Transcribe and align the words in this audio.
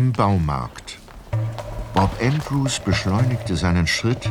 Im 0.00 0.12
Baumarkt. 0.12 0.98
Bob 1.92 2.10
Andrews 2.22 2.80
beschleunigte 2.80 3.54
seinen 3.54 3.86
Schritt, 3.86 4.30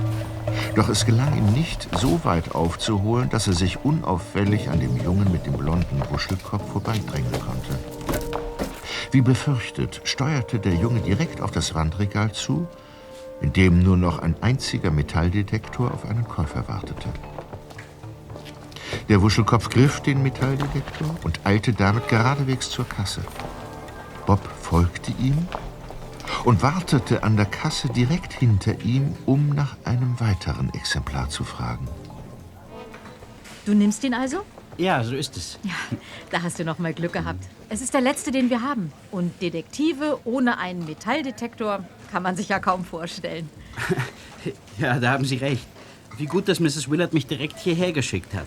doch 0.74 0.90
es 0.90 1.06
gelang 1.06 1.38
ihm 1.38 1.46
nicht, 1.54 1.88
so 1.96 2.22
weit 2.24 2.56
aufzuholen, 2.56 3.30
dass 3.30 3.46
er 3.46 3.54
sich 3.54 3.86
unauffällig 3.86 4.72
an 4.72 4.80
dem 4.80 4.98
Jungen 4.98 5.32
mit 5.32 5.46
dem 5.46 5.54
blonden 5.54 6.02
Wuschelkopf 6.10 6.72
vorbeidrängen 6.72 7.32
konnte. 7.34 7.78
Wie 9.12 9.22
befürchtet, 9.22 10.02
steuerte 10.06 10.58
der 10.58 10.74
Junge 10.74 11.02
direkt 11.02 11.40
auf 11.40 11.52
das 11.52 11.76
Wandregal 11.76 12.32
zu, 12.32 12.68
in 13.40 13.54
dem 13.54 13.84
nur 13.84 13.96
noch 13.96 14.18
ein 14.18 14.42
einziger 14.42 14.90
Metalldetektor 14.90 15.94
auf 15.94 16.10
einen 16.10 16.28
Käufer 16.28 16.68
wartete. 16.68 17.10
Der 19.08 19.22
Wuschelkopf 19.22 19.70
griff 19.70 20.00
den 20.00 20.24
Metalldetektor 20.24 21.16
und 21.24 21.42
eilte 21.44 21.74
damit 21.74 22.08
geradewegs 22.08 22.72
zur 22.72 22.90
Kasse. 22.90 23.22
Bob 24.30 24.48
folgte 24.62 25.12
ihm 25.20 25.48
und 26.46 26.62
wartete 26.62 27.24
an 27.24 27.36
der 27.36 27.48
Kasse 27.48 27.90
direkt 27.90 28.32
hinter 28.32 28.80
ihm, 28.82 29.16
um 29.26 29.50
nach 29.50 29.76
einem 29.86 30.20
weiteren 30.20 30.72
Exemplar 30.76 31.32
zu 31.32 31.44
fragen. 31.44 31.88
Du 33.66 33.74
nimmst 33.74 34.04
ihn 34.04 34.14
also? 34.14 34.42
Ja, 34.78 35.04
so 35.04 35.16
ist 35.16 35.36
es. 35.36 35.58
Ja, 35.64 35.98
da 36.30 36.44
hast 36.44 36.60
du 36.60 36.64
noch 36.64 36.78
mal 36.78 36.94
Glück 36.94 37.14
gehabt. 37.14 37.44
Es 37.70 37.82
ist 37.82 37.96
der 37.96 38.02
letzte, 38.02 38.30
den 38.30 38.52
wir 38.52 38.62
haben. 38.62 38.94
Und 39.10 39.42
Detektive 39.42 40.20
ohne 40.26 40.60
einen 40.60 40.86
Metalldetektor 40.86 41.84
kann 42.12 42.22
man 42.22 42.36
sich 42.36 42.50
ja 42.50 42.60
kaum 42.60 42.86
vorstellen. 42.86 43.50
ja, 44.78 45.00
da 45.00 45.14
haben 45.14 45.26
Sie 45.26 45.38
recht. 45.38 45.66
Wie 46.18 46.28
gut, 46.28 46.48
dass 46.48 46.60
Mrs. 46.60 46.88
Willard 46.88 47.16
mich 47.16 47.26
direkt 47.26 47.58
hierher 47.58 47.94
geschickt 47.94 48.36
hat. 48.36 48.46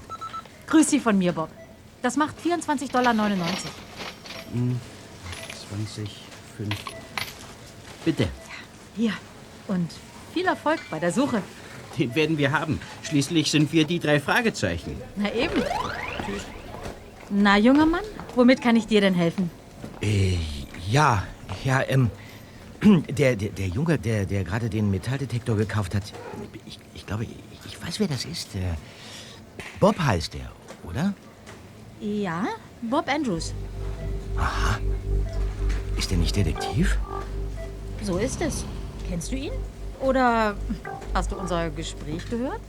Grüß 0.69 0.89
Sie 0.89 1.01
von 1.01 1.19
mir, 1.19 1.33
Bob. 1.33 1.51
Das 2.03 2.17
macht 2.17 2.37
24,99 2.41 2.93
Dollar. 2.93 3.15
Hm, 4.53 4.81
20, 5.73 6.11
5. 6.59 6.69
Bitte. 8.05 8.29
Hier. 8.95 9.13
Und 9.69 9.91
viel 10.35 10.45
Erfolg 10.45 10.81
bei 10.91 10.99
der 10.99 11.13
Suche. 11.13 11.43
Den 11.99 12.15
werden 12.15 12.37
wir 12.37 12.53
haben. 12.53 12.79
Schließlich 13.03 13.51
sind 13.51 13.73
wir 13.73 13.85
die 13.85 13.99
drei 13.99 14.21
Fragezeichen. 14.21 14.97
Na 15.17 15.33
eben. 15.33 15.63
Tschüss. 16.27 16.43
Na, 17.31 17.57
junger 17.57 17.87
Mann, 17.87 18.05
womit 18.35 18.61
kann 18.61 18.77
ich 18.77 18.87
dir 18.87 19.01
denn 19.01 19.15
helfen? 19.15 19.51
Äh, 20.03 20.37
ja, 20.91 21.23
ja, 21.65 21.83
ähm, 21.89 22.11
der, 23.09 23.37
der, 23.37 23.51
der 23.51 23.69
Junge, 23.69 23.99
der, 23.99 24.27
der 24.27 24.45
gerade 24.45 24.69
den 24.69 24.91
Metalldetektor 24.91 25.57
gekauft 25.57 25.95
hat, 25.95 26.03
ich, 26.67 26.79
ich 26.95 27.07
glaube, 27.07 27.25
ich, 27.25 27.31
ich 27.65 27.83
weiß, 27.83 27.99
wer 28.01 28.09
das 28.09 28.27
ist. 28.27 28.55
Äh, 28.57 28.75
Bob 29.81 29.99
heißt 29.99 30.35
er, 30.35 30.53
oder? 30.89 31.15
Ja, 32.01 32.47
Bob 32.83 33.09
Andrews. 33.09 33.55
Aha. 34.37 34.79
Ist 35.97 36.11
er 36.11 36.19
nicht 36.19 36.37
Detektiv? 36.37 36.99
So 38.03 38.19
ist 38.19 38.41
es. 38.41 38.65
Kennst 39.09 39.33
du 39.33 39.37
ihn? 39.37 39.53
Oder 40.01 40.57
hast 41.15 41.31
du 41.31 41.37
unser 41.37 41.71
Gespräch 41.71 42.29
gehört? 42.29 42.61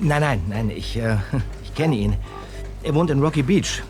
Nein, 0.00 0.20
nein, 0.20 0.42
nein, 0.48 0.70
ich, 0.70 0.96
äh, 0.96 1.16
ich 1.62 1.74
kenne 1.74 1.96
ihn. 1.96 2.16
Er 2.82 2.94
wohnt 2.94 3.10
in 3.10 3.20
Rocky 3.20 3.42
Beach. 3.42 3.82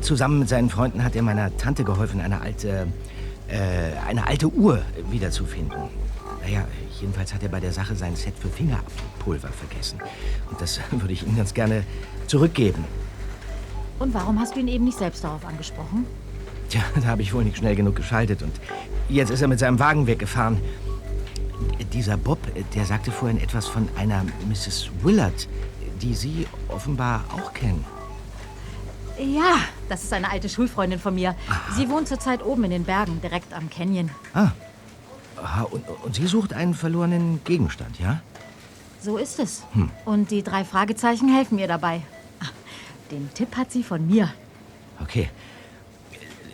Zusammen 0.00 0.40
mit 0.40 0.48
seinen 0.48 0.70
Freunden 0.70 1.04
hat 1.04 1.14
er 1.16 1.22
meiner 1.22 1.56
Tante 1.56 1.84
geholfen, 1.84 2.20
eine 2.20 2.40
alte, 2.40 2.86
äh, 3.48 3.98
eine 4.06 4.26
alte 4.26 4.48
Uhr 4.48 4.82
wiederzufinden. 5.10 5.78
Naja, 6.42 6.64
jedenfalls 7.00 7.34
hat 7.34 7.42
er 7.42 7.48
bei 7.48 7.60
der 7.60 7.72
Sache 7.72 7.94
sein 7.96 8.16
Set 8.16 8.34
für 8.38 8.48
Fingerabdruckpulver 8.48 9.48
vergessen. 9.48 9.98
Und 10.50 10.60
das 10.60 10.80
würde 10.90 11.12
ich 11.12 11.26
ihm 11.26 11.36
ganz 11.36 11.54
gerne 11.54 11.84
zurückgeben. 12.26 12.84
Und 13.98 14.14
warum 14.14 14.38
hast 14.38 14.54
du 14.54 14.60
ihn 14.60 14.68
eben 14.68 14.84
nicht 14.84 14.98
selbst 14.98 15.24
darauf 15.24 15.44
angesprochen? 15.44 16.06
Tja, 16.68 16.82
da 17.00 17.06
habe 17.06 17.22
ich 17.22 17.32
wohl 17.32 17.44
nicht 17.44 17.56
schnell 17.56 17.76
genug 17.76 17.96
geschaltet 17.96 18.42
und 18.42 18.52
jetzt 19.08 19.30
ist 19.30 19.40
er 19.40 19.48
mit 19.48 19.58
seinem 19.58 19.78
Wagen 19.78 20.06
weggefahren. 20.06 20.58
Dieser 21.92 22.16
Bob, 22.16 22.38
der 22.74 22.84
sagte 22.84 23.10
vorhin 23.10 23.40
etwas 23.40 23.66
von 23.66 23.88
einer 23.96 24.24
Mrs. 24.48 24.90
Willard, 25.02 25.48
die 26.02 26.14
Sie 26.14 26.46
offenbar 26.68 27.24
auch 27.32 27.52
kennen. 27.52 27.84
Ja, 29.18 29.56
das 29.88 30.04
ist 30.04 30.12
eine 30.12 30.30
alte 30.30 30.48
Schulfreundin 30.48 31.00
von 31.00 31.14
mir. 31.14 31.34
Aha. 31.48 31.74
Sie 31.74 31.88
wohnt 31.88 32.06
zurzeit 32.06 32.44
oben 32.44 32.64
in 32.64 32.70
den 32.70 32.84
Bergen, 32.84 33.20
direkt 33.20 33.52
am 33.52 33.68
Canyon. 33.68 34.10
Ah. 34.32 34.50
Aha, 35.42 35.62
und, 35.62 35.84
und 36.04 36.14
sie 36.14 36.26
sucht 36.26 36.52
einen 36.52 36.74
verlorenen 36.74 37.40
Gegenstand, 37.44 37.98
ja? 37.98 38.20
So 39.00 39.16
ist 39.16 39.38
es. 39.38 39.64
Hm. 39.72 39.90
Und 40.04 40.30
die 40.30 40.42
drei 40.42 40.64
Fragezeichen 40.64 41.32
helfen 41.34 41.56
mir 41.56 41.66
dabei. 41.66 42.02
Den 43.10 43.32
Tipp 43.34 43.56
hat 43.56 43.72
sie 43.72 43.82
von 43.82 44.06
mir. 44.06 44.32
Okay. 45.00 45.30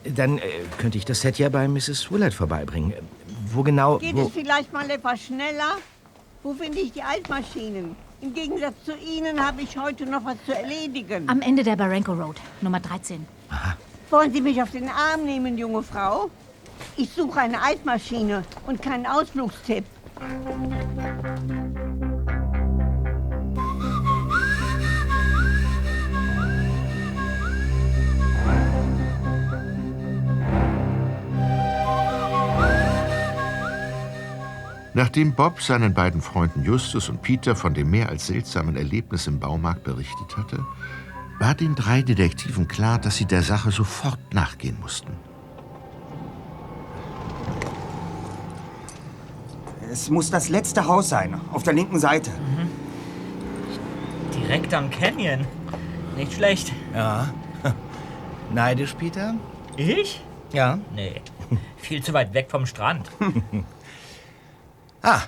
Dann 0.05 0.39
äh, 0.39 0.43
könnte 0.79 0.99
ich 0.99 1.05
das 1.05 1.21
Set 1.21 1.39
ja 1.39 1.49
bei 1.49 1.67
Mrs. 1.67 2.11
Willard 2.11 2.35
vorbeibringen. 2.35 2.93
Wo 3.53 3.63
genau? 3.63 3.99
Geht 3.99 4.17
wo? 4.17 4.27
es 4.27 4.33
vielleicht 4.33 4.73
mal 4.73 4.89
etwas 4.91 5.23
schneller? 5.23 5.79
Wo 6.43 6.53
finde 6.53 6.79
ich 6.79 6.93
die 6.93 7.03
Altmaschinen? 7.03 7.97
Im 8.21 8.35
Gegensatz 8.35 8.75
zu 8.85 8.93
Ihnen 8.97 9.45
habe 9.45 9.63
ich 9.63 9.77
heute 9.77 10.07
noch 10.07 10.25
was 10.25 10.37
zu 10.47 10.55
erledigen. 10.55 11.29
Am 11.29 11.41
Ende 11.41 11.63
der 11.63 11.77
Barranco 11.77 12.13
Road, 12.13 12.37
Nummer 12.61 12.81
13. 12.81 13.27
Aha. 13.51 13.77
Wollen 14.11 14.33
Sie 14.33 14.41
mich 14.41 14.63
auf 14.63 14.71
den 14.71 14.89
Arm 14.89 15.25
nehmen, 15.25 15.59
junge 15.59 15.83
Frau? 15.83 16.31
Ich 16.97 17.11
suche 17.11 17.41
eine 17.41 17.61
Altmaschine 17.61 18.45
und 18.67 18.81
keinen 18.83 19.07
Ausflugstipp. 19.07 19.85
Nachdem 34.97 35.35
Bob 35.35 35.61
seinen 35.61 35.93
beiden 35.93 36.23
Freunden 36.23 36.63
Justus 36.63 37.09
und 37.09 37.21
Peter 37.21 37.57
von 37.57 37.75
dem 37.75 37.91
mehr 37.91 38.09
als 38.09 38.29
seltsamen 38.29 38.77
Erlebnis 38.77 39.27
im 39.27 39.41
Baumarkt 39.41 39.83
berichtet 39.83 40.37
hatte, 40.37 40.65
war 41.41 41.55
den 41.55 41.75
drei 41.75 42.03
Detektiven 42.03 42.69
klar, 42.69 43.01
dass 43.01 43.17
sie 43.17 43.25
der 43.25 43.43
Sache 43.43 43.73
sofort 43.73 44.21
nachgehen 44.33 44.79
mussten. 44.81 45.11
Es 49.91 50.11
muss 50.11 50.31
das 50.31 50.49
letzte 50.49 50.87
Haus 50.87 51.09
sein, 51.09 51.41
auf 51.53 51.65
der 51.65 51.73
linken 51.73 51.99
Seite. 51.99 52.31
Mhm. 52.31 52.71
Direkt 54.33 54.73
am 54.75 54.91
Canyon. 54.91 55.45
Nicht 56.17 56.35
schlecht. 56.35 56.73
Ja. 56.95 57.35
Neidisch, 58.55 58.95
Peter? 58.95 59.35
Ich? 59.77 60.23
Ja. 60.53 60.79
Nee. 60.95 61.21
Viel 61.79 62.01
zu 62.01 62.13
weit 62.13 62.33
weg 62.33 62.47
vom 62.49 62.65
Strand. 62.65 63.11
Ah, 65.05 65.21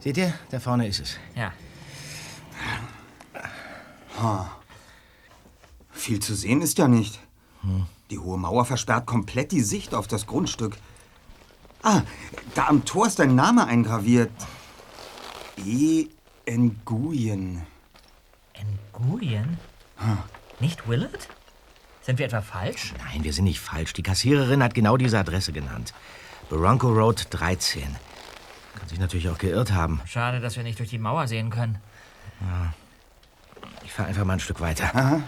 seht 0.00 0.16
ihr? 0.16 0.34
Da 0.50 0.58
vorne 0.58 0.88
ist 0.88 0.98
es. 0.98 1.16
Ja. 1.36 1.52
Ha. 4.20 4.50
Viel 5.92 6.18
zu 6.18 6.34
sehen 6.34 6.60
ist 6.60 6.76
ja 6.78 6.88
nicht. 6.88 7.20
Hm. 7.62 7.86
Die 8.10 8.18
hohe 8.18 8.36
Mauer 8.36 8.64
versperrt 8.64 9.06
komplett 9.06 9.52
die 9.52 9.60
Sicht 9.60 9.94
auf 9.94 10.08
das 10.08 10.26
Grundstück. 10.26 10.76
Ah, 11.84 12.02
da 12.56 12.66
am 12.66 12.84
Tor 12.84 13.06
ist 13.06 13.20
ein 13.20 13.36
Name 13.36 13.64
eingraviert. 13.64 14.32
E. 15.64 16.08
Nguyen. 16.48 17.62
Nguyen? 18.98 19.56
Hm. 19.98 20.18
Nicht 20.58 20.88
Willard? 20.88 21.28
Sind 22.02 22.18
wir 22.18 22.26
etwa 22.26 22.42
falsch? 22.42 22.92
Nein, 22.98 23.22
wir 23.22 23.32
sind 23.32 23.44
nicht 23.44 23.60
falsch. 23.60 23.92
Die 23.92 24.02
Kassiererin 24.02 24.64
hat 24.64 24.74
genau 24.74 24.96
diese 24.96 25.20
Adresse 25.20 25.52
genannt. 25.52 25.94
Bronco 26.48 26.88
Road 26.88 27.28
13. 27.30 27.96
Kann 28.78 28.88
sich 28.88 28.98
natürlich 28.98 29.28
auch 29.28 29.38
geirrt 29.38 29.72
haben. 29.72 30.00
Schade, 30.06 30.40
dass 30.40 30.56
wir 30.56 30.62
nicht 30.62 30.78
durch 30.78 30.90
die 30.90 30.98
Mauer 30.98 31.26
sehen 31.26 31.50
können. 31.50 31.78
Ja. 32.40 32.72
Ich 33.84 33.92
fahre 33.92 34.08
einfach 34.08 34.24
mal 34.24 34.34
ein 34.34 34.40
Stück 34.40 34.60
weiter. 34.60 34.94
Aha. 34.94 35.22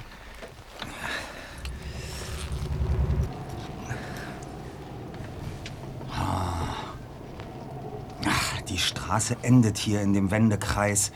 Ach, 8.27 8.61
die 8.69 8.79
Straße 8.79 9.37
endet 9.43 9.79
hier 9.79 10.01
in 10.01 10.13
dem 10.13 10.31
Wendekreis. 10.31 11.13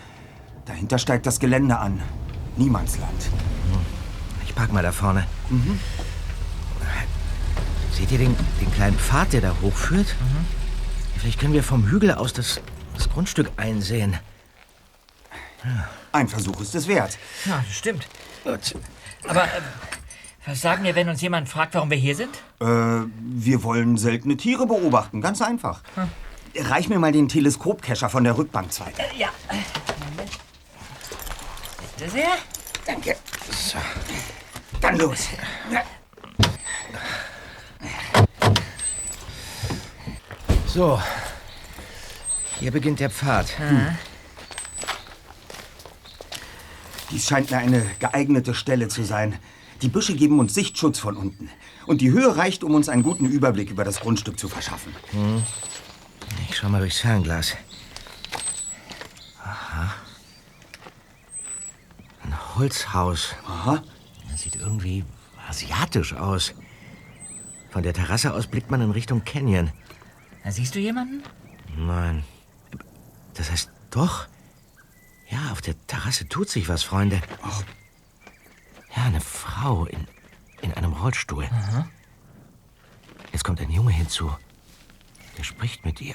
Dahinter 0.64 0.98
steigt 0.98 1.26
das 1.26 1.38
Gelände 1.38 1.78
an. 1.78 2.02
Niemandsland. 2.56 3.30
Ich 4.44 4.54
park 4.54 4.72
mal 4.72 4.82
da 4.82 4.92
vorne. 4.92 5.26
Mhm. 5.48 5.78
Seht 7.92 8.10
ihr 8.10 8.18
den, 8.18 8.36
den 8.60 8.72
kleinen 8.72 8.98
Pfad, 8.98 9.32
der 9.32 9.40
da 9.40 9.54
hochführt? 9.62 10.16
Mhm. 10.20 10.65
Vielleicht 11.26 11.40
können 11.40 11.54
wir 11.54 11.64
vom 11.64 11.88
Hügel 11.90 12.12
aus 12.12 12.32
das, 12.32 12.60
das 12.94 13.10
Grundstück 13.10 13.50
einsehen. 13.56 14.16
Ja. 15.64 15.88
Ein 16.12 16.28
Versuch 16.28 16.60
ist 16.60 16.72
es 16.76 16.86
wert. 16.86 17.18
Ja, 17.46 17.64
das 17.66 17.76
stimmt. 17.76 18.06
Gut. 18.44 18.76
Aber 19.26 19.42
äh, 19.42 19.60
was 20.44 20.60
sagen 20.60 20.84
wir, 20.84 20.94
wenn 20.94 21.08
uns 21.08 21.20
jemand 21.20 21.48
fragt, 21.48 21.74
warum 21.74 21.90
wir 21.90 21.96
hier 21.96 22.14
sind? 22.14 22.32
Äh, 22.60 22.64
wir 23.18 23.64
wollen 23.64 23.98
seltene 23.98 24.36
Tiere 24.36 24.68
beobachten. 24.68 25.20
Ganz 25.20 25.42
einfach. 25.42 25.82
Hm. 25.96 26.08
Reich 26.68 26.88
mir 26.88 27.00
mal 27.00 27.10
den 27.10 27.26
Teleskopkescher 27.26 28.08
von 28.08 28.22
der 28.22 28.38
Rückbankzweige. 28.38 28.96
Äh, 28.96 29.18
ja. 29.18 29.30
Bitte 31.96 32.08
sehr. 32.08 32.28
Danke. 32.86 33.16
So. 33.50 33.78
Dann 34.80 34.96
los. 34.96 35.26
So. 40.76 41.00
Hier 42.60 42.70
beginnt 42.70 43.00
der 43.00 43.08
Pfad. 43.08 43.46
Dies 47.10 47.26
scheint 47.26 47.50
mir 47.50 47.56
eine 47.56 47.86
geeignete 47.98 48.52
Stelle 48.52 48.88
zu 48.88 49.02
sein. 49.02 49.38
Die 49.80 49.88
Büsche 49.88 50.14
geben 50.14 50.38
uns 50.38 50.52
Sichtschutz 50.52 50.98
von 50.98 51.16
unten. 51.16 51.48
Und 51.86 52.02
die 52.02 52.10
Höhe 52.10 52.36
reicht, 52.36 52.62
um 52.62 52.74
uns 52.74 52.90
einen 52.90 53.02
guten 53.02 53.24
Überblick 53.24 53.70
über 53.70 53.84
das 53.84 54.00
Grundstück 54.00 54.38
zu 54.38 54.50
verschaffen. 54.50 54.94
Ich 56.50 56.58
schau 56.58 56.68
mal 56.68 56.80
durchs 56.80 56.98
Fernglas. 56.98 57.54
Aha. 59.42 59.94
Ein 62.22 62.54
Holzhaus. 62.56 63.34
Aha. 63.48 63.82
Das 64.30 64.42
sieht 64.42 64.56
irgendwie 64.56 65.06
asiatisch 65.48 66.12
aus. 66.12 66.52
Von 67.70 67.82
der 67.82 67.94
Terrasse 67.94 68.34
aus 68.34 68.46
blickt 68.46 68.70
man 68.70 68.82
in 68.82 68.90
Richtung 68.90 69.24
Canyon. 69.24 69.72
Siehst 70.48 70.74
du 70.74 70.78
jemanden? 70.78 71.22
Nein. 71.76 72.24
Das 73.34 73.50
heißt 73.50 73.70
doch. 73.90 74.28
Ja, 75.28 75.50
auf 75.50 75.60
der 75.60 75.74
Terrasse 75.86 76.28
tut 76.28 76.48
sich 76.48 76.68
was, 76.68 76.84
Freunde. 76.84 77.20
Ja, 78.94 79.04
eine 79.04 79.20
Frau 79.20 79.86
in, 79.86 80.06
in 80.62 80.72
einem 80.74 80.92
Rollstuhl. 80.92 81.48
Jetzt 83.32 83.44
kommt 83.44 83.60
ein 83.60 83.70
Junge 83.70 83.92
hinzu. 83.92 84.34
Der 85.36 85.42
spricht 85.42 85.84
mit 85.84 86.00
ihr. 86.00 86.14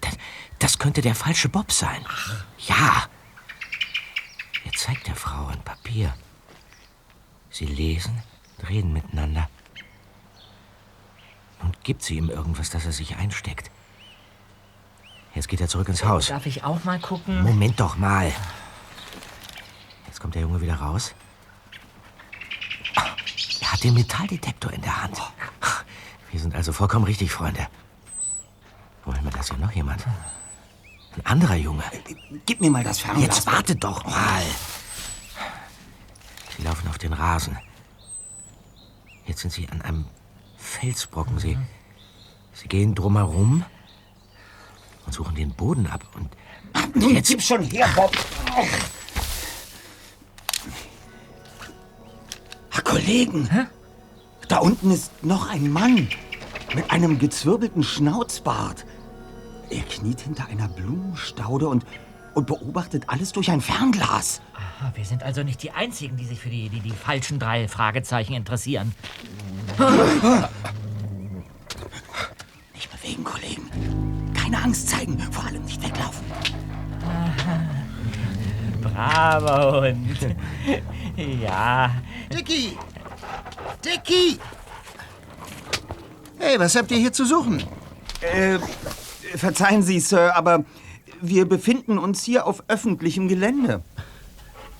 Das, 0.00 0.16
das 0.58 0.78
könnte 0.78 1.02
der 1.02 1.14
falsche 1.14 1.48
Bob 1.48 1.70
sein. 1.70 2.04
Ja. 2.66 3.08
Er 4.64 4.72
zeigt 4.72 5.06
der 5.06 5.16
Frau 5.16 5.46
ein 5.46 5.62
Papier. 5.62 6.14
Sie 7.50 7.66
lesen 7.66 8.22
und 8.58 8.68
reden 8.68 8.92
miteinander. 8.92 9.48
Gibt 11.84 12.02
sie 12.02 12.16
ihm 12.16 12.30
irgendwas, 12.30 12.70
das 12.70 12.84
er 12.84 12.92
sich 12.92 13.16
einsteckt. 13.16 13.70
Jetzt 15.34 15.48
geht 15.48 15.60
er 15.60 15.68
zurück 15.68 15.88
ins 15.88 16.04
Haus. 16.04 16.26
Darf 16.26 16.46
ich 16.46 16.62
auch 16.62 16.84
mal 16.84 17.00
gucken? 17.00 17.42
Moment 17.42 17.80
doch 17.80 17.96
mal. 17.96 18.32
Jetzt 20.06 20.20
kommt 20.20 20.34
der 20.34 20.42
Junge 20.42 20.60
wieder 20.60 20.74
raus. 20.74 21.14
Er 23.60 23.72
hat 23.72 23.82
den 23.82 23.94
Metalldetektor 23.94 24.72
in 24.72 24.82
der 24.82 25.02
Hand. 25.02 25.16
Wir 26.30 26.40
sind 26.40 26.54
also 26.54 26.72
vollkommen 26.72 27.04
richtig, 27.04 27.32
Freunde. 27.32 27.66
Wollen 29.04 29.24
wir 29.24 29.32
das 29.32 29.48
hier 29.48 29.58
noch 29.58 29.72
jemand? 29.72 30.06
Ein 31.16 31.26
anderer 31.26 31.56
Junge. 31.56 31.84
Gib 32.46 32.60
mir 32.60 32.70
mal 32.70 32.84
das 32.84 33.00
Fernglas. 33.00 33.24
Jetzt 33.24 33.46
warte 33.46 33.74
doch 33.74 34.04
mal. 34.04 34.42
Sie 36.56 36.62
laufen 36.62 36.88
auf 36.88 36.98
den 36.98 37.12
Rasen. 37.12 37.58
Jetzt 39.26 39.40
sind 39.40 39.50
sie 39.50 39.68
an 39.68 39.82
einem 39.82 40.06
Felsbrocken. 40.62 41.38
Sie, 41.38 41.58
sie 42.52 42.68
gehen 42.68 42.94
drumherum 42.94 43.64
und 45.04 45.12
suchen 45.12 45.34
den 45.34 45.50
Boden 45.50 45.86
ab. 45.86 46.04
Und 46.14 46.30
jetzt 47.12 47.28
gib 47.28 47.42
schon 47.42 47.62
her, 47.62 47.88
Bob. 47.94 48.12
Herr 52.70 52.82
Kollegen, 52.82 53.48
da 54.48 54.58
unten 54.58 54.90
ist 54.90 55.24
noch 55.24 55.50
ein 55.50 55.70
Mann 55.70 56.08
mit 56.74 56.90
einem 56.90 57.18
gezwirbelten 57.18 57.82
Schnauzbart. 57.82 58.86
Er 59.68 59.82
kniet 59.82 60.20
hinter 60.20 60.46
einer 60.46 60.68
Blumenstaude 60.68 61.68
und, 61.68 61.84
und 62.34 62.46
beobachtet 62.46 63.04
alles 63.08 63.32
durch 63.32 63.50
ein 63.50 63.60
Fernglas. 63.60 64.40
Aha, 64.54 64.92
wir 64.94 65.04
sind 65.04 65.22
also 65.22 65.42
nicht 65.42 65.62
die 65.62 65.70
Einzigen, 65.70 66.16
die 66.16 66.24
sich 66.24 66.40
für 66.40 66.48
die, 66.50 66.68
die, 66.68 66.80
die 66.80 66.90
falschen 66.90 67.38
drei 67.38 67.68
Fragezeichen 67.68 68.34
interessieren. 68.34 68.94
Nicht 72.74 72.90
bewegen, 72.90 73.24
Kollegen. 73.24 74.32
Keine 74.34 74.62
Angst 74.62 74.88
zeigen, 74.88 75.18
vor 75.30 75.44
allem 75.44 75.64
nicht 75.64 75.82
weglaufen. 75.82 76.24
Braver 78.80 79.82
Hund. 79.82 80.36
ja. 81.42 81.90
Dicky! 82.32 82.76
Dicky! 83.84 84.38
Hey, 86.38 86.58
was 86.58 86.74
habt 86.74 86.90
ihr 86.90 86.98
hier 86.98 87.12
zu 87.12 87.24
suchen? 87.24 87.62
Äh, 88.20 88.58
verzeihen 89.36 89.82
Sie, 89.82 90.00
Sir, 90.00 90.34
aber 90.34 90.64
wir 91.22 91.48
befinden 91.48 91.98
uns 91.98 92.22
hier 92.24 92.46
auf 92.46 92.64
öffentlichem 92.68 93.28
Gelände. 93.28 93.82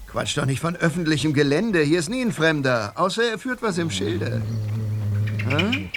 Quatsch 0.09 0.37
doch 0.37 0.44
nicht 0.44 0.61
von 0.61 0.77
öffentlichem 0.77 1.33
Gelände. 1.33 1.81
Hier 1.83 2.00
ist 2.00 2.11
nie 2.11 2.21
ein 2.21 2.33
Fremder. 2.33 2.93
Außer 2.97 3.23
er 3.23 3.39
führt 3.39 3.62
was 3.62 3.79
im 3.79 3.91
Schilde. 3.91 4.43
Hm? 5.49 5.89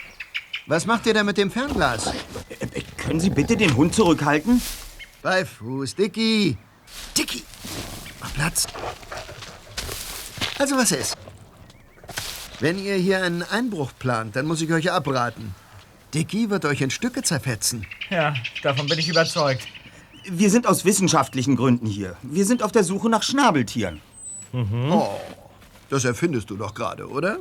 Was 0.68 0.86
macht 0.86 1.06
ihr 1.06 1.14
da 1.14 1.24
mit 1.24 1.38
dem 1.38 1.52
Fernglas? 1.52 2.08
Äh, 2.08 2.82
können 2.98 3.20
Sie 3.20 3.30
bitte 3.30 3.58
den 3.58 3.76
Hund 3.76 3.94
zurückhalten? 3.94 4.62
Bei 5.22 5.44
Fuß, 5.44 5.96
Dicky! 5.96 6.58
Dicky! 7.18 7.44
Mach 8.22 8.34
Platz. 8.34 8.68
Also 10.58 10.78
was 10.78 10.92
ist? 10.92 11.18
Wenn 12.60 12.80
ihr 12.80 12.96
hier 12.96 13.22
einen 13.24 13.44
Einbruch 13.44 13.92
plant, 14.00 14.36
dann 14.36 14.46
muss 14.46 14.62
ich 14.62 14.72
euch 14.72 14.92
abraten. 14.92 15.54
Dicky 16.14 16.50
wird 16.50 16.64
euch 16.64 16.82
in 16.82 16.90
Stücke 16.90 17.22
zerfetzen. 17.22 17.86
Ja, 18.10 18.34
davon 18.64 18.88
bin 18.88 18.98
ich 18.98 19.10
überzeugt. 19.10 19.68
Wir 20.28 20.50
sind 20.50 20.68
aus 20.68 20.86
wissenschaftlichen 20.86 21.56
Gründen 21.56 21.86
hier. 21.86 22.16
Wir 22.24 22.46
sind 22.46 22.64
auf 22.64 22.72
der 22.72 22.84
Suche 22.84 23.10
nach 23.10 23.24
Schnabeltieren. 23.24 24.02
Oh, 24.54 25.10
das 25.90 26.06
erfindest 26.06 26.50
du 26.50 26.56
doch 26.56 26.74
gerade, 26.74 27.08
oder? 27.08 27.38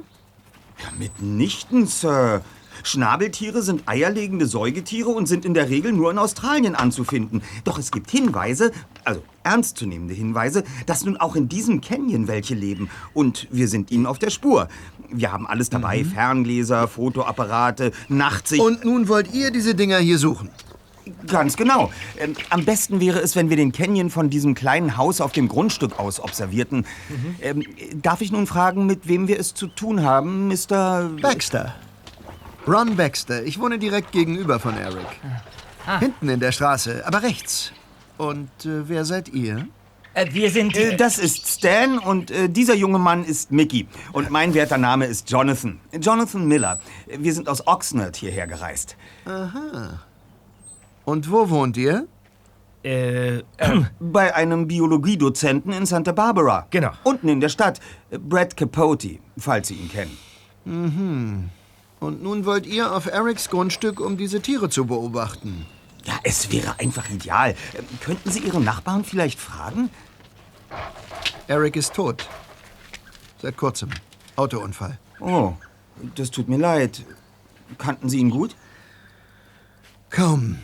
Ja, 0.83 0.91
mitnichten, 0.99 1.87
Sir. 1.87 2.43
Schnabeltiere 2.83 3.63
sind 3.63 3.85
eierlegende 3.87 4.47
Säugetiere 4.47 5.11
und 5.11 5.27
sind 5.27 5.45
in 5.45 5.55
der 5.55 5.71
Regel 5.71 5.93
nur 5.93 6.11
in 6.11 6.19
Australien 6.19 6.75
anzufinden. 6.75 7.43
Doch 7.63 7.79
es 7.79 7.93
gibt 7.93 8.11
Hinweise, 8.11 8.73
also 9.05 9.23
ernstzunehmende 9.45 10.13
Hinweise, 10.13 10.65
dass 10.87 11.05
nun 11.05 11.17
auch 11.17 11.37
in 11.37 11.49
diesem 11.49 11.81
Canyon 11.81 12.27
welche 12.27 12.55
leben. 12.55 12.91
Und 13.15 13.47
wir 13.53 13.69
sind 13.69 13.93
ihnen 13.93 14.07
auf 14.07 14.19
der 14.19 14.31
Spur. 14.31 14.69
Wir 15.09 15.31
haben 15.31 15.47
alles 15.47 15.71
dabei: 15.71 16.05
Ferngläser, 16.05 16.89
Fotoapparate, 16.89 17.93
Nachtsicht. 18.09 18.61
Und 18.61 18.85
nun 18.85 19.09
wollt 19.09 19.33
ihr 19.33 19.53
diese 19.53 19.77
Dinger 19.77 19.99
hier 19.99 20.19
suchen. 20.19 20.51
Ganz 21.27 21.57
genau. 21.57 21.91
Ähm, 22.19 22.35
am 22.51 22.65
besten 22.65 23.01
wäre 23.01 23.21
es, 23.21 23.37
wenn 23.37 23.51
wir 23.51 23.57
den 23.57 23.73
Canyon 23.73 24.11
von 24.11 24.31
diesem 24.31 24.55
kleinen 24.55 24.97
Haus 24.97 25.21
auf 25.21 25.33
dem 25.33 25.49
Grundstück 25.49 25.99
aus 25.99 26.21
observierten. 26.21 26.87
Ähm, 27.41 27.65
darf 28.01 28.21
ich 28.21 28.33
nun 28.33 28.47
fragen, 28.47 28.87
mit 28.87 29.07
wem 29.09 29.29
wir 29.29 29.39
es 29.39 29.55
zu 29.55 29.67
tun 29.67 30.03
haben, 30.03 30.49
Mr. 30.49 31.11
Baxter. 31.21 31.75
Ron 32.67 32.97
Baxter. 32.97 33.43
Ich 33.45 33.61
wohne 33.61 33.79
direkt 33.79 34.13
gegenüber 34.13 34.59
von 34.59 34.77
Eric. 34.77 35.07
Hinten 36.01 36.29
in 36.29 36.41
der 36.41 36.53
Straße, 36.53 37.07
aber 37.07 37.23
rechts. 37.23 37.73
Und 38.17 38.49
äh, 38.65 38.89
wer 38.89 39.05
seid 39.05 39.29
ihr? 39.29 39.67
Äh, 40.15 40.33
wir 40.33 40.51
sind. 40.51 40.77
Äh, 40.77 40.97
das 40.97 41.19
ist 41.19 41.47
Stan 41.47 41.99
und 41.99 42.31
äh, 42.31 42.49
dieser 42.49 42.75
junge 42.75 42.99
Mann 42.99 43.25
ist 43.25 43.51
Mickey. 43.51 43.87
Und 44.13 44.31
mein 44.31 44.55
werter 44.55 44.79
Name 44.79 45.07
ist 45.07 45.31
Jonathan. 45.31 45.81
Jonathan 46.01 46.47
Miller. 46.47 46.81
Wir 47.07 47.35
sind 47.35 47.49
aus 47.49 47.67
Oxnard 47.67 48.17
hierher 48.17 48.47
gereist. 48.47 48.97
Und 51.05 51.31
wo 51.31 51.51
wohnt 51.51 51.77
ihr? 51.77 52.07
Äh, 52.83 53.43
Bei 54.01 54.35
einem 54.35 54.69
Biologiedozenten 54.69 55.73
in 55.73 55.87
Santa 55.87 56.13
Barbara. 56.13 56.67
Genau. 56.71 56.93
Unten 57.05 57.29
in 57.29 57.41
der 57.41 57.49
Stadt. 57.49 57.81
Brad 58.11 58.57
Capote, 58.57 59.19
falls 59.39 59.69
Sie 59.69 59.75
ihn 59.75 59.91
kennen. 59.91 61.51
Und 62.01 62.23
nun 62.23 62.45
wollt 62.47 62.67
ihr 62.67 62.93
auf 62.95 63.07
Erics 63.07 63.51
Grundstück, 63.51 64.01
um 64.01 64.17
diese 64.17 64.41
Tiere 64.41 64.69
zu 64.71 64.87
beobachten. 64.87 65.67
Ja, 66.05 66.15
es 66.23 66.51
wäre 66.53 66.79
einfach 66.79 67.09
ideal. 67.11 67.55
Könnten 68.03 68.31
Sie 68.31 68.41
Ihren 68.41 68.65
Nachbarn 68.65 69.05
vielleicht 69.05 69.39
fragen? 69.39 69.91
Eric 71.49 71.77
ist 71.77 71.95
tot. 71.95 72.29
Seit 73.41 73.57
kurzem. 73.57 73.91
Autounfall. 74.37 74.99
Oh, 75.21 75.55
das 76.15 76.31
tut 76.31 76.49
mir 76.49 76.59
leid. 76.59 77.05
Kannten 77.79 78.09
Sie 78.09 78.19
ihn 78.19 78.31
gut? 78.31 78.57
Kaum. 80.11 80.59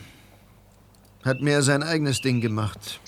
Hat 1.23 1.41
mehr 1.41 1.61
sein 1.61 1.83
eigenes 1.83 2.21
Ding 2.21 2.41
gemacht. 2.41 2.99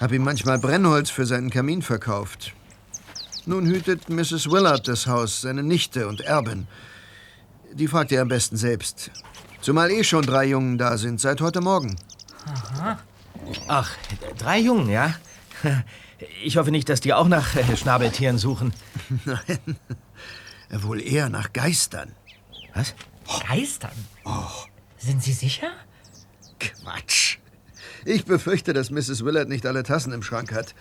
Hab 0.00 0.12
ihm 0.12 0.22
manchmal 0.22 0.58
Brennholz 0.58 1.10
für 1.10 1.26
seinen 1.26 1.50
Kamin 1.50 1.82
verkauft. 1.82 2.52
Nun 3.46 3.66
hütet 3.66 4.08
Mrs. 4.08 4.50
Willard 4.50 4.86
das 4.88 5.06
Haus, 5.06 5.40
seine 5.40 5.62
Nichte 5.62 6.08
und 6.08 6.20
Erbin. 6.20 6.66
Die 7.72 7.88
fragt 7.88 8.12
ihr 8.12 8.22
am 8.22 8.28
besten 8.28 8.56
selbst. 8.56 9.10
Zumal 9.60 9.90
eh 9.90 10.04
schon 10.04 10.24
drei 10.24 10.46
Jungen 10.46 10.78
da 10.78 10.96
sind, 10.98 11.20
seit 11.20 11.40
heute 11.40 11.60
Morgen. 11.60 11.96
ach, 13.68 13.90
drei 14.38 14.58
Jungen, 14.58 14.88
ja? 14.88 15.14
Ich 16.42 16.56
hoffe 16.56 16.70
nicht, 16.70 16.88
dass 16.88 17.00
die 17.00 17.12
auch 17.12 17.28
nach 17.28 17.56
äh, 17.56 17.76
Schnabeltieren 17.76 18.38
suchen. 18.38 18.72
Nein, 19.26 19.76
wohl 20.70 21.02
eher 21.02 21.28
nach 21.28 21.52
Geistern. 21.52 22.12
Was? 22.72 22.94
Geistern? 23.46 23.92
Sind 24.96 25.22
Sie 25.22 25.34
sicher? 25.34 25.72
Quatsch. 26.58 27.38
Ich 28.04 28.24
befürchte, 28.24 28.72
dass 28.72 28.90
Mrs. 28.90 29.24
Willard 29.24 29.48
nicht 29.48 29.66
alle 29.66 29.82
Tassen 29.82 30.12
im 30.12 30.22
Schrank 30.22 30.52
hat. 30.52 30.74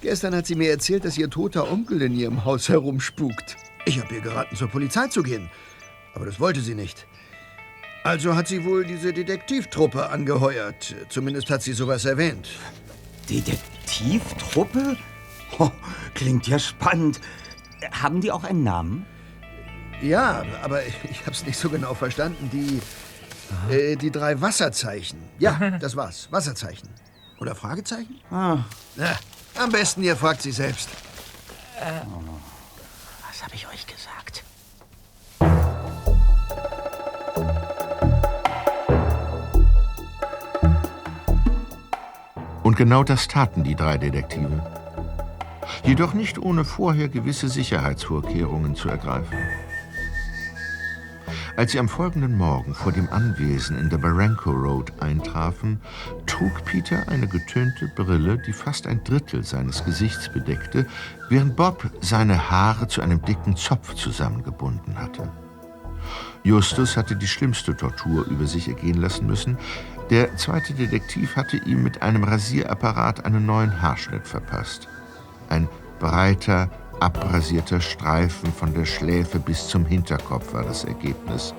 Gestern 0.00 0.34
hat 0.34 0.46
sie 0.46 0.54
mir 0.54 0.70
erzählt, 0.70 1.04
dass 1.04 1.18
ihr 1.18 1.28
toter 1.28 1.70
Onkel 1.70 2.00
in 2.02 2.14
ihrem 2.14 2.44
Haus 2.44 2.68
herumspukt. 2.68 3.56
Ich 3.84 4.00
habe 4.00 4.14
ihr 4.14 4.20
geraten, 4.20 4.56
zur 4.56 4.68
Polizei 4.68 5.08
zu 5.08 5.22
gehen. 5.22 5.50
Aber 6.14 6.26
das 6.26 6.40
wollte 6.40 6.60
sie 6.60 6.74
nicht. 6.74 7.06
Also 8.02 8.34
hat 8.34 8.48
sie 8.48 8.64
wohl 8.64 8.84
diese 8.84 9.12
Detektivtruppe 9.12 10.08
angeheuert. 10.08 10.94
Zumindest 11.10 11.50
hat 11.50 11.62
sie 11.62 11.74
sowas 11.74 12.04
erwähnt. 12.06 12.48
Detektivtruppe? 13.28 14.96
Oh, 15.58 15.70
klingt 16.14 16.46
ja 16.46 16.58
spannend. 16.58 17.20
Haben 17.92 18.20
die 18.20 18.30
auch 18.30 18.44
einen 18.44 18.64
Namen? 18.64 19.04
Ja, 20.00 20.44
aber 20.62 20.86
ich 20.86 21.26
hab's 21.26 21.44
nicht 21.44 21.58
so 21.58 21.68
genau 21.68 21.92
verstanden. 21.92 22.48
Die, 22.50 22.80
äh, 23.70 23.96
die 23.96 24.10
drei 24.10 24.40
Wasserzeichen. 24.40 25.18
Ja, 25.38 25.58
das 25.80 25.96
war's. 25.96 26.28
Wasserzeichen. 26.30 26.88
Oder 27.40 27.54
Fragezeichen? 27.54 28.20
Ah, 28.30 28.58
Na, 28.96 29.16
am 29.58 29.70
besten 29.70 30.02
ihr 30.02 30.16
fragt 30.16 30.42
sie 30.42 30.52
selbst. 30.52 30.88
Was 33.28 33.42
habe 33.42 33.54
ich 33.54 33.66
euch 33.68 33.86
gesagt? 33.86 34.44
Und 42.62 42.76
genau 42.76 43.02
das 43.02 43.26
taten 43.26 43.64
die 43.64 43.74
drei 43.74 43.98
Detektive. 43.98 44.62
Jedoch 45.84 46.14
nicht 46.14 46.38
ohne 46.38 46.64
vorher 46.64 47.08
gewisse 47.08 47.48
Sicherheitsvorkehrungen 47.48 48.74
zu 48.76 48.88
ergreifen. 48.88 49.38
Als 51.60 51.72
sie 51.72 51.78
am 51.78 51.90
folgenden 51.90 52.38
Morgen 52.38 52.74
vor 52.74 52.90
dem 52.90 53.10
Anwesen 53.10 53.76
in 53.76 53.90
der 53.90 53.98
Barranco 53.98 54.50
Road 54.50 54.94
eintrafen, 54.98 55.78
trug 56.24 56.64
Peter 56.64 57.06
eine 57.08 57.28
getönte 57.28 57.86
Brille, 57.94 58.38
die 58.38 58.54
fast 58.54 58.86
ein 58.86 59.04
Drittel 59.04 59.44
seines 59.44 59.84
Gesichts 59.84 60.32
bedeckte, 60.32 60.86
während 61.28 61.56
Bob 61.56 61.90
seine 62.00 62.50
Haare 62.50 62.88
zu 62.88 63.02
einem 63.02 63.22
dicken 63.26 63.56
Zopf 63.56 63.92
zusammengebunden 63.92 64.96
hatte. 64.98 65.30
Justus 66.44 66.96
hatte 66.96 67.14
die 67.14 67.28
schlimmste 67.28 67.76
Tortur 67.76 68.24
über 68.28 68.46
sich 68.46 68.66
ergehen 68.66 68.98
lassen 68.98 69.26
müssen. 69.26 69.58
Der 70.08 70.34
zweite 70.38 70.72
Detektiv 70.72 71.36
hatte 71.36 71.58
ihm 71.58 71.82
mit 71.82 72.00
einem 72.00 72.24
Rasierapparat 72.24 73.26
einen 73.26 73.44
neuen 73.44 73.82
Haarschnitt 73.82 74.26
verpasst. 74.26 74.88
Ein 75.50 75.68
breiter, 75.98 76.70
abrasierter 77.00 77.80
Streifen 77.80 78.52
von 78.52 78.74
der 78.74 78.84
Schläfe 78.84 79.38
bis 79.38 79.68
zum 79.68 79.86
Hinterkopf 79.86 80.52
war 80.52 80.62
das 80.62 80.84
Ergebnis. 80.84 81.54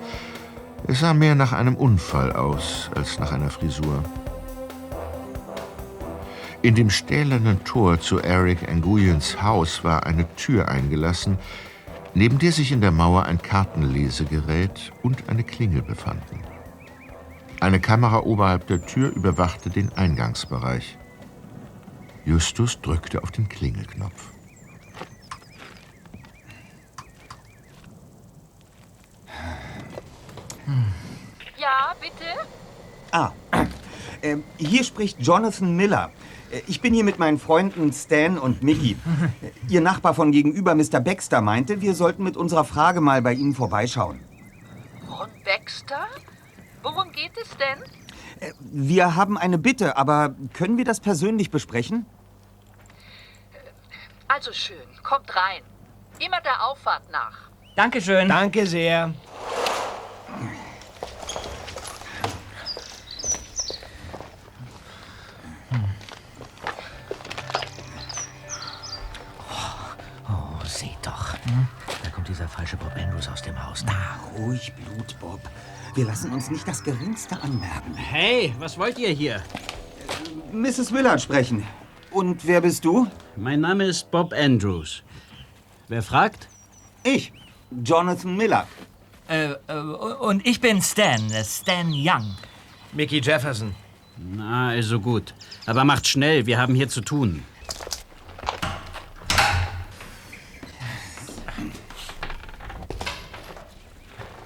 Es 0.86 1.00
sah 1.00 1.14
mehr 1.14 1.34
nach 1.34 1.52
einem 1.52 1.76
Unfall 1.76 2.32
aus 2.32 2.90
als 2.94 3.18
nach 3.18 3.32
einer 3.32 3.50
Frisur. 3.50 4.02
In 6.62 6.74
dem 6.74 6.90
stählernen 6.90 7.64
Tor 7.64 8.00
zu 8.00 8.20
Eric 8.20 8.68
Nguyens 8.68 9.42
Haus 9.42 9.82
war 9.82 10.06
eine 10.06 10.32
Tür 10.36 10.68
eingelassen, 10.68 11.38
neben 12.14 12.38
der 12.38 12.52
sich 12.52 12.72
in 12.72 12.80
der 12.80 12.92
Mauer 12.92 13.24
ein 13.24 13.42
Kartenlesegerät 13.42 14.92
und 15.02 15.28
eine 15.28 15.42
Klingel 15.42 15.82
befanden. 15.82 16.40
Eine 17.60 17.80
Kamera 17.80 18.20
oberhalb 18.20 18.66
der 18.66 18.84
Tür 18.84 19.10
überwachte 19.10 19.70
den 19.70 19.92
Eingangsbereich. 19.92 20.98
Justus 22.24 22.80
drückte 22.80 23.22
auf 23.22 23.30
den 23.30 23.48
Klingelknopf. 23.48 24.30
Ja, 31.56 31.94
bitte? 32.00 32.32
Ah, 33.12 33.32
ähm, 34.22 34.42
hier 34.56 34.84
spricht 34.84 35.18
Jonathan 35.20 35.76
Miller. 35.76 36.10
Äh, 36.50 36.62
Ich 36.66 36.80
bin 36.80 36.94
hier 36.94 37.04
mit 37.04 37.18
meinen 37.18 37.38
Freunden 37.38 37.92
Stan 37.92 38.38
und 38.38 38.62
Mickey. 38.62 38.96
Äh, 39.42 39.50
Ihr 39.68 39.82
Nachbar 39.82 40.14
von 40.14 40.32
gegenüber, 40.32 40.74
Mr. 40.74 41.00
Baxter, 41.00 41.42
meinte, 41.42 41.82
wir 41.82 41.94
sollten 41.94 42.22
mit 42.24 42.36
unserer 42.38 42.64
Frage 42.64 43.02
mal 43.02 43.20
bei 43.20 43.34
Ihnen 43.34 43.54
vorbeischauen. 43.54 44.20
Von 45.06 45.28
Baxter? 45.44 46.06
Worum 46.82 47.12
geht 47.12 47.32
es 47.36 47.50
denn? 47.58 47.82
Äh, 48.40 48.52
Wir 48.60 49.14
haben 49.14 49.36
eine 49.36 49.58
Bitte, 49.58 49.98
aber 49.98 50.34
können 50.54 50.78
wir 50.78 50.86
das 50.86 51.00
persönlich 51.00 51.50
besprechen? 51.50 52.06
Also 54.26 54.52
schön, 54.54 54.76
kommt 55.02 55.36
rein. 55.36 55.62
Immer 56.18 56.40
der 56.40 56.64
Auffahrt 56.66 57.02
nach. 57.12 57.50
Dankeschön. 57.76 58.26
Danke 58.28 58.66
sehr. 58.66 59.12
Da 72.02 72.10
kommt 72.10 72.28
dieser 72.28 72.48
falsche 72.48 72.76
Bob 72.76 72.92
Andrews 72.96 73.28
aus 73.28 73.42
dem 73.42 73.60
Haus. 73.64 73.84
Da. 73.84 74.20
Ruhig, 74.38 74.72
Blut, 74.74 75.18
Bob. 75.20 75.40
Wir 75.94 76.06
lassen 76.06 76.32
uns 76.32 76.50
nicht 76.50 76.66
das 76.66 76.82
Geringste 76.82 77.40
anmerken. 77.42 77.94
Hey, 77.94 78.54
was 78.58 78.78
wollt 78.78 78.98
ihr 78.98 79.10
hier? 79.10 79.42
Mrs. 80.52 80.92
Willard 80.92 81.20
sprechen. 81.20 81.64
Und 82.10 82.46
wer 82.46 82.60
bist 82.60 82.84
du? 82.84 83.06
Mein 83.36 83.60
Name 83.60 83.84
ist 83.84 84.10
Bob 84.10 84.32
Andrews. 84.32 85.02
Wer 85.88 86.02
fragt? 86.02 86.48
Ich, 87.02 87.32
Jonathan 87.84 88.36
Miller. 88.36 88.66
Äh, 89.28 89.52
äh, 89.66 89.74
und 90.20 90.46
ich 90.46 90.60
bin 90.60 90.82
Stan, 90.82 91.30
äh, 91.30 91.44
Stan 91.44 91.90
Young. 91.90 92.36
Mickey 92.92 93.20
Jefferson. 93.20 93.74
Na, 94.16 94.68
also 94.68 95.00
gut. 95.00 95.34
Aber 95.66 95.84
macht 95.84 96.06
schnell, 96.06 96.46
wir 96.46 96.58
haben 96.58 96.74
hier 96.74 96.88
zu 96.88 97.00
tun. 97.00 97.42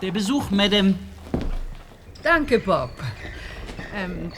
Der 0.06 0.12
Besuch, 0.12 0.52
Madame. 0.52 0.94
Danke, 2.22 2.60
Bob. 2.60 2.90
Ähm, 3.92 4.30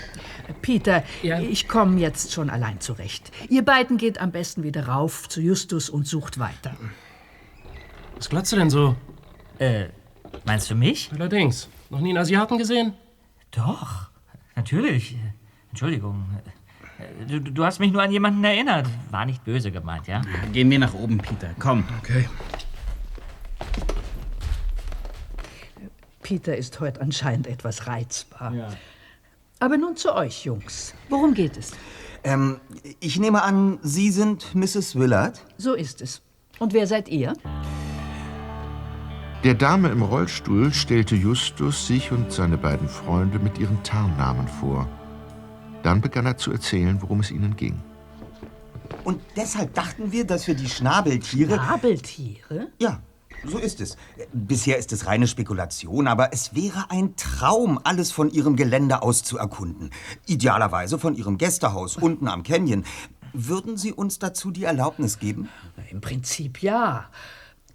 Peter, 0.63 1.05
ich 1.23 1.69
komme 1.69 2.01
jetzt 2.01 2.33
schon 2.33 2.49
allein 2.49 2.81
zurecht. 2.81 3.31
Ihr 3.51 3.63
beiden 3.63 3.99
geht 3.99 4.19
am 4.19 4.33
besten 4.33 4.63
wieder 4.63 4.89
rauf 4.89 5.29
zu 5.29 5.43
Justus 5.43 5.91
und 5.91 6.07
sucht 6.07 6.39
weiter. 6.39 6.75
Was 8.17 8.31
glotzt 8.31 8.51
du 8.53 8.57
denn 8.57 8.71
so? 8.71 8.97
Äh, 9.59 9.89
meinst 10.47 10.71
du 10.71 10.75
mich? 10.75 11.11
Allerdings. 11.13 11.69
Noch 11.91 12.01
nie 12.01 12.13
einen 12.13 12.19
Asiaten 12.19 12.57
gesehen? 12.57 12.95
Doch, 13.51 14.09
natürlich. 14.57 15.17
Entschuldigung. 15.69 16.31
Du, 17.29 17.41
du 17.41 17.65
hast 17.67 17.79
mich 17.79 17.93
nur 17.93 18.03
an 18.03 18.11
jemanden 18.11 18.43
erinnert. 18.43 18.87
War 19.11 19.27
nicht 19.27 19.45
böse 19.45 19.71
gemeint, 19.71 20.07
ja? 20.07 20.23
Gehen 20.51 20.71
wir 20.71 20.79
nach 20.79 20.95
oben, 20.95 21.19
Peter. 21.19 21.51
Komm. 21.59 21.85
Okay. 21.99 22.27
Peter 26.29 26.55
ist 26.55 26.79
heute 26.81 27.01
anscheinend 27.01 27.47
etwas 27.47 27.87
reizbar. 27.87 28.53
Aber 29.61 29.79
nun 29.79 29.97
zu 29.97 30.15
euch, 30.15 30.45
Jungs. 30.45 30.93
Worum 31.09 31.33
geht 31.33 31.57
es? 31.57 31.73
Ähm, 32.23 32.61
ich 33.01 33.19
nehme 33.19 33.43
an, 33.43 33.79
Sie 33.81 34.11
sind 34.11 34.55
Mrs. 34.55 34.97
Willard? 34.97 35.43
So 35.57 35.73
ist 35.73 36.03
es. 36.03 36.21
Und 36.59 36.75
wer 36.75 36.87
seid 36.87 37.09
ihr? 37.09 37.33
Der 39.43 39.55
Dame 39.55 39.89
im 39.89 40.03
Rollstuhl 40.03 40.71
stellte 40.75 41.15
Justus 41.15 41.87
sich 41.87 42.13
und 42.13 42.31
seine 42.31 42.59
beiden 42.59 42.91
Freunde 42.91 43.39
mit 43.39 43.57
ihren 43.57 43.83
Tarnnamen 43.83 44.49
vor. 44.49 44.87
Dann 45.83 46.03
begann 46.03 46.27
er 46.27 46.37
zu 46.37 46.53
erzählen, 46.53 47.01
worum 47.01 47.21
es 47.21 47.31
ihnen 47.31 47.57
ging. 47.57 47.81
Und 49.05 49.23
deshalb 49.35 49.73
dachten 49.73 50.13
wir, 50.13 50.27
dass 50.27 50.47
wir 50.47 50.55
die 50.55 50.69
Schnabeltiere... 50.69 51.55
Schnabeltiere? 51.55 52.69
Ja, 52.79 53.01
so 53.45 53.59
ist 53.59 53.81
es. 53.81 53.97
Bisher 54.33 54.79
ist 54.79 54.93
es 54.93 55.07
reine 55.07 55.27
Spekulation, 55.27 56.07
aber 56.07 56.33
es 56.33 56.55
wäre 56.55 56.91
ein 56.91 57.17
Traum, 57.17 57.81
alles 57.85 58.13
von 58.13 58.31
Ihrem 58.31 58.57
Gelände 58.57 59.03
aus 59.03 59.23
zu 59.23 59.39
erkunden. 59.39 59.91
Idealerweise 60.27 60.99
von 60.99 61.15
Ihrem 61.15 61.39
Gästehaus 61.39 61.97
unten 61.97 62.29
am 62.29 62.43
Canyon. 62.43 62.85
Würden 63.33 63.77
Sie 63.77 63.93
uns 63.93 64.19
dazu 64.19 64.51
die 64.51 64.65
Erlaubnis 64.65 65.19
geben? 65.19 65.49
Im 65.91 66.01
Prinzip 66.01 66.63
ja. 66.63 67.11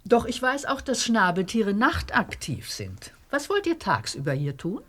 Doch 0.04 0.26
ich 0.26 0.40
weiß 0.40 0.66
auch, 0.66 0.80
dass 0.80 1.02
Schnabeltiere 1.02 1.72
nachtaktiv 1.72 2.70
sind. 2.70 3.12
Was 3.30 3.48
wollt 3.48 3.66
ihr 3.66 3.78
tagsüber 3.78 4.32
hier 4.32 4.56
tun? 4.56 4.82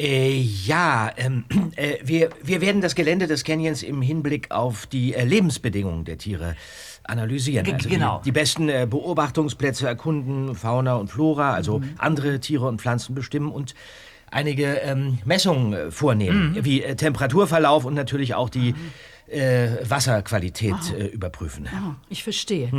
Äh, 0.00 0.40
ja, 0.40 1.12
ähm, 1.18 1.44
äh, 1.76 1.98
wir, 2.02 2.30
wir 2.42 2.60
werden 2.62 2.80
das 2.80 2.94
Gelände 2.94 3.26
des 3.26 3.44
Canyons 3.44 3.82
im 3.82 4.00
Hinblick 4.00 4.50
auf 4.50 4.86
die 4.86 5.14
äh, 5.14 5.24
Lebensbedingungen 5.24 6.06
der 6.06 6.16
Tiere 6.16 6.56
analysieren. 7.10 7.64
G- 7.64 7.72
Also 7.74 7.88
genau. 7.88 8.18
Die, 8.18 8.24
die 8.24 8.32
besten 8.32 8.68
äh, 8.68 8.86
Beobachtungsplätze 8.88 9.86
erkunden, 9.86 10.54
Fauna 10.54 10.94
und 10.94 11.08
Flora, 11.08 11.52
also 11.52 11.82
andere 11.98 12.40
Tiere 12.40 12.66
und 12.66 12.80
Pflanzen 12.80 13.14
bestimmen 13.14 13.50
und 13.52 13.74
einige 14.30 14.74
ähm, 14.82 15.18
Messungen 15.24 15.72
äh, 15.72 15.90
vornehmen, 15.90 16.56
wie 16.62 16.82
äh, 16.82 16.94
Temperaturverlauf 16.96 17.84
und 17.84 17.94
natürlich 17.94 18.34
auch 18.34 18.48
die 18.48 18.74
äh, 19.26 19.68
Wasserqualität 19.88 20.74
äh, 20.96 21.06
überprüfen. 21.06 21.68
Oh, 21.72 21.94
ich 22.08 22.22
verstehe. 22.24 22.70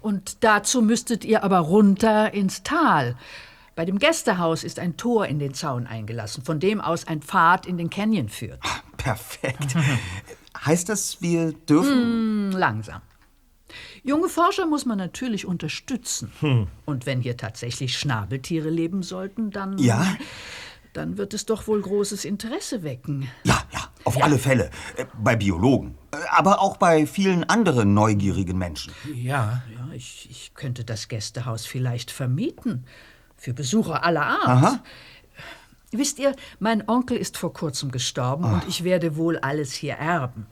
Und 0.00 0.44
dazu 0.44 0.82
müsstet 0.82 1.24
ihr 1.24 1.42
aber 1.44 1.58
runter 1.60 2.34
ins 2.34 2.62
Tal. 2.62 3.16
Bei 3.74 3.84
dem 3.84 3.98
Gästehaus 3.98 4.64
ist 4.64 4.78
ein 4.78 4.96
Tor 4.96 5.26
in 5.26 5.38
den 5.38 5.52
Zaun 5.52 5.86
eingelassen, 5.86 6.42
von 6.44 6.60
dem 6.60 6.80
aus 6.80 7.06
ein 7.06 7.20
Pfad 7.22 7.66
in 7.66 7.76
den 7.76 7.90
Canyon 7.90 8.28
führt. 8.28 8.58
Perfekt. 8.96 9.76
heißt 10.64 10.88
das, 10.88 11.20
wir 11.20 11.52
dürfen... 11.52 11.92
Hm, 11.92 12.50
langsam. 12.52 13.02
Junge 14.06 14.28
Forscher 14.28 14.66
muss 14.66 14.86
man 14.86 14.98
natürlich 14.98 15.46
unterstützen. 15.46 16.30
Und 16.84 17.06
wenn 17.06 17.20
hier 17.20 17.36
tatsächlich 17.36 17.98
Schnabeltiere 17.98 18.70
leben 18.70 19.02
sollten, 19.02 19.50
dann. 19.50 19.76
Ja? 19.78 20.06
dann 20.92 21.18
wird 21.18 21.34
es 21.34 21.44
doch 21.44 21.66
wohl 21.66 21.82
großes 21.82 22.24
Interesse 22.24 22.82
wecken. 22.82 23.28
Ja, 23.44 23.62
ja, 23.72 23.80
auf 24.04 24.22
alle 24.22 24.38
Fälle. 24.38 24.70
Äh, 24.96 25.04
Bei 25.22 25.36
Biologen. 25.36 25.94
Äh, 26.12 26.16
Aber 26.30 26.60
auch 26.62 26.78
bei 26.78 27.06
vielen 27.06 27.44
anderen 27.44 27.92
neugierigen 27.92 28.56
Menschen. 28.56 28.94
Ja. 29.14 29.62
Ja, 29.74 29.88
ich, 29.92 30.28
ich 30.30 30.52
könnte 30.54 30.84
das 30.84 31.08
Gästehaus 31.08 31.66
vielleicht 31.66 32.10
vermieten. 32.10 32.86
Für 33.36 33.52
Besucher 33.52 34.04
aller 34.04 34.24
Art. 34.24 34.48
Aha. 34.48 34.82
Wisst 35.92 36.18
ihr, 36.18 36.34
mein 36.58 36.88
Onkel 36.88 37.16
ist 37.16 37.36
vor 37.36 37.52
kurzem 37.52 37.90
gestorben 37.90 38.44
und 38.44 38.62
ich 38.68 38.82
werde 38.82 39.16
wohl 39.16 39.38
alles 39.38 39.72
hier 39.72 39.94
erben. 39.94 40.46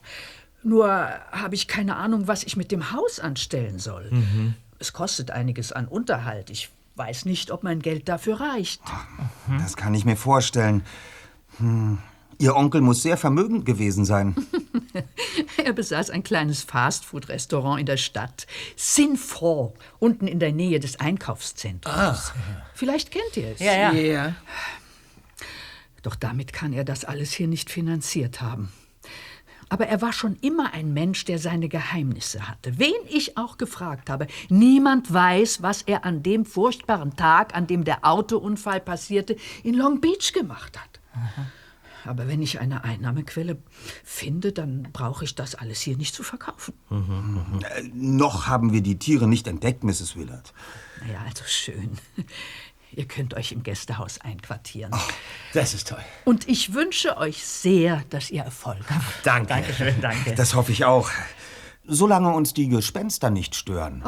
Nur 0.64 0.88
habe 1.30 1.54
ich 1.54 1.68
keine 1.68 1.96
Ahnung, 1.96 2.26
was 2.26 2.42
ich 2.42 2.56
mit 2.56 2.72
dem 2.72 2.92
Haus 2.92 3.20
anstellen 3.20 3.78
soll. 3.78 4.10
Es 4.78 4.92
kostet 4.92 5.30
einiges 5.30 5.72
an 5.72 5.86
Unterhalt. 5.86 6.50
Ich 6.50 6.70
weiß 6.96 7.26
nicht, 7.26 7.50
ob 7.50 7.62
mein 7.62 7.80
Geld 7.80 8.08
dafür 8.08 8.40
reicht. 8.40 8.80
Das 9.58 9.76
kann 9.76 9.94
ich 9.94 10.04
mir 10.04 10.16
vorstellen. 10.16 10.82
Hm. 11.58 11.98
Ihr 12.38 12.56
Onkel 12.56 12.80
muss 12.80 13.02
sehr 13.02 13.16
vermögend 13.16 13.64
gewesen 13.66 14.04
sein. 14.04 14.34
Er 15.64 15.72
besaß 15.72 16.10
ein 16.10 16.22
kleines 16.22 16.62
Fastfood-Restaurant 16.62 17.80
in 17.80 17.86
der 17.86 17.96
Stadt. 17.96 18.46
Sinfort, 18.76 19.74
unten 19.98 20.26
in 20.26 20.38
der 20.38 20.52
Nähe 20.52 20.78
des 20.78 21.00
Einkaufszentrums. 21.00 22.32
Vielleicht 22.74 23.10
kennt 23.10 23.36
ihr 23.36 23.52
es. 23.52 23.60
Ja, 23.60 23.72
ja. 23.72 23.92
Ja. 23.92 24.34
Doch 26.02 26.16
damit 26.16 26.52
kann 26.52 26.72
er 26.72 26.84
das 26.84 27.04
alles 27.04 27.32
hier 27.32 27.48
nicht 27.48 27.70
finanziert 27.70 28.40
haben. 28.40 28.70
Aber 29.74 29.88
er 29.88 30.00
war 30.00 30.12
schon 30.12 30.36
immer 30.36 30.72
ein 30.72 30.92
Mensch, 30.92 31.24
der 31.24 31.40
seine 31.40 31.68
Geheimnisse 31.68 32.46
hatte. 32.46 32.78
Wen 32.78 32.94
ich 33.08 33.36
auch 33.36 33.58
gefragt 33.58 34.08
habe, 34.08 34.28
niemand 34.48 35.12
weiß, 35.12 35.62
was 35.62 35.82
er 35.82 36.04
an 36.04 36.22
dem 36.22 36.44
furchtbaren 36.44 37.16
Tag, 37.16 37.56
an 37.56 37.66
dem 37.66 37.82
der 37.82 38.04
Autounfall 38.04 38.78
passierte, 38.78 39.34
in 39.64 39.74
Long 39.74 40.00
Beach 40.00 40.32
gemacht 40.32 40.80
hat. 40.80 41.00
Aber 42.04 42.28
wenn 42.28 42.40
ich 42.40 42.60
eine 42.60 42.84
Einnahmequelle 42.84 43.58
finde, 44.04 44.52
dann 44.52 44.90
brauche 44.92 45.24
ich 45.24 45.34
das 45.34 45.56
alles 45.56 45.80
hier 45.80 45.96
nicht 45.96 46.14
zu 46.14 46.22
verkaufen. 46.22 46.74
Äh, 46.90 47.82
noch 47.94 48.46
haben 48.46 48.72
wir 48.72 48.80
die 48.80 49.00
Tiere 49.00 49.26
nicht 49.26 49.48
entdeckt, 49.48 49.82
Mrs. 49.82 50.14
Willard. 50.14 50.52
Ja, 51.12 51.20
also 51.26 51.42
schön. 51.48 51.98
Ihr 52.96 53.06
könnt 53.06 53.34
euch 53.34 53.52
im 53.52 53.62
Gästehaus 53.62 54.20
einquartieren. 54.20 54.94
Das 55.52 55.74
ist 55.74 55.88
toll. 55.88 56.02
Und 56.24 56.48
ich 56.48 56.74
wünsche 56.74 57.16
euch 57.16 57.44
sehr, 57.44 58.02
dass 58.10 58.30
ihr 58.30 58.42
Erfolg 58.42 58.84
habt. 58.88 59.04
Danke. 59.24 59.48
Dankeschön, 59.48 60.00
danke. 60.00 60.34
Das 60.34 60.54
hoffe 60.54 60.72
ich 60.72 60.84
auch. 60.84 61.10
Solange 61.86 62.32
uns 62.32 62.54
die 62.54 62.68
Gespenster 62.68 63.30
nicht 63.30 63.54
stören. 63.54 64.04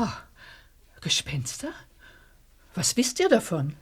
Gespenster? 1.00 1.68
Was 2.74 2.96
wisst 2.96 3.20
ihr 3.20 3.28
davon? 3.28 3.74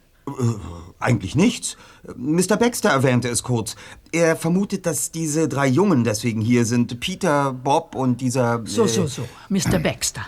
Eigentlich 0.99 1.35
nichts. 1.35 1.77
Mr. 2.15 2.57
Baxter 2.57 2.89
erwähnte 2.89 3.29
es 3.29 3.43
kurz. 3.43 3.75
Er 4.11 4.35
vermutet, 4.35 4.85
dass 4.87 5.11
diese 5.11 5.47
drei 5.47 5.67
Jungen 5.67 6.03
deswegen 6.03 6.41
hier 6.41 6.65
sind. 6.65 6.99
Peter, 6.99 7.53
Bob 7.53 7.93
und 7.93 8.21
dieser... 8.21 8.65
So, 8.65 8.85
äh, 8.85 8.87
so, 8.87 9.05
so. 9.05 9.27
Mr. 9.49 9.77
Baxter. 9.77 10.27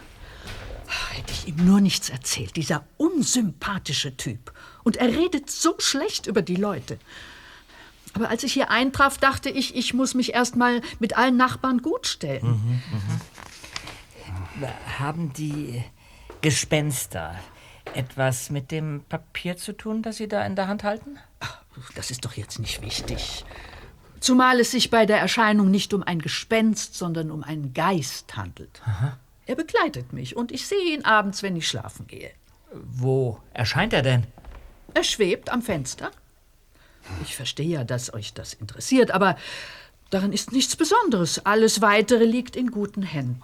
Hätte 0.88 1.34
ich 1.34 1.48
ihm 1.48 1.66
nur 1.66 1.82
nichts 1.82 2.10
erzählt. 2.10 2.56
Dieser 2.56 2.86
unsympathische 2.98 4.16
Typ. 4.16 4.54
Und 4.84 4.98
er 4.98 5.08
redet 5.08 5.50
so 5.50 5.76
schlecht 5.80 6.28
über 6.28 6.42
die 6.42 6.56
Leute. 6.56 6.98
Aber 8.14 8.30
als 8.30 8.44
ich 8.44 8.54
hier 8.54 8.72
eintraf, 8.72 9.18
dachte 9.18 9.50
ich, 9.50 9.76
ich 9.76 9.94
muss 9.94 10.14
mich 10.14 10.34
erst 10.34 10.56
mal 10.56 10.82
mit 11.00 11.18
allen 11.18 11.38
Nachbarn 11.38 11.82
gutstellen. 11.82 12.82
Haben 14.98 15.34
die 15.34 15.84
Gespenster 16.42 17.36
etwas 17.94 18.50
mit 18.50 18.72
dem 18.72 19.04
Papier 19.08 19.58
zu 19.58 19.74
tun, 19.74 20.02
das 20.02 20.18
Sie 20.18 20.28
da 20.28 20.46
in 20.46 20.56
der 20.56 20.68
Hand 20.68 20.84
halten? 20.84 21.20
Das 21.96 22.10
ist 22.10 22.26
doch 22.26 22.34
jetzt 22.34 22.60
nicht 22.60 22.82
wichtig. 22.82 23.46
Zumal 24.20 24.60
es 24.60 24.72
sich 24.72 24.90
bei 24.90 25.06
der 25.06 25.20
Erscheinung 25.20 25.70
nicht 25.70 25.94
um 25.94 26.02
ein 26.02 26.20
Gespenst, 26.20 26.96
sondern 26.96 27.30
um 27.30 27.44
einen 27.44 27.74
Geist 27.74 28.36
handelt. 28.36 28.82
Er 29.48 29.56
begleitet 29.56 30.12
mich 30.14 30.36
und 30.36 30.52
ich 30.52 30.68
sehe 30.68 30.94
ihn 30.94 31.06
abends, 31.06 31.42
wenn 31.42 31.56
ich 31.56 31.68
schlafen 31.68 32.06
gehe. 32.08 32.32
Wo 32.74 33.40
erscheint 33.54 33.94
er 33.94 34.02
denn? 34.02 34.28
Er 34.94 35.04
schwebt 35.04 35.50
am 35.50 35.62
Fenster. 35.62 36.12
Ich 37.24 37.36
verstehe 37.36 37.68
ja, 37.70 37.84
dass 37.86 38.14
euch 38.14 38.34
das 38.34 38.54
interessiert, 38.54 39.12
aber 39.12 39.38
darin 40.10 40.34
ist 40.34 40.52
nichts 40.52 40.76
Besonderes. 40.76 41.46
Alles 41.46 41.82
Weitere 41.82 42.26
liegt 42.26 42.58
in 42.58 42.72
guten 42.72 43.04
Händen. 43.04 43.40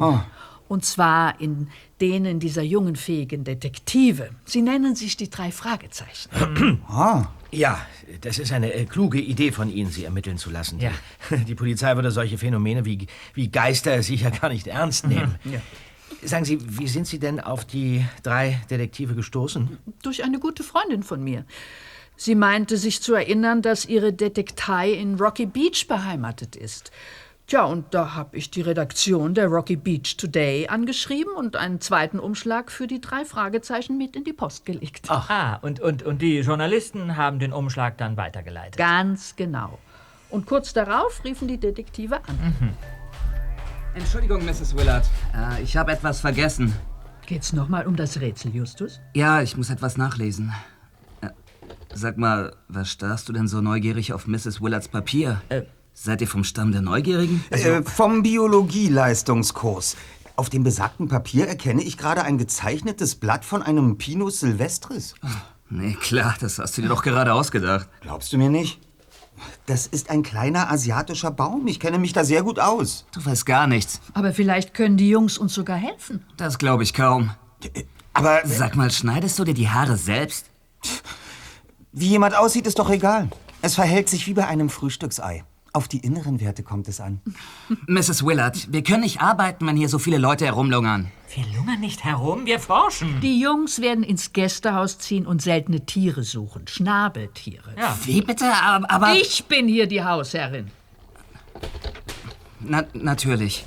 Und 0.68 0.84
zwar 0.86 1.40
in 1.40 1.70
denen 2.02 2.40
dieser 2.40 2.64
jungen, 2.64 2.96
fähigen 2.96 3.44
Detektive. 3.44 4.32
Sie 4.44 4.62
nennen 4.62 4.96
sich 4.96 5.16
die 5.16 5.30
drei 5.30 5.52
Fragezeichen. 5.52 6.82
Ah, 6.90 7.28
Ja, 7.52 7.80
das 8.22 8.40
ist 8.40 8.52
eine 8.52 8.74
äh, 8.74 8.86
kluge 8.86 9.20
Idee 9.20 9.52
von 9.52 9.70
Ihnen, 9.70 9.92
sie 9.92 10.04
ermitteln 10.04 10.38
zu 10.38 10.50
lassen. 10.50 10.80
Ja. 10.80 10.92
Die, 11.30 11.38
die 11.46 11.56
Polizei 11.56 11.96
würde 11.96 12.12
solche 12.12 12.38
Phänomene 12.38 12.84
wie, 12.86 13.08
wie 13.34 13.50
Geister 13.50 14.02
sicher 14.04 14.32
gar 14.32 14.50
nicht 14.50 14.68
ernst 14.68 15.08
nehmen. 15.08 15.36
Sagen 16.24 16.46
Sie, 16.46 16.60
wie 16.80 16.88
sind 16.88 17.08
Sie 17.08 17.20
denn 17.20 17.40
auf 17.40 17.66
die 17.66 18.06
drei 18.22 18.62
Detektive 18.70 19.16
gestoßen? 19.16 19.78
Durch 20.02 20.24
eine 20.24 20.40
gute 20.40 20.64
Freundin 20.64 21.04
von 21.04 21.24
mir. 21.24 21.46
Sie 22.16 22.36
meinte 22.36 22.78
sich 22.78 23.02
zu 23.02 23.14
erinnern, 23.16 23.62
dass 23.62 23.86
ihre 23.86 24.14
Detektei 24.14 24.92
in 24.92 25.16
Rocky 25.16 25.46
Beach 25.46 25.88
beheimatet 25.88 26.56
ist. 26.56 26.92
Tja, 27.48 27.66
und 27.66 27.94
da 27.94 28.16
habe 28.16 28.38
ich 28.38 28.52
die 28.52 28.62
Redaktion 28.62 29.34
der 29.34 29.48
Rocky 29.48 29.76
Beach 29.76 30.16
Today 30.16 30.68
angeschrieben 30.70 31.34
und 31.34 31.58
einen 31.58 31.82
zweiten 31.82 32.20
Umschlag 32.20 32.72
für 32.72 32.88
die 32.88 33.02
drei 33.02 33.26
Fragezeichen 33.26 33.98
mit 33.98 34.16
in 34.16 34.24
die 34.24 34.32
Post 34.32 34.66
gelegt. 34.66 35.10
Ah, 35.10 35.58
und, 35.62 35.82
und, 35.82 36.04
und 36.04 36.22
die 36.22 36.40
Journalisten 36.40 37.18
haben 37.18 37.40
den 37.40 37.52
Umschlag 37.52 37.98
dann 37.98 38.16
weitergeleitet. 38.16 38.78
Ganz 38.78 39.36
genau. 39.36 39.78
Und 40.30 40.46
kurz 40.46 40.74
darauf 40.74 41.24
riefen 41.26 41.50
die 41.50 41.58
Detektive 41.58 42.16
an. 42.28 42.76
Entschuldigung, 43.96 44.44
Mrs. 44.46 44.76
Willard. 44.76 45.06
Äh, 45.36 45.62
ich 45.64 45.78
habe 45.78 45.92
etwas 45.92 46.20
vergessen. 46.20 46.74
Geht's 47.26 47.54
nochmal 47.54 47.86
um 47.88 47.96
das 47.96 48.20
Rätsel, 48.20 48.54
Justus? 48.54 49.00
Ja, 49.14 49.42
ich 49.42 49.56
muss 49.56 49.70
etwas 49.70 49.98
nachlesen. 49.98 50.52
Äh, 51.22 51.30
sag 51.94 52.18
mal, 52.18 52.56
was 52.68 52.90
starrst 52.90 53.30
du 53.30 53.34
denn 53.34 53.48
so 53.48 53.62
neugierig 53.62 54.14
auf 54.14 54.28
Mrs. 54.28 54.62
Willards 54.62 54.88
Papier? 54.88 55.42
Seid 55.94 56.22
ihr 56.22 56.28
vom 56.28 56.44
Stamm 56.44 56.72
der 56.72 56.82
Neugierigen? 56.82 57.44
äh, 57.52 57.84
vom 57.84 58.24
Biologie-Leistungskurs. 58.24 59.96
Auf 60.36 60.50
dem 60.50 60.64
besagten 60.64 61.08
Papier 61.08 61.48
erkenne 61.48 61.84
ich 61.84 61.98
gerade 61.98 62.24
ein 62.24 62.40
gezeichnetes 62.40 63.16
Blatt 63.16 63.46
von 63.46 63.62
einem 63.62 64.00
Pinus 64.00 64.40
Silvestris. 64.40 65.14
Nee, 65.70 65.94
klar, 65.94 66.36
das 66.40 66.58
hast 66.58 66.76
du 66.78 66.82
dir 66.82 66.88
doch 66.90 67.04
gerade 67.04 67.34
ausgedacht. 67.34 67.88
Glaubst 68.02 68.34
du 68.34 68.38
mir 68.40 68.50
nicht? 68.50 68.80
Das 69.66 69.88
ist 69.88 70.10
ein 70.10 70.24
kleiner 70.24 70.72
asiatischer 70.72 71.32
Baum. 71.32 71.68
Ich 71.68 71.80
kenne 71.80 72.00
mich 72.00 72.14
da 72.14 72.24
sehr 72.24 72.44
gut 72.44 72.60
aus. 72.60 73.06
Du 73.14 73.26
weißt 73.26 73.46
gar 73.46 73.68
nichts. 73.68 74.00
Aber 74.14 74.34
vielleicht 74.34 74.74
können 74.74 74.98
die 74.98 75.10
Jungs 75.10 75.38
uns 75.38 75.54
sogar 75.54 75.78
helfen. 75.78 76.26
Das 76.38 76.58
glaube 76.58 76.84
ich 76.84 76.94
kaum. 76.94 77.32
Aber 78.14 78.42
Sag 78.46 78.76
mal, 78.76 78.92
schneidest 78.92 79.40
du 79.40 79.44
dir 79.44 79.54
die 79.54 79.70
Haare 79.70 79.98
selbst? 79.98 80.48
wie 81.92 82.08
jemand 82.08 82.36
aussieht, 82.36 82.68
ist 82.68 82.80
doch 82.80 82.90
egal. 82.90 83.30
Es 83.62 83.76
verhält 83.76 84.10
sich 84.10 84.28
wie 84.28 84.34
bei 84.34 84.48
einem 84.48 84.70
Frühstücksei. 84.70 85.44
Auf 85.76 85.88
die 85.88 85.98
inneren 85.98 86.40
Werte 86.40 86.62
kommt 86.62 86.88
es 86.88 87.02
an. 87.02 87.20
Mrs. 87.88 88.24
Willard, 88.24 88.72
wir 88.72 88.84
können 88.84 89.02
nicht 89.02 89.22
arbeiten, 89.22 89.66
wenn 89.66 89.76
hier 89.76 89.90
so 89.90 89.98
viele 89.98 90.20
Leute 90.20 90.46
herumlungern. 90.46 91.12
Wir 91.34 91.46
lungern 91.56 91.80
nicht 91.80 92.04
herum, 92.04 92.46
wir 92.46 92.60
forschen. 92.60 93.20
Die 93.22 93.40
Jungs 93.40 93.82
werden 93.82 94.04
ins 94.04 94.34
Gästehaus 94.34 95.00
ziehen 95.00 95.26
und 95.26 95.42
seltene 95.42 95.84
Tiere 95.84 96.22
suchen. 96.24 96.68
Schnabeltiere. 96.68 97.74
Ja. 97.76 97.98
Wie 98.04 98.22
bitte? 98.22 98.46
Aber, 98.54 98.90
aber 98.92 99.14
Ich 99.16 99.46
bin 99.46 99.68
hier 99.68 99.88
die 99.88 100.04
Hausherrin. 100.04 100.70
Na, 102.60 102.84
natürlich. 102.94 103.66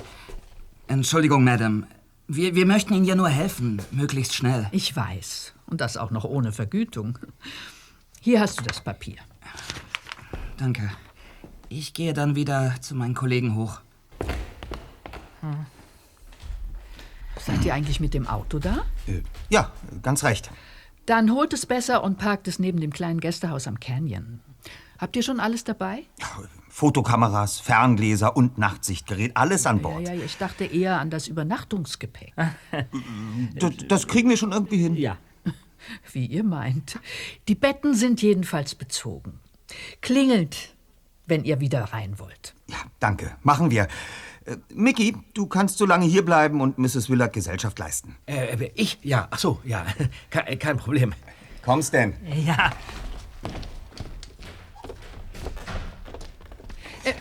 Entschuldigung, 0.87 1.43
Madame. 1.43 1.87
Wir, 2.29 2.55
wir 2.55 2.65
möchten 2.65 2.93
Ihnen 2.93 3.05
ja 3.05 3.15
nur 3.15 3.29
helfen, 3.29 3.81
möglichst 3.91 4.33
schnell. 4.33 4.67
Ich 4.71 4.95
weiß. 4.95 5.53
Und 5.65 5.81
das 5.81 5.97
auch 5.97 6.11
noch 6.11 6.23
ohne 6.23 6.53
Vergütung. 6.53 7.19
Hier 8.21 8.39
hast 8.39 8.59
du 8.59 8.63
das 8.63 8.81
Papier. 8.81 9.17
Danke. 10.57 10.89
Ich 11.69 11.93
gehe 11.93 12.13
dann 12.13 12.35
wieder 12.35 12.75
zu 12.81 12.95
meinen 12.95 13.13
Kollegen 13.13 13.55
hoch. 13.55 13.81
Seid 17.39 17.63
ihr 17.65 17.73
eigentlich 17.73 17.99
mit 17.99 18.13
dem 18.13 18.27
Auto 18.27 18.59
da? 18.59 18.85
Äh, 19.07 19.21
ja, 19.49 19.71
ganz 20.01 20.23
recht. 20.23 20.49
Dann 21.05 21.31
holt 21.31 21.53
es 21.53 21.65
besser 21.65 22.03
und 22.03 22.17
parkt 22.17 22.47
es 22.47 22.59
neben 22.59 22.79
dem 22.81 22.91
kleinen 22.91 23.19
Gästehaus 23.21 23.67
am 23.67 23.79
Canyon. 23.79 24.41
Habt 24.97 25.15
ihr 25.15 25.23
schon 25.23 25.39
alles 25.39 25.63
dabei? 25.63 26.03
Fotokameras, 26.69 27.59
Ferngläser 27.59 28.35
und 28.35 28.57
Nachtsichtgerät, 28.57 29.37
alles 29.37 29.65
an 29.65 29.77
Ja, 29.77 29.81
Bord. 29.83 30.07
ja, 30.07 30.13
ich 30.15 30.37
dachte 30.37 30.65
eher 30.65 30.99
an 30.99 31.09
das 31.09 31.27
Übernachtungsgepäck. 31.27 32.33
Das, 33.55 33.71
das 33.87 34.07
kriegen 34.07 34.29
wir 34.29 34.37
schon 34.37 34.51
irgendwie 34.51 34.77
hin. 34.77 34.95
Ja. 34.95 35.17
Wie 36.11 36.25
ihr 36.25 36.43
meint. 36.43 36.99
Die 37.47 37.55
Betten 37.55 37.93
sind 37.93 38.21
jedenfalls 38.21 38.75
bezogen. 38.75 39.39
Klingelt, 40.01 40.75
wenn 41.27 41.43
ihr 41.43 41.59
wieder 41.59 41.83
rein 41.83 42.17
wollt. 42.19 42.55
Ja, 42.67 42.77
danke. 42.99 43.35
Machen 43.43 43.69
wir. 43.69 43.87
Äh, 44.45 44.57
Mickey, 44.73 45.15
du 45.33 45.45
kannst 45.45 45.77
so 45.77 45.85
lange 45.85 46.05
hier 46.05 46.25
bleiben 46.25 46.61
und 46.61 46.77
Mrs. 46.77 47.09
Willard 47.09 47.33
Gesellschaft 47.33 47.77
leisten. 47.77 48.15
Äh, 48.25 48.71
ich? 48.73 48.97
Ja, 49.03 49.27
ach 49.29 49.39
so, 49.39 49.59
ja. 49.63 49.85
Kein, 50.29 50.59
kein 50.59 50.77
Problem. 50.77 51.13
Kommst 51.63 51.93
denn? 51.93 52.13
Ja. 52.45 52.71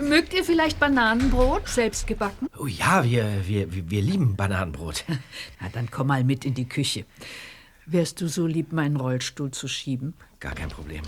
Mögt 0.01 0.35
ihr 0.35 0.45
vielleicht 0.45 0.81
Bananenbrot, 0.81 1.69
selbst 1.69 2.07
gebacken? 2.07 2.49
Oh 2.59 2.67
ja, 2.67 3.05
wir, 3.05 3.47
wir, 3.47 3.73
wir 3.73 3.91
wir 3.91 4.03
lieben 4.03 4.35
Bananenbrot. 4.37 5.05
Na, 5.61 5.69
dann 5.69 5.91
komm 5.91 6.09
mal 6.09 6.25
mit 6.25 6.45
in 6.45 6.55
die 6.55 6.69
Küche. 6.69 7.05
Wärst 7.87 8.21
du 8.21 8.29
so 8.29 8.47
lieb, 8.47 8.73
meinen 8.73 8.97
Rollstuhl 8.97 9.53
zu 9.53 9.69
schieben? 9.69 10.15
Gar 10.41 10.55
kein 10.55 10.69
Problem. 10.69 11.03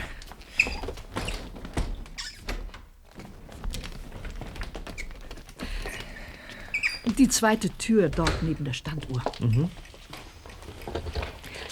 Die 7.16 7.29
zweite 7.29 7.71
Tür 7.71 8.09
dort 8.09 8.42
neben 8.42 8.64
der 8.64 8.73
Standuhr. 8.75 9.23
Mhm. 9.40 9.71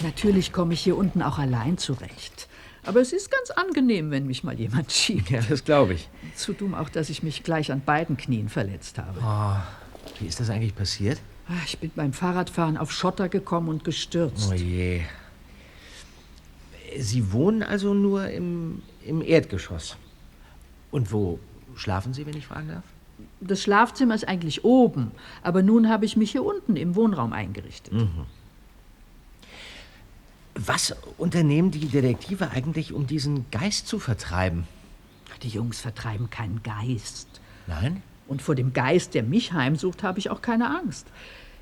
Natürlich 0.03 0.51
komme 0.51 0.73
ich 0.73 0.81
hier 0.81 0.97
unten 0.97 1.21
auch 1.21 1.37
allein 1.39 1.77
zurecht. 1.77 2.47
Aber 2.83 3.01
es 3.01 3.11
ist 3.11 3.29
ganz 3.31 3.51
angenehm, 3.51 4.11
wenn 4.11 4.27
mich 4.27 4.43
mal 4.43 4.57
jemand 4.57 4.91
schiebt. 4.91 5.29
Ja, 5.29 5.41
das 5.41 5.63
glaube 5.65 5.93
ich. 5.93 6.09
Zu 6.35 6.53
dumm 6.53 6.73
auch, 6.73 6.89
dass 6.89 7.09
ich 7.09 7.23
mich 7.23 7.43
gleich 7.43 7.71
an 7.71 7.81
beiden 7.81 8.15
Knien 8.17 8.47
verletzt 8.49 8.97
habe. 8.97 9.19
Oh, 9.21 9.57
wie 10.21 10.27
ist 10.27 10.39
das 10.39 10.49
eigentlich 10.49 10.75
passiert? 10.75 11.19
Ah, 11.49 11.53
Ich 11.65 11.77
bin 11.79 11.91
beim 11.95 12.13
Fahrradfahren 12.13 12.77
auf 12.77 12.91
Schotter 12.91 13.29
gekommen 13.29 13.69
und 13.69 13.83
gestürzt. 13.83 14.49
Oh 14.51 14.53
je. 14.53 15.01
Sie 16.97 17.31
wohnen 17.31 17.63
also 17.63 17.93
nur 17.93 18.29
im, 18.29 18.81
im 19.05 19.21
Erdgeschoss. 19.21 19.97
Und 20.91 21.11
wo 21.11 21.39
schlafen 21.75 22.13
Sie, 22.13 22.25
wenn 22.25 22.37
ich 22.37 22.47
fragen 22.47 22.69
darf? 22.69 22.83
Das 23.39 23.61
Schlafzimmer 23.61 24.15
ist 24.15 24.27
eigentlich 24.27 24.63
oben, 24.63 25.11
aber 25.43 25.61
nun 25.61 25.89
habe 25.89 26.05
ich 26.05 26.17
mich 26.17 26.31
hier 26.31 26.43
unten 26.43 26.75
im 26.75 26.95
Wohnraum 26.95 27.33
eingerichtet. 27.33 27.93
Mhm. 27.93 28.25
Was 30.55 30.95
unternehmen 31.19 31.69
die 31.69 31.87
Detektive 31.87 32.49
eigentlich, 32.49 32.91
um 32.91 33.05
diesen 33.05 33.45
Geist 33.51 33.87
zu 33.87 33.99
vertreiben? 33.99 34.67
Die 35.43 35.49
Jungs 35.49 35.81
vertreiben 35.81 36.31
keinen 36.31 36.63
Geist. 36.63 37.27
Nein? 37.67 38.01
Und 38.27 38.41
vor 38.41 38.55
dem 38.55 38.73
Geist, 38.73 39.13
der 39.13 39.21
mich 39.21 39.53
heimsucht, 39.53 40.01
habe 40.01 40.17
ich 40.17 40.31
auch 40.31 40.41
keine 40.41 40.75
Angst. 40.75 41.05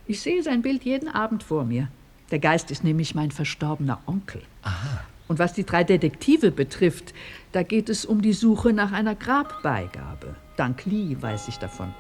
Ich 0.07 0.21
sehe 0.21 0.41
sein 0.43 0.61
Bild 0.61 0.83
jeden 0.83 1.09
Abend 1.09 1.43
vor 1.43 1.65
mir. 1.65 1.89
Der 2.31 2.39
Geist 2.39 2.71
ist 2.71 2.85
nämlich 2.85 3.15
mein 3.15 3.31
verstorbener 3.31 3.99
Onkel. 4.05 4.41
Aha. 4.61 5.03
Und 5.27 5.39
was 5.39 5.53
die 5.53 5.65
drei 5.65 5.83
Detektive 5.83 6.51
betrifft, 6.51 7.13
da 7.51 7.63
geht 7.63 7.89
es 7.89 8.05
um 8.05 8.21
die 8.21 8.33
Suche 8.33 8.71
nach 8.71 8.91
einer 8.91 9.15
Grabbeigabe. 9.15 10.35
Dank 10.57 10.85
Lee 10.85 11.17
weiß 11.19 11.47
ich 11.47 11.57
davon. 11.57 11.93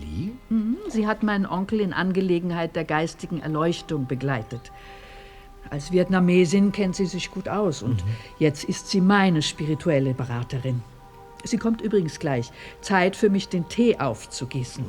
Lee? 0.00 0.32
Mhm, 0.48 0.78
sie 0.88 1.06
hat 1.06 1.22
meinen 1.22 1.46
Onkel 1.46 1.80
in 1.80 1.92
Angelegenheit 1.92 2.74
der 2.76 2.84
geistigen 2.84 3.40
Erleuchtung 3.40 4.06
begleitet. 4.06 4.72
Als 5.68 5.92
Vietnamesin 5.92 6.72
kennt 6.72 6.96
sie 6.96 7.06
sich 7.06 7.30
gut 7.30 7.48
aus 7.48 7.82
und 7.82 8.02
jetzt 8.38 8.64
ist 8.64 8.88
sie 8.88 9.00
meine 9.00 9.40
spirituelle 9.42 10.14
Beraterin. 10.14 10.82
Sie 11.44 11.58
kommt 11.58 11.80
übrigens 11.80 12.18
gleich. 12.18 12.50
Zeit 12.80 13.14
für 13.16 13.30
mich, 13.30 13.48
den 13.48 13.68
Tee 13.68 13.98
aufzugießen. 13.98 14.84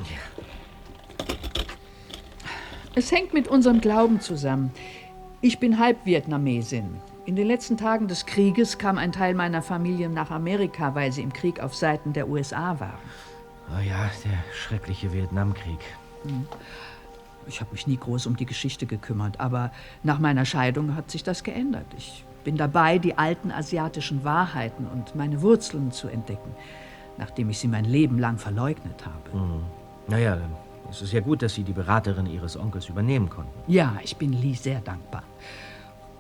Es 2.96 3.12
hängt 3.12 3.34
mit 3.34 3.48
unserem 3.48 3.80
Glauben 3.80 4.20
zusammen. 4.20 4.72
Ich 5.40 5.60
bin 5.60 5.80
halb 5.80 6.06
Vietnamesin. 6.06 7.00
In 7.26 7.36
den 7.36 7.46
letzten 7.46 7.78
Tagen 7.78 8.08
des 8.08 8.26
Krieges 8.26 8.80
kam 8.80 8.98
ein 8.98 9.12
Teil 9.12 9.36
meiner 9.36 9.62
Familie 9.62 10.10
nach 10.10 10.32
Amerika, 10.32 10.96
weil 10.96 11.12
sie 11.12 11.22
im 11.22 11.32
Krieg 11.32 11.60
auf 11.60 11.76
Seiten 11.76 12.14
der 12.14 12.28
USA 12.28 12.80
waren. 12.80 12.98
Oh 13.70 13.80
ja, 13.80 14.10
der 14.26 14.40
schreckliche 14.56 15.14
Vietnamkrieg. 15.14 15.80
Hm. 16.24 16.48
Ich 17.46 17.62
habe 17.62 17.72
mich 17.74 17.86
nie 17.86 17.98
groß 17.98 18.26
um 18.26 18.36
die 18.36 18.46
Geschichte 18.46 18.88
gekümmert, 18.88 19.40
aber 19.40 19.72
nach 20.02 20.18
meiner 20.18 20.46
Scheidung 20.46 20.96
hat 20.96 21.12
sich 21.12 21.24
das 21.24 21.44
geändert. 21.44 21.86
Ich 21.96 22.26
bin 22.44 22.58
dabei, 22.58 22.98
die 22.98 23.18
alten 23.18 23.52
asiatischen 23.52 24.24
Wahrheiten 24.24 24.88
und 24.88 25.16
meine 25.16 25.44
Wurzeln 25.44 25.92
zu 25.92 26.08
entdecken, 26.08 26.56
nachdem 27.18 27.52
ich 27.52 27.60
sie 27.60 27.68
mein 27.68 27.86
Leben 27.86 28.18
lang 28.18 28.40
verleugnet 28.40 29.06
habe. 29.06 29.40
Hm. 29.40 29.64
Naja, 30.08 30.38
dann 30.38 30.56
ist 30.90 31.04
es 31.04 31.12
ja 31.12 31.20
gut, 31.20 31.44
dass 31.44 31.54
Sie 31.54 31.64
die 31.64 31.74
Beraterin 31.74 32.26
Ihres 32.26 32.58
Onkels 32.58 32.90
übernehmen 32.90 33.30
konnten. 33.30 33.54
Ja, 33.72 33.94
ich 34.04 34.18
bin 34.18 34.34
Lee 34.34 34.56
sehr 34.56 34.82
dankbar. 34.82 35.24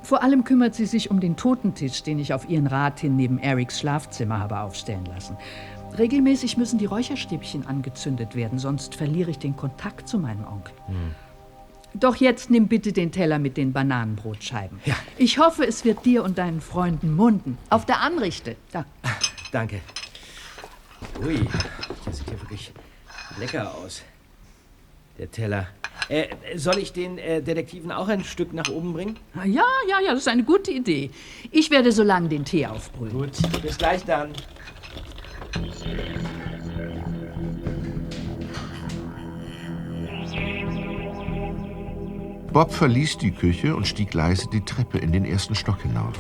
Vor 0.03 0.23
allem 0.23 0.43
kümmert 0.43 0.75
sie 0.75 0.85
sich 0.85 1.11
um 1.11 1.19
den 1.19 1.35
Totentisch, 1.35 2.03
den 2.03 2.19
ich 2.19 2.33
auf 2.33 2.49
ihren 2.49 2.67
Rat 2.67 2.99
hin 2.99 3.15
neben 3.15 3.37
Erics 3.37 3.79
Schlafzimmer 3.79 4.39
habe 4.39 4.59
aufstellen 4.59 5.05
lassen. 5.05 5.37
Regelmäßig 5.97 6.57
müssen 6.57 6.79
die 6.79 6.85
Räucherstäbchen 6.85 7.67
angezündet 7.67 8.35
werden, 8.35 8.59
sonst 8.59 8.95
verliere 8.95 9.31
ich 9.31 9.39
den 9.39 9.55
Kontakt 9.55 10.07
zu 10.07 10.17
meinem 10.17 10.45
Onkel. 10.45 10.73
Hm. 10.87 11.15
Doch 11.93 12.15
jetzt 12.15 12.49
nimm 12.49 12.67
bitte 12.67 12.93
den 12.93 13.11
Teller 13.11 13.37
mit 13.37 13.57
den 13.57 13.73
Bananenbrotscheiben. 13.73 14.79
Ja. 14.85 14.95
Ich 15.17 15.39
hoffe, 15.39 15.67
es 15.67 15.83
wird 15.83 16.05
dir 16.05 16.23
und 16.23 16.37
deinen 16.37 16.61
Freunden 16.61 17.13
munden. 17.13 17.57
Auf 17.69 17.85
der 17.85 17.99
Anrichte. 17.99 18.55
Da. 18.71 18.85
Danke. 19.51 19.81
Ui, 21.21 21.47
das 22.05 22.19
sieht 22.19 22.27
ja 22.27 22.39
wirklich 22.39 22.71
lecker 23.37 23.75
aus. 23.75 24.03
Der 25.17 25.29
Teller. 25.29 25.67
Äh, 26.11 26.27
soll 26.57 26.77
ich 26.79 26.91
den 26.91 27.17
äh, 27.17 27.41
Detektiven 27.41 27.89
auch 27.89 28.09
ein 28.09 28.25
Stück 28.25 28.51
nach 28.51 28.67
oben 28.67 28.91
bringen? 28.91 29.15
Ja, 29.45 29.63
ja, 29.87 30.01
ja, 30.03 30.11
das 30.11 30.19
ist 30.19 30.27
eine 30.27 30.43
gute 30.43 30.69
Idee. 30.69 31.09
Ich 31.51 31.71
werde 31.71 31.93
so 31.93 32.03
lange 32.03 32.27
den 32.27 32.43
Tee 32.43 32.67
aufbrühen. 32.67 33.13
Gut, 33.13 33.31
bis 33.61 33.77
gleich 33.77 34.03
dann. 34.03 34.33
Bob 42.51 42.73
verließ 42.73 43.17
die 43.19 43.31
Küche 43.31 43.73
und 43.73 43.87
stieg 43.87 44.13
leise 44.13 44.49
die 44.51 44.65
Treppe 44.65 44.97
in 44.97 45.13
den 45.13 45.23
ersten 45.23 45.55
Stock 45.55 45.81
hinauf. 45.81 46.17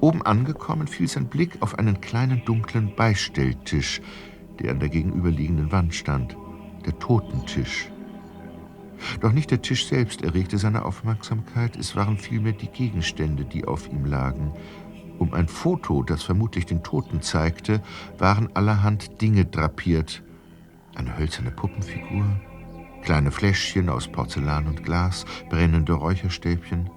Oben 0.00 0.20
angekommen 0.20 0.86
fiel 0.86 1.08
sein 1.08 1.28
Blick 1.28 1.56
auf 1.60 1.78
einen 1.78 2.02
kleinen 2.02 2.44
dunklen 2.44 2.94
Beistelltisch, 2.94 4.02
der 4.60 4.72
an 4.72 4.80
der 4.80 4.90
gegenüberliegenden 4.90 5.72
Wand 5.72 5.94
stand, 5.94 6.36
der 6.84 6.98
Totentisch. 6.98 7.88
Doch 9.20 9.32
nicht 9.32 9.50
der 9.50 9.62
Tisch 9.62 9.86
selbst 9.86 10.22
erregte 10.22 10.58
seine 10.58 10.84
Aufmerksamkeit, 10.84 11.76
es 11.76 11.96
waren 11.96 12.18
vielmehr 12.18 12.52
die 12.52 12.68
Gegenstände, 12.68 13.44
die 13.44 13.64
auf 13.64 13.88
ihm 13.88 14.04
lagen. 14.04 14.52
Um 15.18 15.32
ein 15.32 15.48
Foto, 15.48 16.02
das 16.02 16.22
vermutlich 16.22 16.66
den 16.66 16.82
Toten 16.82 17.22
zeigte, 17.22 17.80
waren 18.18 18.54
allerhand 18.54 19.20
Dinge 19.20 19.44
drapiert. 19.44 20.22
Eine 20.94 21.16
hölzerne 21.16 21.50
Puppenfigur, 21.50 22.24
kleine 23.02 23.30
Fläschchen 23.30 23.88
aus 23.88 24.08
Porzellan 24.08 24.66
und 24.66 24.82
Glas, 24.84 25.24
brennende 25.48 25.92
Räucherstäbchen 25.92 26.90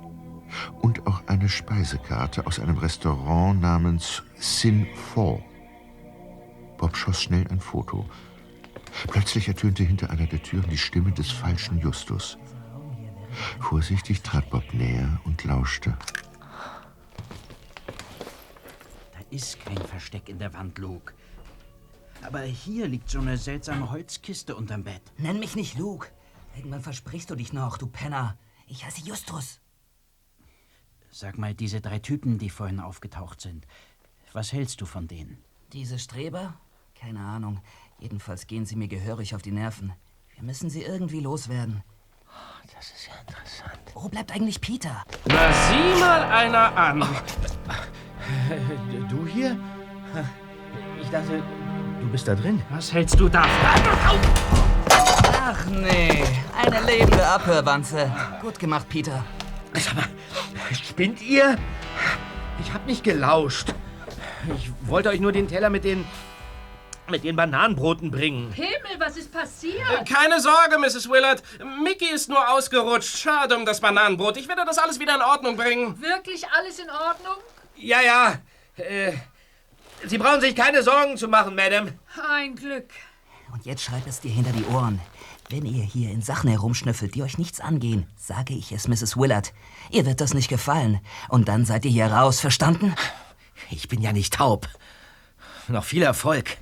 und 0.81 1.05
auch 1.07 1.21
eine 1.27 1.49
Speisekarte 1.49 2.47
aus 2.47 2.59
einem 2.59 2.77
Restaurant 2.77 3.61
namens 3.61 4.23
Sin 4.35 4.87
Fo. 4.95 5.43
Bob 6.77 6.95
schoss 6.95 7.21
schnell 7.21 7.45
ein 7.49 7.59
Foto. 7.59 8.05
Plötzlich 9.07 9.47
ertönte 9.47 9.83
hinter 9.83 10.09
einer 10.09 10.27
der 10.27 10.41
Türen 10.41 10.69
die 10.69 10.77
Stimme 10.77 11.11
des 11.11 11.31
falschen 11.31 11.79
Justus. 11.79 12.37
Vorsichtig 13.59 14.21
trat 14.21 14.49
Bob 14.49 14.73
näher 14.73 15.19
und 15.25 15.43
lauschte. 15.43 15.97
Da 19.13 19.19
ist 19.29 19.59
kein 19.59 19.77
Versteck 19.77 20.29
in 20.29 20.39
der 20.39 20.53
Wand, 20.53 20.77
Luke. 20.77 21.13
Aber 22.23 22.41
hier 22.41 22.87
liegt 22.87 23.09
so 23.09 23.19
eine 23.19 23.37
seltsame 23.37 23.91
Holzkiste 23.91 24.55
unterm 24.55 24.83
Bett. 24.83 25.01
Nenn 25.17 25.39
mich 25.39 25.55
nicht 25.55 25.77
Luke. 25.77 26.09
Irgendwann 26.55 26.81
versprichst 26.81 27.29
du 27.29 27.35
dich 27.35 27.53
noch, 27.53 27.77
du 27.77 27.87
Penner. 27.87 28.37
Ich 28.67 28.83
heiße 28.85 29.01
Justus. 29.01 29.61
Sag 31.11 31.37
mal, 31.37 31.53
diese 31.53 31.81
drei 31.81 31.99
Typen, 31.99 32.37
die 32.37 32.49
vorhin 32.49 32.79
aufgetaucht 32.79 33.41
sind, 33.41 33.65
was 34.33 34.51
hältst 34.51 34.81
du 34.81 34.85
von 34.85 35.07
denen? 35.07 35.43
Diese 35.73 35.99
Streber? 35.99 36.59
Keine 36.95 37.19
Ahnung. 37.19 37.61
Jedenfalls 37.99 38.47
gehen 38.47 38.65
sie 38.65 38.75
mir 38.75 38.87
gehörig 38.87 39.33
auf 39.33 39.41
die 39.41 39.51
Nerven. 39.51 39.93
Wir 40.35 40.43
müssen 40.43 40.69
sie 40.69 40.83
irgendwie 40.83 41.19
loswerden. 41.19 41.83
Das 42.75 42.91
ist 42.91 43.07
ja 43.07 43.13
interessant. 43.19 43.79
Wo 43.95 44.07
bleibt 44.07 44.31
eigentlich 44.31 44.61
Peter? 44.61 45.03
Na, 45.25 45.51
sieh 45.51 45.99
mal 45.99 46.23
einer 46.23 46.77
an. 46.77 47.07
Du 49.09 49.25
hier? 49.25 49.57
Ich 51.01 51.09
dachte, 51.09 51.41
du 51.99 52.07
bist 52.09 52.27
da 52.27 52.35
drin. 52.35 52.61
Was 52.69 52.93
hältst 52.93 53.19
du 53.19 53.29
davon? 53.29 53.49
Ach 55.41 55.65
nee, 55.67 56.23
eine 56.61 56.81
lebende 56.85 57.25
Abhörwanze. 57.25 58.11
Gut 58.41 58.59
gemacht, 58.59 58.87
Peter. 58.89 59.23
Spinnt 60.71 61.21
ihr? 61.21 61.57
Ich 62.59 62.73
hab 62.73 62.85
nicht 62.85 63.03
gelauscht. 63.03 63.73
Ich 64.55 64.71
wollte 64.81 65.09
euch 65.09 65.19
nur 65.19 65.31
den 65.31 65.47
Teller 65.47 65.69
mit 65.69 65.83
den 65.83 66.05
mit 67.09 67.23
den 67.23 67.35
Bananenbroten 67.35 68.11
bringen. 68.11 68.51
Himmel, 68.51 68.99
was 68.99 69.17
ist 69.17 69.31
passiert? 69.31 70.07
Keine 70.07 70.39
Sorge, 70.39 70.77
Mrs. 70.77 71.09
Willard. 71.09 71.41
Mickey 71.83 72.09
ist 72.13 72.29
nur 72.29 72.49
ausgerutscht. 72.49 73.17
Schade 73.17 73.55
um 73.55 73.65
das 73.65 73.79
Bananenbrot. 73.79 74.37
Ich 74.37 74.47
werde 74.47 74.63
das 74.65 74.77
alles 74.77 74.99
wieder 74.99 75.15
in 75.15 75.21
Ordnung 75.21 75.55
bringen. 75.55 76.01
Wirklich 76.01 76.45
alles 76.49 76.79
in 76.79 76.89
Ordnung? 76.89 77.37
Ja, 77.75 78.01
ja. 78.01 78.39
Äh, 78.77 79.13
Sie 80.05 80.17
brauchen 80.17 80.41
sich 80.41 80.55
keine 80.55 80.83
Sorgen 80.83 81.17
zu 81.17 81.27
machen, 81.27 81.55
Madame. 81.55 81.93
Ein 82.31 82.55
Glück. 82.55 82.89
Und 83.51 83.65
jetzt 83.65 83.83
schreib 83.83 84.05
es 84.05 84.19
dir 84.19 84.31
hinter 84.31 84.51
die 84.51 84.65
Ohren. 84.65 84.99
Wenn 85.49 85.65
ihr 85.65 85.83
hier 85.83 86.11
in 86.11 86.21
Sachen 86.21 86.49
herumschnüffelt, 86.49 87.15
die 87.15 87.23
euch 87.23 87.37
nichts 87.37 87.59
angehen, 87.61 88.05
sage 88.17 88.53
ich 88.53 88.71
es 88.71 88.87
Mrs. 88.87 89.17
Willard. 89.17 89.53
Ihr 89.89 90.05
wird 90.05 90.21
das 90.21 90.33
nicht 90.33 90.49
gefallen. 90.49 90.99
Und 91.29 91.47
dann 91.47 91.65
seid 91.65 91.85
ihr 91.85 91.91
hier 91.91 92.07
raus, 92.07 92.39
verstanden? 92.39 92.93
Ich 93.71 93.87
bin 93.87 94.01
ja 94.01 94.11
nicht 94.11 94.33
taub. 94.33 94.67
Noch 95.67 95.83
viel 95.83 96.03
Erfolg. 96.03 96.57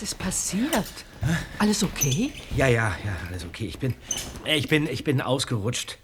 Was 0.00 0.12
ist 0.12 0.18
passiert? 0.18 1.04
Alles 1.58 1.84
okay? 1.84 2.32
Ja, 2.56 2.66
ja, 2.68 2.96
ja, 3.04 3.16
alles 3.28 3.44
okay. 3.44 3.66
Ich 3.66 3.78
bin, 3.78 3.94
ich 4.46 4.66
bin, 4.66 4.86
ich 4.86 5.04
bin 5.04 5.20
ausgerutscht. 5.20 5.98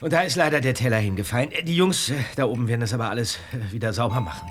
Und 0.00 0.12
da 0.12 0.20
ist 0.20 0.36
leider 0.36 0.60
der 0.60 0.72
Teller 0.72 0.98
hingefallen. 0.98 1.50
Die 1.64 1.74
Jungs 1.74 2.10
äh, 2.10 2.14
da 2.36 2.44
oben 2.44 2.68
werden 2.68 2.80
das 2.80 2.92
aber 2.92 3.10
alles 3.10 3.40
äh, 3.52 3.72
wieder 3.72 3.92
sauber 3.92 4.20
machen. 4.20 4.48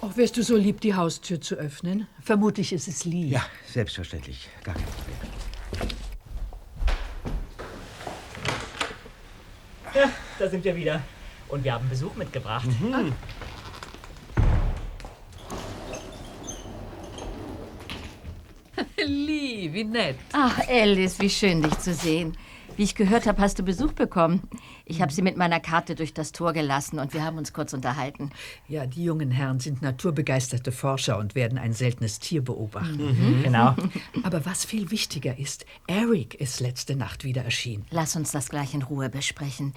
Auch 0.00 0.16
wärst 0.16 0.36
du 0.38 0.42
so 0.42 0.56
lieb, 0.56 0.80
die 0.80 0.96
Haustür 0.96 1.40
zu 1.40 1.54
öffnen? 1.54 2.08
Vermutlich 2.20 2.72
ist 2.72 2.88
es 2.88 3.04
Lee. 3.04 3.26
Ja, 3.26 3.46
selbstverständlich. 3.68 4.48
Gar 4.64 4.74
kein 4.74 4.84
Problem. 4.84 5.88
Ja, 9.94 10.10
da 10.40 10.48
sind 10.48 10.64
wir 10.64 10.74
wieder. 10.74 11.00
Und 11.46 11.62
wir 11.62 11.74
haben 11.74 11.88
Besuch 11.88 12.16
mitgebracht. 12.16 12.66
Mhm. 12.80 13.12
Wie 19.72 19.84
nett. 19.84 20.16
Ach, 20.32 20.58
Alice, 20.68 21.18
wie 21.20 21.30
schön, 21.30 21.62
dich 21.62 21.78
zu 21.78 21.94
sehen. 21.94 22.36
Wie 22.78 22.84
ich 22.84 22.94
gehört 22.94 23.26
habe, 23.26 23.42
hast 23.42 23.58
du 23.58 23.62
Besuch 23.62 23.92
bekommen. 23.92 24.48
Ich 24.86 25.02
habe 25.02 25.12
sie 25.12 25.20
mit 25.20 25.36
meiner 25.36 25.60
Karte 25.60 25.94
durch 25.94 26.14
das 26.14 26.32
Tor 26.32 26.54
gelassen 26.54 26.98
und 26.98 27.12
wir 27.12 27.22
haben 27.22 27.36
uns 27.36 27.52
kurz 27.52 27.74
unterhalten. 27.74 28.30
Ja, 28.66 28.86
die 28.86 29.04
jungen 29.04 29.30
Herren 29.30 29.60
sind 29.60 29.82
naturbegeisterte 29.82 30.72
Forscher 30.72 31.18
und 31.18 31.34
werden 31.34 31.58
ein 31.58 31.74
seltenes 31.74 32.18
Tier 32.18 32.42
beobachten. 32.42 32.96
Mhm. 33.38 33.42
Genau. 33.42 33.76
Aber 34.22 34.46
was 34.46 34.64
viel 34.64 34.90
wichtiger 34.90 35.38
ist, 35.38 35.66
Eric 35.86 36.34
ist 36.34 36.60
letzte 36.60 36.96
Nacht 36.96 37.24
wieder 37.24 37.44
erschienen. 37.44 37.84
Lass 37.90 38.16
uns 38.16 38.32
das 38.32 38.48
gleich 38.48 38.72
in 38.72 38.80
Ruhe 38.82 39.10
besprechen. 39.10 39.74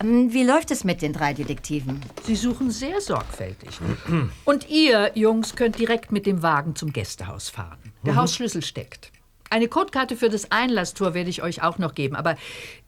Ähm, 0.00 0.32
Wie 0.32 0.44
läuft 0.44 0.70
es 0.70 0.84
mit 0.84 1.02
den 1.02 1.12
drei 1.12 1.34
Detektiven? 1.34 2.00
Sie 2.22 2.36
suchen 2.36 2.70
sehr 2.70 3.00
sorgfältig. 3.00 3.70
Und 4.44 4.68
ihr, 4.70 5.10
Jungs, 5.16 5.56
könnt 5.56 5.80
direkt 5.80 6.12
mit 6.12 6.26
dem 6.26 6.42
Wagen 6.42 6.76
zum 6.76 6.92
Gästehaus 6.92 7.48
fahren. 7.48 7.78
Der 8.04 8.12
Mhm. 8.12 8.18
Hausschlüssel 8.18 8.62
steckt. 8.62 9.10
Eine 9.50 9.68
Codekarte 9.68 10.16
für 10.16 10.28
das 10.28 10.50
Einlasstor 10.50 11.14
werde 11.14 11.30
ich 11.30 11.42
euch 11.42 11.62
auch 11.62 11.78
noch 11.78 11.94
geben, 11.94 12.16
aber 12.16 12.36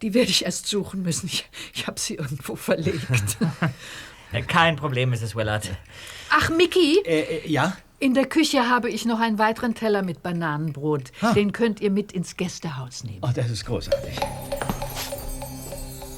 die 0.02 0.14
werde 0.14 0.30
ich 0.30 0.44
erst 0.44 0.66
suchen 0.66 1.02
müssen. 1.02 1.26
Ich, 1.26 1.48
ich 1.74 1.86
habe 1.86 1.98
sie 1.98 2.14
irgendwo 2.14 2.56
verlegt. 2.56 3.06
Äh, 4.30 4.42
Kein 4.42 4.76
Problem, 4.76 5.08
Mrs. 5.08 5.34
Willard. 5.34 5.70
Ach, 6.28 6.50
Mickey? 6.50 6.98
Äh, 7.06 7.48
ja? 7.48 7.74
In 7.98 8.12
der 8.12 8.26
Küche 8.26 8.68
habe 8.68 8.90
ich 8.90 9.06
noch 9.06 9.20
einen 9.20 9.38
weiteren 9.38 9.74
Teller 9.74 10.02
mit 10.02 10.22
Bananenbrot. 10.22 11.12
Den 11.34 11.52
könnt 11.52 11.80
ihr 11.80 11.90
mit 11.90 12.12
ins 12.12 12.36
Gästehaus 12.36 13.04
nehmen. 13.04 13.20
Oh, 13.22 13.30
das 13.34 13.50
ist 13.50 13.64
großartig. 13.64 14.18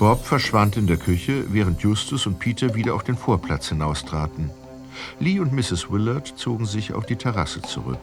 Bob 0.00 0.24
verschwand 0.24 0.76
in 0.76 0.88
der 0.88 0.96
Küche, 0.96 1.44
während 1.52 1.82
Justus 1.82 2.26
und 2.26 2.40
Peter 2.40 2.74
wieder 2.74 2.94
auf 2.94 3.04
den 3.04 3.16
Vorplatz 3.16 3.68
hinaustraten. 3.68 4.50
Lee 5.20 5.38
und 5.38 5.52
Mrs. 5.52 5.90
Willard 5.90 6.26
zogen 6.36 6.66
sich 6.66 6.92
auf 6.92 7.06
die 7.06 7.16
Terrasse 7.16 7.62
zurück. 7.62 8.00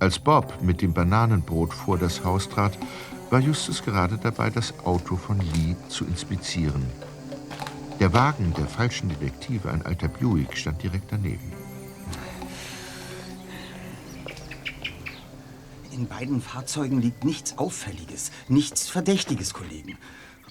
Als 0.00 0.20
Bob 0.20 0.62
mit 0.62 0.80
dem 0.80 0.92
Bananenbrot 0.92 1.74
vor 1.74 1.98
das 1.98 2.22
Haus 2.24 2.48
trat, 2.48 2.78
war 3.30 3.40
Justus 3.40 3.82
gerade 3.82 4.16
dabei, 4.16 4.48
das 4.48 4.72
Auto 4.84 5.16
von 5.16 5.38
Lee 5.40 5.74
zu 5.88 6.04
inspizieren. 6.04 6.86
Der 7.98 8.12
Wagen 8.12 8.54
der 8.56 8.66
falschen 8.66 9.08
Detektive, 9.08 9.70
ein 9.70 9.84
alter 9.84 10.06
Buick, 10.06 10.56
stand 10.56 10.82
direkt 10.84 11.10
daneben. 11.10 11.52
In 15.90 16.06
beiden 16.06 16.40
Fahrzeugen 16.40 17.00
liegt 17.00 17.24
nichts 17.24 17.58
Auffälliges, 17.58 18.30
nichts 18.46 18.88
Verdächtiges, 18.88 19.52
Kollegen. 19.52 19.98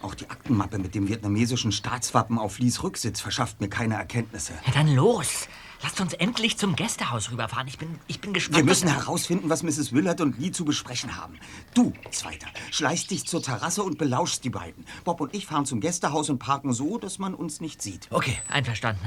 Auch 0.01 0.13
die 0.13 0.29
Aktenmappe 0.29 0.77
mit 0.77 0.93
dem 0.93 1.07
vietnamesischen 1.07 1.71
Staatswappen 1.71 2.37
auf 2.37 2.59
Lees 2.59 2.83
Rücksitz 2.83 3.21
verschafft 3.21 3.61
mir 3.61 3.69
keine 3.69 3.95
Erkenntnisse. 3.95 4.53
Ja, 4.65 4.73
dann 4.73 4.93
los. 4.93 5.47
Lasst 5.83 6.01
uns 6.01 6.13
endlich 6.13 6.57
zum 6.57 6.75
Gästehaus 6.75 7.31
rüberfahren. 7.31 7.67
Ich 7.67 7.77
bin, 7.77 7.99
ich 8.07 8.19
bin 8.19 8.33
gespannt. 8.33 8.57
Wir 8.57 8.63
müssen 8.63 8.89
herausfinden, 8.89 9.49
was 9.49 9.63
Mrs. 9.63 9.93
Willard 9.93 10.21
und 10.21 10.39
Lee 10.39 10.51
zu 10.51 10.65
besprechen 10.65 11.15
haben. 11.15 11.39
Du, 11.73 11.93
Zweiter, 12.11 12.47
schleichst 12.71 13.11
dich 13.11 13.27
zur 13.27 13.43
Terrasse 13.43 13.83
und 13.83 13.97
belauschst 13.97 14.43
die 14.43 14.49
beiden. 14.49 14.85
Bob 15.03 15.21
und 15.21 15.35
ich 15.35 15.45
fahren 15.45 15.65
zum 15.65 15.79
Gästehaus 15.79 16.29
und 16.29 16.39
parken 16.39 16.73
so, 16.73 16.97
dass 16.97 17.19
man 17.19 17.35
uns 17.35 17.61
nicht 17.61 17.81
sieht. 17.81 18.07
Okay, 18.11 18.37
einverstanden. 18.49 19.05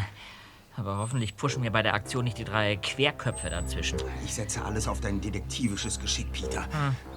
Aber 0.76 0.98
hoffentlich 0.98 1.36
pushen 1.36 1.62
wir 1.62 1.72
bei 1.72 1.82
der 1.82 1.94
Aktion 1.94 2.24
nicht 2.24 2.38
die 2.38 2.44
drei 2.44 2.76
Querköpfe 2.76 3.50
dazwischen. 3.50 3.98
Ich 4.24 4.34
setze 4.34 4.64
alles 4.64 4.88
auf 4.88 5.00
dein 5.00 5.20
detektivisches 5.20 5.98
Geschick, 5.98 6.30
Peter. 6.32 6.66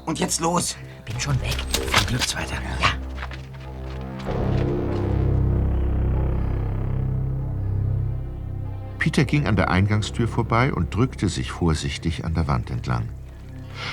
Und 0.05 0.19
jetzt 0.19 0.41
los! 0.41 0.75
Bin 1.05 1.19
schon 1.19 1.39
weg. 1.41 1.55
Viel 1.93 2.07
Glück, 2.07 2.27
Zweiter. 2.27 2.55
Ja. 2.81 4.82
Peter 9.03 9.25
ging 9.25 9.47
an 9.47 9.57
der 9.57 9.69
Eingangstür 9.69 10.29
vorbei 10.29 10.73
und 10.73 10.95
drückte 10.95 11.27
sich 11.27 11.51
vorsichtig 11.51 12.23
an 12.23 12.35
der 12.35 12.47
Wand 12.47 12.71
entlang. 12.71 13.09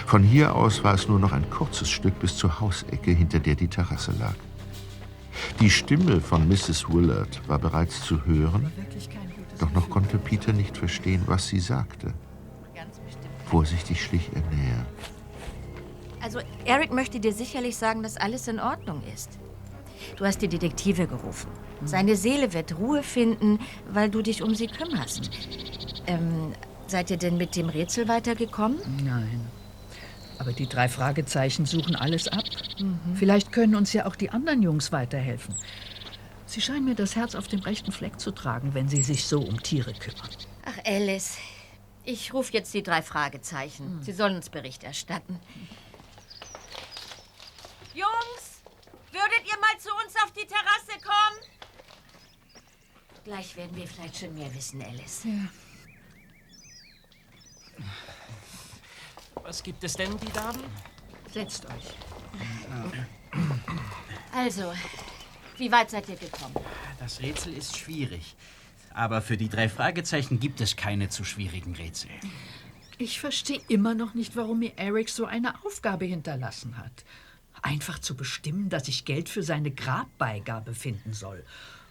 Von 0.07 0.23
hier 0.23 0.55
aus 0.55 0.85
war 0.85 0.94
es 0.94 1.09
nur 1.09 1.18
noch 1.18 1.33
ein 1.33 1.51
kurzes 1.51 1.90
Stück 1.90 2.20
bis 2.20 2.37
zur 2.37 2.61
Hausecke, 2.61 3.11
hinter 3.11 3.40
der 3.40 3.57
die 3.57 3.66
Terrasse 3.66 4.12
lag. 4.20 4.37
Die 5.59 5.68
Stimme 5.68 6.20
von 6.20 6.46
Mrs. 6.46 6.88
Willard 6.88 7.40
war 7.49 7.59
bereits 7.59 8.03
zu 8.03 8.25
hören, 8.25 8.70
doch 9.59 9.73
noch 9.73 9.90
konnte 9.90 10.16
Peter 10.16 10.53
nicht 10.53 10.77
verstehen, 10.79 11.23
was 11.27 11.49
sie 11.49 11.59
sagte. 11.59 12.14
Vorsichtig 13.46 14.05
schlich 14.05 14.31
er 14.33 14.42
näher. 14.55 14.87
Also, 16.20 16.38
Eric 16.64 16.92
möchte 16.92 17.18
dir 17.18 17.33
sicherlich 17.33 17.77
sagen, 17.77 18.05
dass 18.05 18.16
alles 18.16 18.46
in 18.46 18.61
Ordnung 18.61 19.03
ist. 19.12 19.40
Du 20.14 20.25
hast 20.25 20.40
die 20.40 20.46
Detektive 20.46 21.09
gerufen. 21.09 21.49
Seine 21.85 22.16
Seele 22.16 22.53
wird 22.53 22.77
Ruhe 22.79 23.03
finden, 23.03 23.59
weil 23.88 24.11
du 24.11 24.23
dich 24.23 24.43
um 24.43 24.55
sie 24.55 24.66
kümmerst. 24.66 25.31
Ähm, 26.07 26.53
seid 26.87 27.11
ihr 27.11 27.16
denn 27.16 27.37
mit 27.37 27.57
dem 27.57 27.69
Rätsel 27.69 28.09
weitergekommen? 28.09 28.79
Nein. 29.05 29.47
Aber 30.38 30.53
die 30.53 30.66
drei 30.66 30.88
Fragezeichen 30.88 31.66
suchen 31.66 31.97
alles 31.97 32.27
ab. 32.29 32.45
Vielleicht 33.14 33.53
können 33.53 33.75
uns 33.75 33.93
ja 33.93 34.07
auch 34.07 34.16
die 34.16 34.31
anderen 34.31 34.62
Jungs 34.62 34.90
weiterhelfen. 34.90 35.55
Sie 36.47 36.61
scheinen 36.61 36.85
mir 36.85 36.95
das 36.95 37.14
Herz 37.14 37.35
auf 37.35 37.47
dem 37.47 37.61
rechten 37.61 37.93
Fleck 37.93 38.19
zu 38.19 38.31
tragen, 38.33 38.75
wenn 38.75 38.88
sie 38.88 39.03
sich 39.03 39.27
so 39.27 39.40
um 39.40 39.62
Tiere 39.62 39.93
kümmern. 39.93 40.31
Ach, 40.64 40.79
Alice. 40.85 41.37
Ich 42.05 42.33
rufe 42.33 42.53
jetzt 42.55 42.73
die 42.73 42.83
drei 42.83 43.03
Fragezeichen. 43.03 44.03
Sie 44.03 44.12
sollen 44.12 44.35
uns 44.35 44.49
Bericht 44.49 44.83
erstatten. 44.83 45.38
Jungs, 47.95 48.62
würdet 49.12 49.43
ihr 49.45 49.61
mal 49.61 49.79
zu 49.79 49.90
uns 50.05 50.16
auf 50.25 50.33
die 50.33 50.47
Terrasse 50.47 50.99
kommen? 51.05 51.60
Gleich 53.31 53.57
werden 53.57 53.77
wir 53.77 53.87
vielleicht 53.87 54.16
schon 54.16 54.35
mehr 54.35 54.53
wissen, 54.53 54.83
Alice. 54.83 55.23
Was 59.45 59.62
gibt 59.62 59.85
es 59.85 59.95
denn, 59.95 60.19
die 60.19 60.33
Damen? 60.33 60.64
Setzt 61.33 61.64
euch. 61.66 61.95
Also, 64.35 64.73
wie 65.59 65.71
weit 65.71 65.90
seid 65.90 66.09
ihr 66.09 66.16
gekommen? 66.16 66.57
Das 66.99 67.21
Rätsel 67.21 67.53
ist 67.53 67.77
schwierig. 67.77 68.35
Aber 68.95 69.23
für 69.23 69.37
die 69.37 69.49
drei 69.49 69.69
Fragezeichen 69.69 70.40
gibt 70.40 70.61
es 70.61 70.75
keine 70.75 71.09
zu 71.09 71.23
schwierigen 71.23 71.77
Rätsel. 71.77 72.11
Ich 72.99 73.21
verstehe 73.21 73.61
immer 73.69 73.95
noch 73.95 74.14
nicht, 74.14 74.35
warum 74.35 74.59
mir 74.59 74.73
Eric 74.77 75.09
so 75.09 75.25
eine 75.25 75.55
Aufgabe 75.64 76.05
hinterlassen 76.05 76.79
hat. 76.79 77.05
Einfach 77.62 78.01
zu 78.01 78.16
bestimmen, 78.16 78.71
dass 78.71 78.88
ich 78.88 79.05
Geld 79.05 79.29
für 79.29 79.45
seine 79.45 79.71
Grabbeigabe 79.71 80.75
finden 80.75 81.12
soll. 81.12 81.45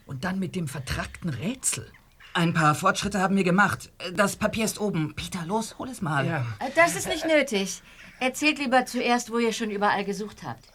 Und 0.10 0.24
dann 0.24 0.40
mit 0.40 0.56
dem 0.56 0.68
vertrackten 0.68 1.30
Rätsel. 1.30 1.88
Ein 2.34 2.56
paar 2.56 2.74
Fortschritte 2.74 3.20
haben 3.22 3.36
wir 3.36 3.44
gemacht. 3.44 3.92
Das 4.16 4.38
Papier 4.38 4.66
ist 4.66 4.82
oben. 4.82 5.14
Peter, 5.14 5.46
los, 5.46 5.78
hol 5.78 5.88
es 5.88 6.02
mal. 6.02 6.26
Ja. 6.26 6.48
Äh, 6.58 6.72
Das 6.76 6.96
ist 6.96 7.08
nicht 7.08 7.28
nötig. 7.28 7.84
Erzählt 8.20 8.58
lieber 8.58 8.88
zuerst, 8.88 9.32
wo 9.32 9.38
ihr 9.38 9.54
schon 9.54 9.70
überall 9.70 10.04
gesucht 10.04 10.38
habt. 10.44 10.66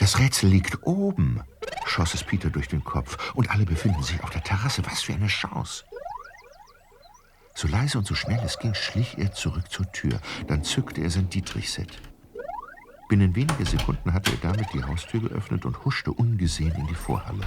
Das 0.00 0.18
Rätsel 0.18 0.48
liegt 0.48 0.84
oben, 0.84 1.40
schoss 1.86 2.14
es 2.14 2.24
Peter 2.24 2.50
durch 2.50 2.66
den 2.66 2.82
Kopf. 2.82 3.32
Und 3.34 3.48
alle 3.48 3.64
befinden 3.64 4.02
sich 4.02 4.20
auf 4.24 4.30
der 4.30 4.42
Terrasse. 4.42 4.82
Was 4.84 5.02
für 5.02 5.14
eine 5.14 5.28
Chance. 5.28 5.84
So 7.54 7.68
leise 7.68 7.96
und 7.98 8.08
so 8.08 8.16
schnell 8.16 8.42
es 8.44 8.58
ging, 8.58 8.74
schlich 8.74 9.18
er 9.18 9.30
zurück 9.30 9.70
zur 9.70 9.90
Tür. 9.92 10.20
Dann 10.48 10.64
zückte 10.64 11.00
er 11.00 11.10
sein 11.10 11.30
Dietrich-Set. 11.30 12.00
Binnen 13.08 13.36
weniger 13.36 13.66
Sekunden 13.66 14.12
hatte 14.12 14.32
er 14.32 14.38
damit 14.38 14.72
die 14.72 14.82
Haustür 14.82 15.20
geöffnet 15.20 15.64
und 15.64 15.84
huschte 15.84 16.12
ungesehen 16.12 16.74
in 16.76 16.86
die 16.86 16.94
Vorhalle. 16.94 17.44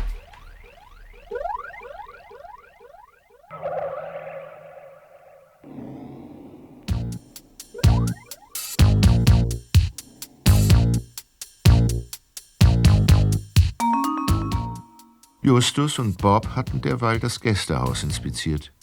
Justus 15.41 15.97
und 15.97 16.17
Bob 16.17 16.55
hatten 16.55 16.81
derweil 16.81 17.19
das 17.19 17.39
Gästehaus 17.39 18.03
inspiziert. 18.03 18.73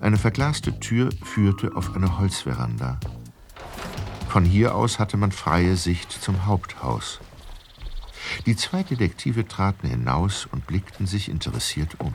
Eine 0.00 0.18
verglaste 0.18 0.78
Tür 0.80 1.10
führte 1.22 1.76
auf 1.76 1.94
eine 1.94 2.18
Holzveranda. 2.18 2.98
Von 4.32 4.46
hier 4.46 4.74
aus 4.74 4.98
hatte 4.98 5.18
man 5.18 5.30
freie 5.30 5.76
Sicht 5.76 6.10
zum 6.10 6.46
Haupthaus. 6.46 7.20
Die 8.46 8.56
zwei 8.56 8.82
Detektive 8.82 9.46
traten 9.46 9.86
hinaus 9.86 10.48
und 10.50 10.66
blickten 10.66 11.06
sich 11.06 11.28
interessiert 11.28 12.00
um. 12.00 12.14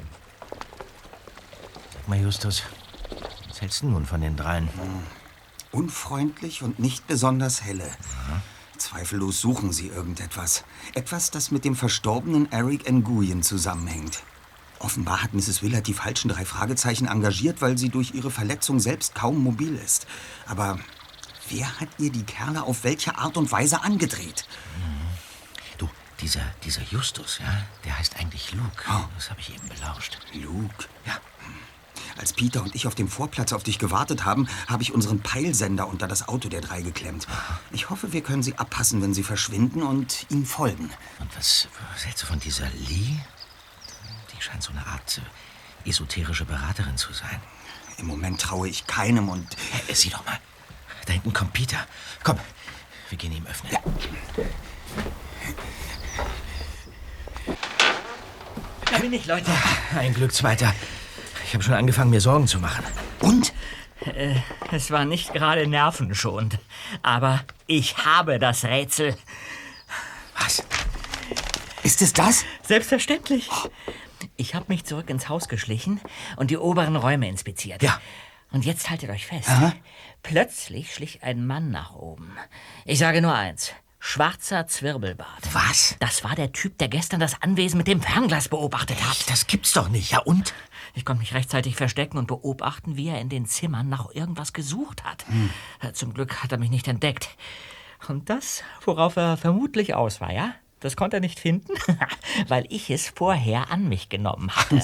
Mal 2.07 2.19
Justus, 2.19 2.63
Was 3.47 3.61
hältst 3.61 3.83
du 3.83 3.89
nun 3.89 4.07
von 4.07 4.21
den 4.21 4.35
dreien? 4.35 4.67
Unfreundlich 5.71 6.63
und 6.63 6.79
nicht 6.79 7.05
besonders 7.05 7.61
helle. 7.63 7.87
Zweifellos 8.79 9.39
suchen 9.39 9.71
sie 9.71 9.89
irgendetwas. 9.89 10.63
Etwas, 10.95 11.29
das 11.29 11.51
mit 11.51 11.65
dem 11.65 11.75
verstorbenen 11.75 12.51
Eric 12.51 12.91
Nguyen 12.91 13.43
zusammenhängt. 13.43 14.23
Offenbar 14.79 15.21
hat 15.21 15.35
Mrs. 15.35 15.61
Willard 15.61 15.85
die 15.85 15.93
falschen 15.93 16.29
drei 16.29 16.45
Fragezeichen 16.45 17.05
engagiert, 17.05 17.61
weil 17.61 17.77
sie 17.77 17.89
durch 17.89 18.15
ihre 18.15 18.31
Verletzung 18.31 18.79
selbst 18.79 19.13
kaum 19.13 19.43
mobil 19.43 19.75
ist. 19.75 20.07
Aber 20.47 20.79
wer 21.49 21.79
hat 21.79 21.89
ihr 21.97 22.11
die 22.11 22.23
Kerle 22.23 22.63
auf 22.63 22.83
welche 22.83 23.17
Art 23.17 23.37
und 23.37 23.51
Weise 23.51 23.81
angedreht? 23.81 24.47
Du, 25.77 25.89
dieser, 26.21 26.41
dieser 26.63 26.81
Justus, 26.83 27.39
ja, 27.39 27.65
der 27.85 27.97
heißt 27.97 28.17
eigentlich 28.17 28.53
Luke. 28.53 28.83
Das 29.15 29.29
habe 29.29 29.39
ich 29.39 29.53
eben 29.53 29.67
belauscht. 29.67 30.17
Luke? 30.33 30.85
Ja. 31.05 31.19
Als 32.17 32.33
Peter 32.33 32.63
und 32.63 32.73
ich 32.73 32.87
auf 32.87 32.95
dem 32.95 33.07
Vorplatz 33.07 33.53
auf 33.53 33.63
dich 33.63 33.77
gewartet 33.77 34.25
haben, 34.25 34.47
habe 34.67 34.81
ich 34.81 34.91
unseren 34.91 35.21
Peilsender 35.21 35.87
unter 35.87 36.07
das 36.07 36.27
Auto 36.27 36.49
der 36.49 36.61
drei 36.61 36.81
geklemmt. 36.81 37.27
Ich 37.71 37.89
hoffe, 37.91 38.11
wir 38.11 38.21
können 38.21 38.41
sie 38.41 38.57
abpassen, 38.57 39.01
wenn 39.03 39.13
sie 39.13 39.23
verschwinden 39.23 39.83
und 39.83 40.25
ihnen 40.31 40.45
folgen. 40.45 40.89
Und 41.19 41.37
was, 41.37 41.67
was 41.93 42.05
hältst 42.05 42.23
du 42.23 42.27
von 42.27 42.39
dieser 42.39 42.69
Lee? 42.71 43.19
Die 44.35 44.41
scheint 44.41 44.63
so 44.63 44.71
eine 44.71 44.85
Art 44.87 45.21
äh, 45.85 45.89
esoterische 45.89 46.45
Beraterin 46.45 46.97
zu 46.97 47.13
sein. 47.13 47.39
Im 47.97 48.07
Moment 48.07 48.41
traue 48.41 48.67
ich 48.67 48.87
keinem 48.87 49.29
und... 49.29 49.55
Äh, 49.87 49.93
sieh 49.93 50.09
doch 50.09 50.25
mal. 50.25 50.39
Da 51.07 51.13
hinten 51.13 51.33
kommt 51.33 51.53
Peter. 51.53 51.77
Komm, 52.23 52.37
wir 53.09 53.17
gehen 53.17 53.31
ihm 53.31 53.47
öffnen. 53.47 53.71
Da 58.91 58.97
bin 58.99 59.13
ich, 59.13 59.25
Leute. 59.25 59.51
Ein 59.97 60.13
Glück, 60.13 60.33
Zweiter. 60.33 60.73
Ich 61.45 61.53
habe 61.53 61.63
schon 61.63 61.73
angefangen, 61.73 62.09
mir 62.09 62.21
Sorgen 62.21 62.47
zu 62.47 62.59
machen. 62.59 62.83
Und? 63.21 63.53
Äh, 64.05 64.35
es 64.71 64.91
war 64.91 65.05
nicht 65.05 65.33
gerade 65.33 65.65
nervenschonend. 65.65 66.59
Aber 67.03 67.41
ich 67.67 67.97
habe 67.97 68.37
das 68.37 68.65
Rätsel. 68.65 69.15
Was? 70.37 70.63
Ist 71.83 72.01
es 72.01 72.13
das? 72.13 72.43
Selbstverständlich. 72.63 73.49
Ich 74.35 74.55
habe 74.55 74.65
mich 74.67 74.83
zurück 74.83 75.09
ins 75.09 75.29
Haus 75.29 75.47
geschlichen 75.47 76.01
und 76.35 76.51
die 76.51 76.57
oberen 76.57 76.95
Räume 76.95 77.29
inspiziert. 77.29 77.81
Ja. 77.81 77.99
Und 78.51 78.65
jetzt 78.65 78.89
haltet 78.89 79.09
euch 79.09 79.25
fest. 79.25 79.49
Aha. 79.49 79.73
Plötzlich 80.27 80.93
schlich 80.93 81.23
ein 81.23 81.47
Mann 81.47 81.71
nach 81.71 81.95
oben. 81.95 82.35
Ich 82.83 82.99
sage 82.99 83.21
nur 83.21 83.33
eins. 83.33 83.71
Schwarzer 83.97 84.67
Zwirbelbart. 84.67 85.53
Was? 85.53 85.95
Das 86.01 86.21
war 86.25 86.35
der 86.35 86.51
Typ, 86.51 86.77
der 86.79 86.89
gestern 86.89 87.21
das 87.21 87.41
Anwesen 87.41 87.77
mit 87.77 87.87
dem 87.87 88.01
Fernglas 88.01 88.49
beobachtet 88.49 89.01
hat. 89.07 89.29
Das 89.29 89.47
gibt's 89.47 89.71
doch 89.71 89.87
nicht. 89.87 90.11
Ja, 90.11 90.19
und? 90.19 90.53
Ich 90.95 91.05
konnte 91.05 91.21
mich 91.21 91.33
rechtzeitig 91.33 91.77
verstecken 91.77 92.17
und 92.17 92.27
beobachten, 92.27 92.97
wie 92.97 93.07
er 93.07 93.21
in 93.21 93.29
den 93.29 93.45
Zimmern 93.45 93.87
nach 93.87 94.13
irgendwas 94.13 94.51
gesucht 94.51 95.05
hat. 95.05 95.25
Äh, 95.79 95.93
Zum 95.93 96.13
Glück 96.13 96.43
hat 96.43 96.51
er 96.51 96.57
mich 96.57 96.71
nicht 96.71 96.89
entdeckt. 96.89 97.29
Und 98.09 98.29
das, 98.29 98.63
worauf 98.81 99.15
er 99.15 99.37
vermutlich 99.37 99.95
aus 99.95 100.19
war, 100.19 100.33
ja? 100.33 100.55
Das 100.79 100.95
konnte 100.95 101.17
er 101.17 101.21
nicht 101.21 101.39
finden, 101.39 101.73
weil 102.47 102.65
ich 102.69 102.91
es 102.91 103.09
vorher 103.09 103.71
an 103.71 103.89
mich 103.89 104.09
genommen 104.09 104.51
hatte. 104.51 104.79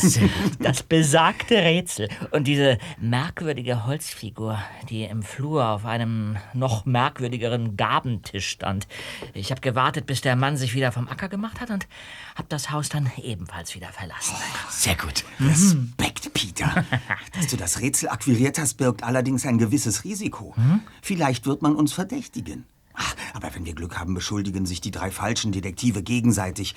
Das 0.59 0.81
besagte 0.81 1.55
Rätsel 1.55 2.09
und 2.31 2.47
diese 2.47 2.79
merkwürdige 2.99 3.85
Holzfigur, 3.85 4.57
die 4.89 5.03
im 5.03 5.21
Flur 5.21 5.67
auf 5.67 5.85
einem 5.85 6.37
noch 6.53 6.85
merkwürdigeren 6.85 7.77
Gabentisch 7.77 8.49
stand. 8.49 8.87
Ich 9.33 9.51
habe 9.51 9.61
gewartet, 9.61 10.07
bis 10.07 10.21
der 10.21 10.35
Mann 10.35 10.57
sich 10.57 10.73
wieder 10.73 10.91
vom 10.91 11.07
Acker 11.07 11.29
gemacht 11.29 11.61
hat 11.61 11.69
und 11.69 11.87
habe 12.35 12.47
das 12.49 12.71
Haus 12.71 12.89
dann 12.89 13.11
ebenfalls 13.21 13.75
wieder 13.75 13.89
verlassen. 13.89 14.35
Sehr 14.69 14.95
gut. 14.95 15.23
Respekt, 15.39 16.33
Peter. 16.33 16.85
Dass 17.33 17.47
du 17.47 17.57
das 17.57 17.81
Rätsel 17.81 18.09
akquiriert 18.09 18.57
hast, 18.57 18.75
birgt 18.75 19.03
allerdings 19.03 19.45
ein 19.45 19.59
gewisses 19.59 20.03
Risiko. 20.03 20.55
Vielleicht 21.01 21.45
wird 21.45 21.61
man 21.61 21.75
uns 21.75 21.93
verdächtigen. 21.93 22.65
Ach, 22.93 23.15
aber 23.33 23.53
wenn 23.55 23.65
wir 23.65 23.73
Glück 23.73 23.97
haben, 23.99 24.13
beschuldigen 24.13 24.65
sich 24.65 24.81
die 24.81 24.91
drei 24.91 25.11
falschen 25.11 25.51
Detektive 25.51 26.03
gegenseitig. 26.03 26.75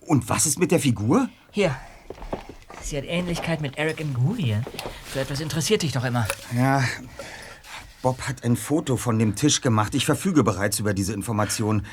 Und 0.00 0.28
was 0.28 0.46
ist 0.46 0.58
mit 0.58 0.70
der 0.70 0.80
Figur? 0.80 1.28
Hier. 1.50 1.76
Sie 2.82 2.96
hat 2.96 3.04
Ähnlichkeit 3.04 3.60
mit 3.60 3.78
Eric 3.78 4.04
Nguyen. 4.04 4.64
So 5.12 5.20
etwas 5.20 5.40
interessiert 5.40 5.82
dich 5.82 5.92
doch 5.92 6.04
immer. 6.04 6.26
Ja, 6.56 6.84
Bob 8.02 8.22
hat 8.22 8.44
ein 8.44 8.56
Foto 8.56 8.96
von 8.96 9.18
dem 9.18 9.36
Tisch 9.36 9.60
gemacht. 9.60 9.94
Ich 9.94 10.06
verfüge 10.06 10.42
bereits 10.42 10.78
über 10.78 10.94
diese 10.94 11.12
Information. 11.12 11.86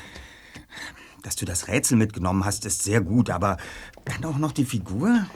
Dass 1.22 1.36
du 1.36 1.44
das 1.44 1.68
Rätsel 1.68 1.98
mitgenommen 1.98 2.44
hast, 2.44 2.64
ist 2.64 2.82
sehr 2.84 3.00
gut, 3.00 3.28
aber 3.28 3.58
dann 4.04 4.24
auch 4.24 4.38
noch 4.38 4.52
die 4.52 4.64
Figur? 4.64 5.26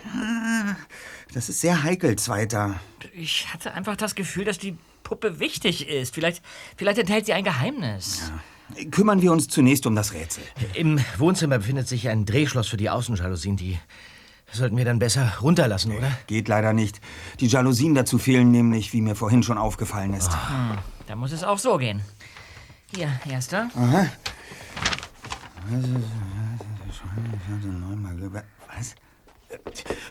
Das 1.34 1.48
ist 1.48 1.60
sehr 1.60 1.82
heikel, 1.82 2.16
Zweiter. 2.16 2.80
Ich 3.12 3.52
hatte 3.52 3.74
einfach 3.74 3.96
das 3.96 4.14
Gefühl, 4.14 4.44
dass 4.44 4.58
die 4.58 4.78
Puppe 5.12 5.40
wichtig 5.40 5.88
ist. 5.88 6.14
Vielleicht, 6.14 6.42
vielleicht 6.74 6.98
enthält 6.98 7.26
sie 7.26 7.34
ein 7.34 7.44
Geheimnis. 7.44 8.32
Kümmern 8.90 9.20
wir 9.20 9.30
uns 9.30 9.46
zunächst 9.46 9.86
um 9.86 9.94
das 9.94 10.14
Rätsel. 10.14 10.42
Im 10.72 10.98
Wohnzimmer 11.18 11.58
befindet 11.58 11.86
sich 11.86 12.08
ein 12.08 12.24
Drehschloss 12.24 12.68
für 12.68 12.78
die 12.78 12.88
Außenjalousien. 12.88 13.58
Die 13.58 13.78
sollten 14.50 14.74
wir 14.74 14.86
dann 14.86 14.98
besser 14.98 15.34
runterlassen, 15.42 15.92
oder? 15.92 16.10
Geht 16.28 16.48
leider 16.48 16.72
nicht. 16.72 17.02
Die 17.40 17.46
Jalousien 17.46 17.94
dazu 17.94 18.16
fehlen 18.16 18.50
nämlich, 18.50 18.94
wie 18.94 19.02
mir 19.02 19.14
vorhin 19.14 19.42
schon 19.42 19.58
aufgefallen 19.58 20.14
ist. 20.14 20.32
Hm, 20.32 20.78
da 21.06 21.14
muss 21.14 21.32
es 21.32 21.44
auch 21.44 21.58
so 21.58 21.76
gehen. 21.76 22.00
Hier, 22.96 23.10
erster. 23.28 23.68
Aha. 23.76 24.06
Was? 28.78 28.94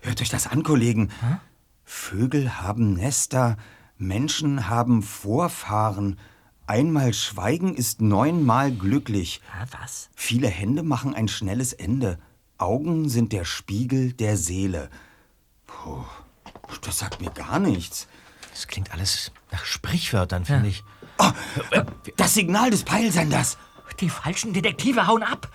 Hört 0.04 0.22
euch 0.22 0.30
das 0.30 0.46
an, 0.46 0.62
Kollegen. 0.62 1.10
Vögel 1.86 2.62
haben 2.62 2.94
Nester, 2.94 3.58
Menschen 4.02 4.68
haben 4.68 5.04
Vorfahren. 5.04 6.18
Einmal 6.66 7.14
schweigen 7.14 7.76
ist 7.76 8.02
neunmal 8.02 8.72
glücklich. 8.72 9.42
Was? 9.80 10.10
Viele 10.16 10.48
Hände 10.48 10.84
machen 10.84 11.14
ein 11.14 11.28
schnelles 11.28 11.72
Ende. 11.72 12.18
Augen 12.58 13.10
sind 13.10 13.32
der 13.32 13.46
Spiegel 13.46 14.14
der 14.14 14.38
Seele. 14.38 14.90
Puh, 15.68 16.04
das 16.82 17.00
sagt 17.00 17.22
mir 17.22 17.30
gar 17.30 17.60
nichts. 17.60 18.08
Das 18.52 18.68
klingt 18.68 18.92
alles 18.92 19.32
nach 19.52 19.66
Sprichwörtern, 19.66 20.46
finde 20.46 20.70
ich. 20.70 20.84
Oh, 21.20 21.32
das 22.18 22.34
Signal 22.34 22.72
des 22.72 22.84
Peilsenders. 22.84 23.58
Die 24.00 24.10
falschen 24.10 24.54
Detektive 24.54 25.08
hauen 25.08 25.24
ab. 25.24 25.48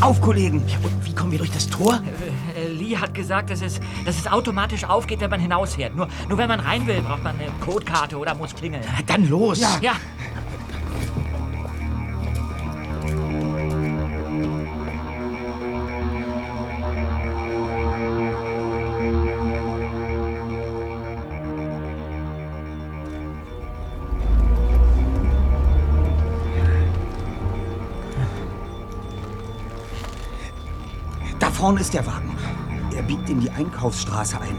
Auf, 0.00 0.20
Kollegen. 0.20 0.58
Und 0.82 1.06
wie 1.06 1.14
kommen 1.14 1.30
wir 1.30 1.38
durch 1.38 1.52
das 1.52 1.68
Tor? 1.68 2.00
Äh, 2.56 2.68
Lee 2.68 2.96
hat 2.96 3.14
gesagt, 3.14 3.50
dass 3.50 3.62
es, 3.62 3.80
dass 4.04 4.18
es 4.18 4.26
automatisch 4.26 4.84
aufgeht, 4.84 5.20
wenn 5.20 5.30
man 5.30 5.40
hinausfährt. 5.40 5.94
Nur, 5.94 6.08
nur 6.28 6.38
wenn 6.38 6.48
man 6.48 6.60
rein 6.60 6.86
will, 6.86 7.00
braucht 7.02 7.22
man 7.22 7.38
eine 7.38 7.50
Codekarte 7.60 8.16
oder 8.18 8.34
muss 8.34 8.54
klingeln. 8.54 8.82
Dann 9.06 9.28
los. 9.28 9.60
Ja. 9.60 9.78
ja. 9.80 9.92
Da 31.62 31.66
vorne 31.68 31.80
ist 31.80 31.94
der 31.94 32.04
Wagen. 32.08 32.36
Er 32.92 33.04
biegt 33.04 33.30
in 33.30 33.38
die 33.38 33.48
Einkaufsstraße 33.48 34.40
ein. 34.40 34.56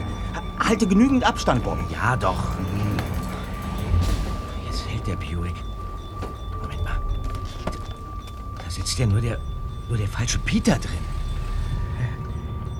Halte 0.57 0.87
genügend 0.87 1.25
Abstand, 1.25 1.61
Bob. 1.61 1.77
Ja, 1.91 2.15
doch. 2.15 2.53
Jetzt 4.65 4.87
hält 4.87 5.05
der 5.05 5.17
Buick. 5.17 5.55
Moment 6.61 6.81
mal. 6.81 7.01
Da 8.55 8.69
sitzt 8.71 8.97
ja 8.97 9.05
nur 9.05 9.19
der, 9.19 9.37
nur 9.89 9.97
der 9.97 10.07
falsche 10.07 10.39
Peter 10.39 10.77
drin. 10.77 11.03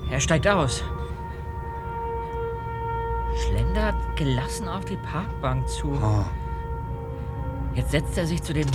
Er 0.08 0.20
steigt 0.20 0.48
aus. 0.48 0.82
Schlendert 3.44 4.16
gelassen 4.16 4.68
auf 4.68 4.86
die 4.86 4.96
Parkbank 4.96 5.68
zu. 5.68 5.88
Oh. 6.02 6.24
Jetzt 7.74 7.90
setzt 7.90 8.16
er 8.16 8.26
sich 8.26 8.42
zu 8.42 8.54
dem, 8.54 8.68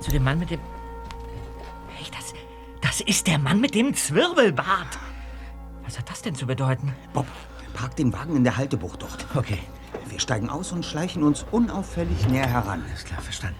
zu 0.00 0.10
dem 0.10 0.24
Mann 0.24 0.40
mit 0.40 0.50
dem. 0.50 0.58
Das, 3.00 3.08
ist 3.08 3.26
der 3.28 3.38
Mann 3.38 3.62
mit 3.62 3.74
dem 3.74 3.94
Zwirbelbart. 3.94 4.98
Was 5.84 5.98
hat 5.98 6.10
das 6.10 6.20
denn 6.20 6.34
zu 6.34 6.46
bedeuten? 6.46 6.92
Bob, 7.14 7.26
park 7.72 7.96
den 7.96 8.12
Wagen 8.12 8.36
in 8.36 8.44
der 8.44 8.58
Haltebucht 8.58 9.00
dort. 9.00 9.26
Okay. 9.34 9.58
Wir 10.06 10.20
steigen 10.20 10.50
aus 10.50 10.70
und 10.72 10.84
schleichen 10.84 11.22
uns 11.22 11.46
unauffällig 11.50 12.28
näher 12.28 12.46
heran. 12.46 12.84
Ist 12.92 13.06
klar, 13.06 13.22
verstanden. 13.22 13.56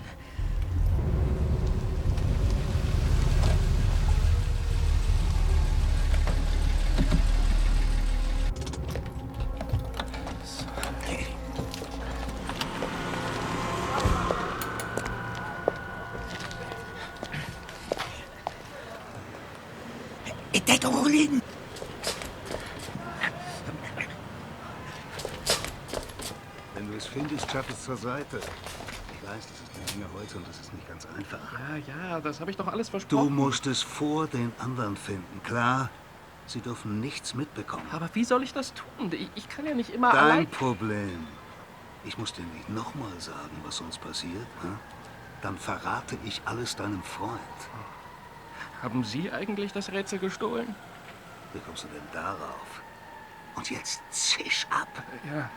Seite. 28.00 28.38
Ich 28.38 29.28
weiß, 29.28 29.46
das 29.46 29.60
ist 29.60 29.70
eine 29.76 30.00
Menge 30.00 30.12
Holz 30.14 30.34
und 30.34 30.48
das 30.48 30.58
ist 30.60 30.72
nicht 30.72 30.88
ganz 30.88 31.06
einfach. 31.16 31.38
Ja, 31.52 31.76
ja, 32.10 32.20
das 32.20 32.40
habe 32.40 32.50
ich 32.50 32.56
doch 32.56 32.66
alles 32.66 32.86
Du 32.88 32.92
versprochen. 32.92 33.34
musst 33.34 33.66
es 33.66 33.82
vor 33.82 34.26
den 34.26 34.52
anderen 34.58 34.96
finden, 34.96 35.42
klar? 35.44 35.90
Sie 36.46 36.60
dürfen 36.60 37.00
nichts 37.00 37.34
mitbekommen. 37.34 37.86
Aber 37.92 38.08
wie 38.14 38.24
soll 38.24 38.42
ich 38.42 38.52
das 38.52 38.72
tun? 38.74 39.12
Ich, 39.12 39.30
ich 39.36 39.48
kann 39.48 39.66
ja 39.66 39.74
nicht 39.74 39.90
immer 39.90 40.10
Dein 40.10 40.18
allein... 40.24 40.46
Problem. 40.48 41.26
Ich 42.04 42.16
muss 42.16 42.32
dir 42.32 42.42
nicht 42.42 42.68
nochmal 42.70 43.12
sagen, 43.18 43.60
was 43.64 43.80
uns 43.80 43.98
passiert. 43.98 44.46
Hm? 44.62 44.78
Dann 45.42 45.58
verrate 45.58 46.16
ich 46.24 46.40
alles 46.46 46.74
deinem 46.76 47.02
Freund. 47.02 47.38
Haben 48.82 49.04
Sie 49.04 49.30
eigentlich 49.30 49.72
das 49.72 49.92
Rätsel 49.92 50.18
gestohlen? 50.18 50.74
Wie 51.52 51.60
kommst 51.60 51.84
du 51.84 51.88
denn 51.88 52.02
darauf? 52.12 52.80
Und 53.54 53.70
jetzt 53.70 54.00
zisch 54.10 54.66
ab. 54.70 54.88
Ja. 55.30 55.50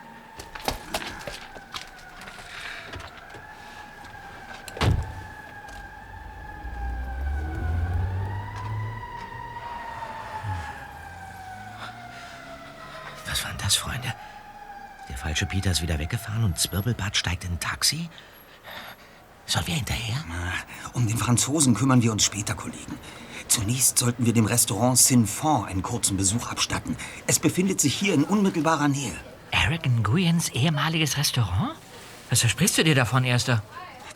Was 13.73 13.79
Freunde? 13.79 14.13
Der 15.09 15.17
falsche 15.17 15.47
Peter 15.47 15.71
ist 15.71 15.81
wieder 15.81 15.97
weggefahren 15.97 16.43
und 16.43 16.59
Zwirbelbart 16.59 17.17
steigt 17.17 17.43
in 17.43 17.53
ein 17.53 17.59
Taxi? 17.59 18.07
Sollen 19.47 19.65
wir 19.65 19.73
hinterher? 19.73 20.23
Um 20.93 21.07
den 21.07 21.17
Franzosen 21.17 21.73
kümmern 21.73 22.03
wir 22.03 22.11
uns 22.11 22.23
später, 22.23 22.53
Kollegen. 22.53 22.99
Zunächst 23.47 23.97
sollten 23.97 24.27
wir 24.27 24.33
dem 24.33 24.45
Restaurant 24.45 24.99
Sinfon 24.99 25.65
einen 25.65 25.81
kurzen 25.81 26.17
Besuch 26.17 26.51
abstatten. 26.51 26.95
Es 27.25 27.39
befindet 27.39 27.81
sich 27.81 27.95
hier 27.95 28.13
in 28.13 28.23
unmittelbarer 28.23 28.89
Nähe. 28.89 29.15
Eric 29.49 29.89
Nguyens 29.89 30.49
ehemaliges 30.49 31.17
Restaurant? 31.17 31.71
Was 32.29 32.41
versprichst 32.41 32.77
du 32.77 32.83
dir 32.83 32.93
davon, 32.93 33.23
Erster? 33.23 33.63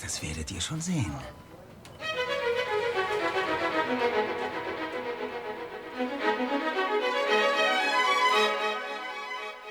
Das 0.03 0.21
werdet 0.21 0.51
ihr 0.51 0.61
schon 0.61 0.81
sehen. 0.81 1.11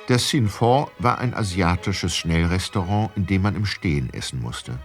Der 0.09 0.19
Sinfon 0.21 0.87
war 0.99 1.19
ein 1.19 1.35
asiatisches 1.35 2.15
Schnellrestaurant, 2.15 3.11
in 3.17 3.27
dem 3.27 3.43
man 3.43 3.57
im 3.57 3.67
Stehen 3.67 4.13
essen 4.13 4.41
musste. 4.41 4.79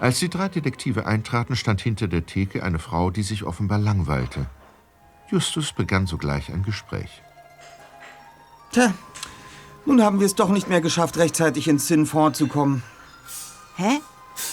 Als 0.00 0.18
die 0.18 0.28
drei 0.28 0.48
Detektive 0.48 1.06
eintraten, 1.06 1.54
stand 1.54 1.80
hinter 1.80 2.08
der 2.08 2.26
Theke 2.26 2.64
eine 2.64 2.80
Frau, 2.80 3.10
die 3.10 3.22
sich 3.22 3.44
offenbar 3.44 3.78
langweilte. 3.78 4.46
Justus 5.30 5.72
begann 5.72 6.06
sogleich 6.06 6.52
ein 6.52 6.64
Gespräch. 6.64 7.22
Tja, 8.72 8.92
nun 9.86 10.02
haben 10.02 10.18
wir 10.18 10.26
es 10.26 10.34
doch 10.34 10.48
nicht 10.48 10.68
mehr 10.68 10.80
geschafft, 10.80 11.16
rechtzeitig 11.16 11.68
ins 11.68 11.86
Sinfon 11.86 12.34
zu 12.34 12.48
kommen. 12.48 12.82
Hä? 13.76 14.00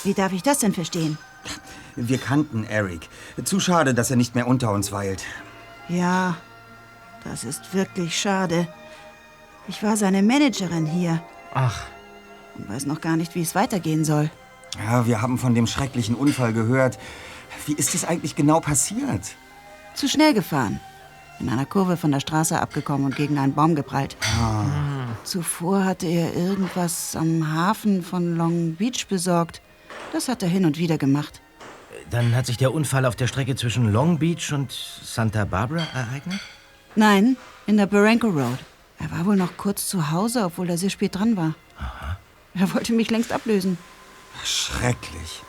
Wie 0.04 0.14
darf 0.14 0.32
ich 0.34 0.44
das 0.44 0.60
denn 0.60 0.74
verstehen? 0.74 1.18
Wir 1.96 2.20
kannten 2.20 2.64
Eric. 2.64 3.10
Zu 3.44 3.60
schade, 3.60 3.96
dass 3.96 4.12
er 4.12 4.18
nicht 4.18 4.36
mehr 4.36 4.48
unter 4.48 4.72
uns 4.72 4.92
weilt. 4.92 5.24
Ja, 5.90 6.38
das 7.24 7.44
ist 7.44 7.74
wirklich 7.74 8.20
schade. 8.20 8.68
Ich 9.68 9.84
war 9.84 9.96
seine 9.96 10.24
Managerin 10.24 10.86
hier 10.86 11.22
Ach, 11.54 11.86
und 12.58 12.70
weiß 12.70 12.86
noch 12.86 13.02
gar 13.02 13.18
nicht, 13.18 13.36
wie 13.36 13.42
es 13.42 13.56
weitergehen 13.56 14.06
soll. 14.06 14.30
Ja, 14.84 15.06
wir 15.06 15.22
haben 15.22 15.38
von 15.38 15.54
dem 15.54 15.68
schrecklichen 15.68 16.16
Unfall 16.16 16.54
gehört. 16.54 16.98
Wie 17.66 17.74
ist 17.74 17.94
es 17.94 18.06
eigentlich 18.06 18.36
genau 18.36 18.60
passiert? 18.60 19.36
Zu 19.94 20.08
schnell 20.08 20.34
gefahren. 20.34 20.80
In 21.40 21.50
einer 21.50 21.66
Kurve 21.66 21.98
von 21.98 22.12
der 22.12 22.20
Straße 22.20 22.60
abgekommen 22.60 23.06
und 23.06 23.16
gegen 23.16 23.38
einen 23.38 23.54
Baum 23.54 23.76
geprallt. 23.76 24.16
Zuvor 25.24 25.86
hatte 25.86 26.06
er 26.06 26.36
irgendwas 26.36 27.16
am 27.16 27.54
Hafen 27.54 28.04
von 28.04 28.36
Long 28.38 28.76
Beach 28.76 29.08
besorgt. 29.08 29.62
Das 30.14 30.28
hat 30.28 30.44
er 30.44 30.50
hin 30.50 30.66
und 30.66 30.78
wieder 30.78 30.98
gemacht. 30.98 31.42
Dann 32.10 32.36
hat 32.36 32.46
sich 32.46 32.58
der 32.58 32.74
Unfall 32.74 33.06
auf 33.06 33.16
der 33.16 33.28
Strecke 33.28 33.56
zwischen 33.56 33.92
Long 33.92 34.20
Beach 34.20 34.54
und 34.54 34.72
Santa 34.72 35.46
Barbara 35.46 35.88
ereignet? 35.94 36.40
Nein, 36.96 37.38
in 37.68 37.78
der 37.78 37.88
Barranco 37.88 38.28
Road. 38.28 38.60
Er 39.02 39.12
war 39.12 39.26
wohl 39.26 39.36
noch 39.36 39.58
kurz 39.58 39.88
zu 39.88 40.12
Hause, 40.12 40.46
obwohl 40.46 40.70
er 40.70 40.78
sehr 40.78 40.90
spät 40.90 41.16
dran 41.16 41.36
war. 41.36 41.56
Er 42.54 42.74
wollte 42.74 42.94
mich 42.94 43.10
längst 43.10 43.32
ablösen. 43.32 43.78
Schrecklich. 44.44 45.42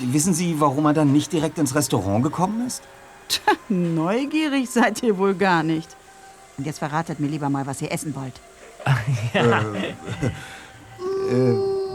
Wissen 0.00 0.34
Sie, 0.34 0.60
warum 0.60 0.86
er 0.86 0.92
dann 0.94 1.12
nicht 1.12 1.32
direkt 1.32 1.58
ins 1.58 1.74
Restaurant 1.74 2.24
gekommen 2.24 2.66
ist? 2.66 2.82
Tja, 3.28 3.52
neugierig 3.68 4.68
seid 4.70 5.02
ihr 5.02 5.18
wohl 5.18 5.34
gar 5.34 5.62
nicht. 5.62 5.88
Und 6.58 6.66
jetzt 6.66 6.78
verratet 6.78 7.20
mir 7.20 7.28
lieber 7.28 7.50
mal, 7.50 7.66
was 7.66 7.82
ihr 7.82 7.92
essen 7.92 8.14
wollt. 8.14 8.34
Ja. 9.34 9.62
Äh, 11.28 11.34
äh, 11.34 11.85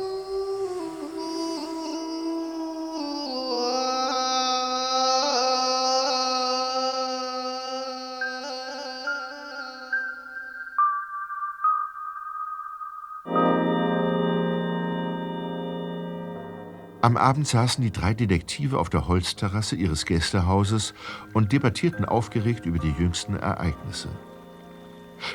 Am 17.01 17.17
Abend 17.17 17.47
saßen 17.47 17.83
die 17.83 17.91
drei 17.91 18.13
Detektive 18.13 18.79
auf 18.79 18.89
der 18.89 19.07
Holzterrasse 19.07 19.75
ihres 19.75 20.05
Gästehauses 20.05 20.93
und 21.33 21.51
debattierten 21.51 22.05
aufgeregt 22.05 22.65
über 22.65 22.79
die 22.79 22.91
jüngsten 22.91 23.35
Ereignisse. 23.35 24.09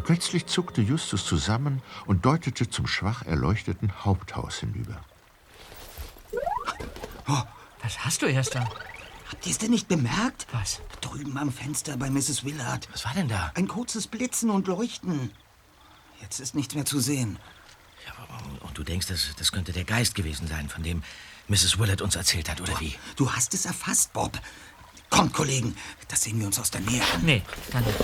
Plötzlich 0.05 0.47
zuckte 0.47 0.83
Justus 0.83 1.25
zusammen 1.25 1.83
und 2.07 2.25
deutete 2.25 2.69
zum 2.69 2.87
schwach 2.87 3.23
erleuchteten 3.23 4.05
Haupthaus 4.05 4.59
hinüber. 4.59 5.01
Was 7.87 8.05
hast 8.05 8.23
du, 8.23 8.27
Erster? 8.27 8.69
Habt 9.31 9.47
ihr 9.47 9.53
es 9.53 9.59
denn 9.59 9.71
nicht 9.71 9.87
bemerkt? 9.87 10.49
Was? 10.51 10.81
Drüben 11.01 11.39
am 11.39 11.53
Fenster 11.53 11.97
bei 11.97 12.11
Mrs. 12.11 12.45
Willard. 12.45 12.89
Was 12.93 13.05
war 13.05 13.15
denn 13.15 13.29
da? 13.29 13.53
Ein 13.55 13.69
kurzes 13.69 14.09
Blitzen 14.09 14.51
und 14.51 14.67
Leuchten. 14.67 15.31
Jetzt 16.21 16.41
ist 16.41 16.57
nichts 16.57 16.75
mehr 16.75 16.85
zu 16.85 16.99
sehen. 16.99 17.39
Und 18.61 18.77
du 18.77 18.83
denkst, 18.83 19.07
das, 19.07 19.37
das 19.39 19.53
könnte 19.53 19.73
der 19.73 19.85
Geist 19.85 20.17
gewesen 20.17 20.49
sein, 20.49 20.69
von 20.69 20.83
dem 20.83 21.05
Mrs. 21.49 21.79
Willard 21.79 22.03
uns 22.03 22.17
erzählt 22.17 22.51
hat, 22.51 22.61
oder 22.61 22.79
wie? 22.81 22.97
Du 23.17 23.33
hast 23.33 23.55
es 23.55 23.67
erfasst, 23.67 24.13
Bob. 24.13 24.39
Kommt, 25.11 25.33
Kollegen, 25.33 25.77
das 26.09 26.23
sehen 26.23 26.39
wir 26.41 26.47
uns 26.47 26.59
aus 26.59 26.71
der 26.71 26.81
Nähe 26.81 27.03
an. 27.15 27.25
Nee, 27.25 27.43
danke. 27.71 27.95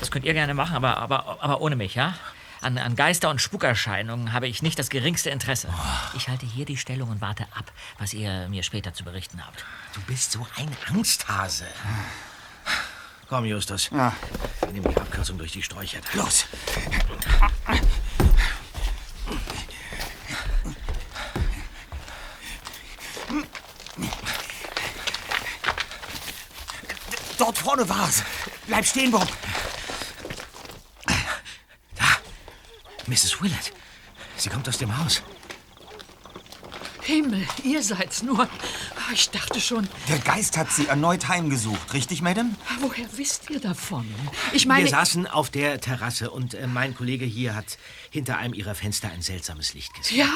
Das 0.00 0.10
könnt 0.10 0.26
ihr 0.26 0.34
gerne 0.34 0.52
machen, 0.52 0.76
aber, 0.76 0.98
aber, 0.98 1.42
aber 1.42 1.60
ohne 1.60 1.76
mich, 1.76 1.94
ja? 1.94 2.14
An, 2.60 2.78
an 2.78 2.94
Geister- 2.94 3.30
und 3.30 3.40
Spukerscheinungen 3.40 4.32
habe 4.32 4.46
ich 4.46 4.62
nicht 4.62 4.78
das 4.78 4.88
geringste 4.88 5.30
Interesse. 5.30 5.68
Ich 6.14 6.28
halte 6.28 6.46
hier 6.46 6.64
die 6.64 6.76
Stellung 6.76 7.08
und 7.08 7.20
warte 7.20 7.44
ab, 7.54 7.72
was 7.98 8.12
ihr 8.12 8.48
mir 8.48 8.62
später 8.62 8.92
zu 8.94 9.02
berichten 9.02 9.44
habt. 9.44 9.64
Du 9.94 10.00
bist 10.02 10.30
so 10.30 10.46
ein 10.56 10.68
Angsthase. 10.88 11.66
Komm, 13.28 13.46
Justus. 13.46 13.88
Ja. 13.90 14.14
Wir 14.60 14.72
nehmen 14.72 14.94
die 14.94 15.00
Abkürzung 15.00 15.38
durch 15.38 15.52
die 15.52 15.62
Sträucher. 15.62 15.98
Los. 16.12 16.46
Vorne 27.62 27.88
war's. 27.88 28.22
Bleib 28.66 28.84
stehen, 28.86 29.10
Bob. 29.10 29.28
Mrs. 33.06 33.40
Willard. 33.42 33.72
Sie 34.36 34.48
kommt 34.48 34.68
aus 34.68 34.78
dem 34.78 34.96
Haus. 34.96 35.22
Himmel, 37.02 37.46
ihr 37.64 37.82
seid's 37.82 38.22
nur. 38.22 38.48
Ich 39.12 39.28
dachte 39.30 39.60
schon, 39.60 39.88
Der 40.08 40.18
Geist 40.20 40.56
hat 40.56 40.70
sie 40.70 40.86
erneut 40.86 41.26
heimgesucht, 41.26 41.92
richtig, 41.92 42.22
Madame? 42.22 42.54
woher 42.80 43.06
wisst 43.18 43.50
ihr 43.50 43.58
davon? 43.58 44.06
Ich 44.52 44.66
meine, 44.66 44.84
Wir 44.84 44.90
saßen 44.90 45.26
auf 45.26 45.50
der 45.50 45.80
Terrasse 45.80 46.30
und 46.30 46.54
äh, 46.54 46.68
mein 46.68 46.94
Kollege 46.94 47.24
hier 47.24 47.54
hat 47.56 47.76
hinter 48.10 48.38
einem 48.38 48.54
ihrer 48.54 48.76
Fenster 48.76 49.10
ein 49.10 49.20
seltsames 49.20 49.74
Licht 49.74 49.92
gesehen. 49.94 50.18
ja, 50.20 50.32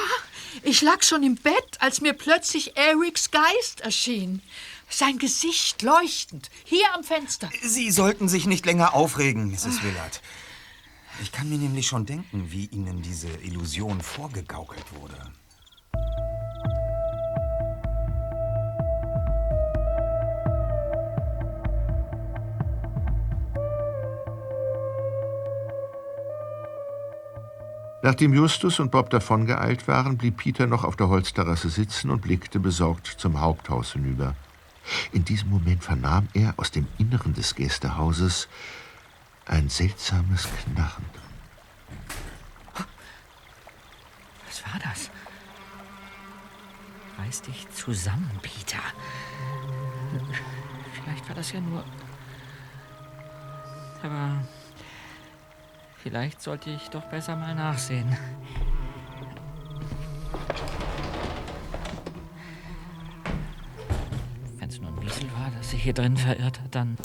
ich 0.65 0.83
lag 0.83 1.05
schon 1.05 1.23
im 1.23 1.37
Bett, 1.37 1.77
als 1.79 2.01
mir 2.01 2.13
plötzlich 2.15 2.77
Erics 2.77 3.31
Geist 3.31 3.81
erschien. 3.83 4.43
Sein 4.89 5.19
Gesicht 5.19 5.83
leuchtend, 5.83 6.51
hier 6.65 6.87
am 6.95 7.05
Fenster. 7.05 7.51
Sie 7.63 7.91
sollten 7.91 8.29
sich 8.29 8.47
nicht 8.47 8.65
länger 8.67 8.95
aufregen, 8.95 9.51
Mrs. 9.51 9.83
Willard. 9.83 10.23
Ich 11.21 11.33
kann 11.33 11.49
mir 11.49 11.59
nämlich 11.59 11.87
schon 11.87 12.07
denken, 12.07 12.51
wie 12.51 12.67
Ihnen 12.67 13.03
diese 13.03 13.29
Illusion 13.43 14.01
vorgegaukelt 14.01 14.85
wurde. 15.01 15.17
Nachdem 28.03 28.35
Justus 28.35 28.79
und 28.79 28.93
Bob 28.93 29.11
davongeeilt 29.11 29.89
waren, 29.89 30.17
blieb 30.17 30.37
Peter 30.37 30.69
noch 30.69 30.85
auf 30.85 30.95
der 30.95 31.09
Holzterrasse 31.09 31.71
sitzen 31.71 32.11
und 32.11 32.23
blickte 32.23 32.61
besorgt 32.61 33.09
zum 33.19 33.41
Haupthaus 33.41 33.95
hinüber. 33.95 34.37
In 35.13 35.25
diesem 35.25 35.51
Moment 35.51 35.85
vernahm 35.85 36.29
er 36.35 36.55
aus 36.57 36.71
dem 36.71 36.87
Inneren 36.99 37.35
des 37.35 37.55
Gästehauses 37.55 38.49
ein 39.47 39.69
seltsames 39.69 40.49
Knarren. 40.65 41.05
war 44.73 44.81
das? 44.91 45.11
Reiß 47.19 47.43
dich 47.43 47.69
zusammen, 47.71 48.31
Peter. 48.43 48.83
Vielleicht 50.93 51.29
war 51.29 51.35
das 51.35 51.53
ja 51.53 51.61
nur. 51.61 51.85
Aber 54.03 54.45
vielleicht 56.03 56.41
sollte 56.41 56.71
ich 56.71 56.89
doch 56.91 57.05
besser 57.05 57.37
mal 57.37 57.55
nachsehen. 57.55 58.17
Sich 65.71 65.83
hier 65.83 65.95
drin 65.95 66.17
verirrt 66.17 66.61
dann. 66.71 66.97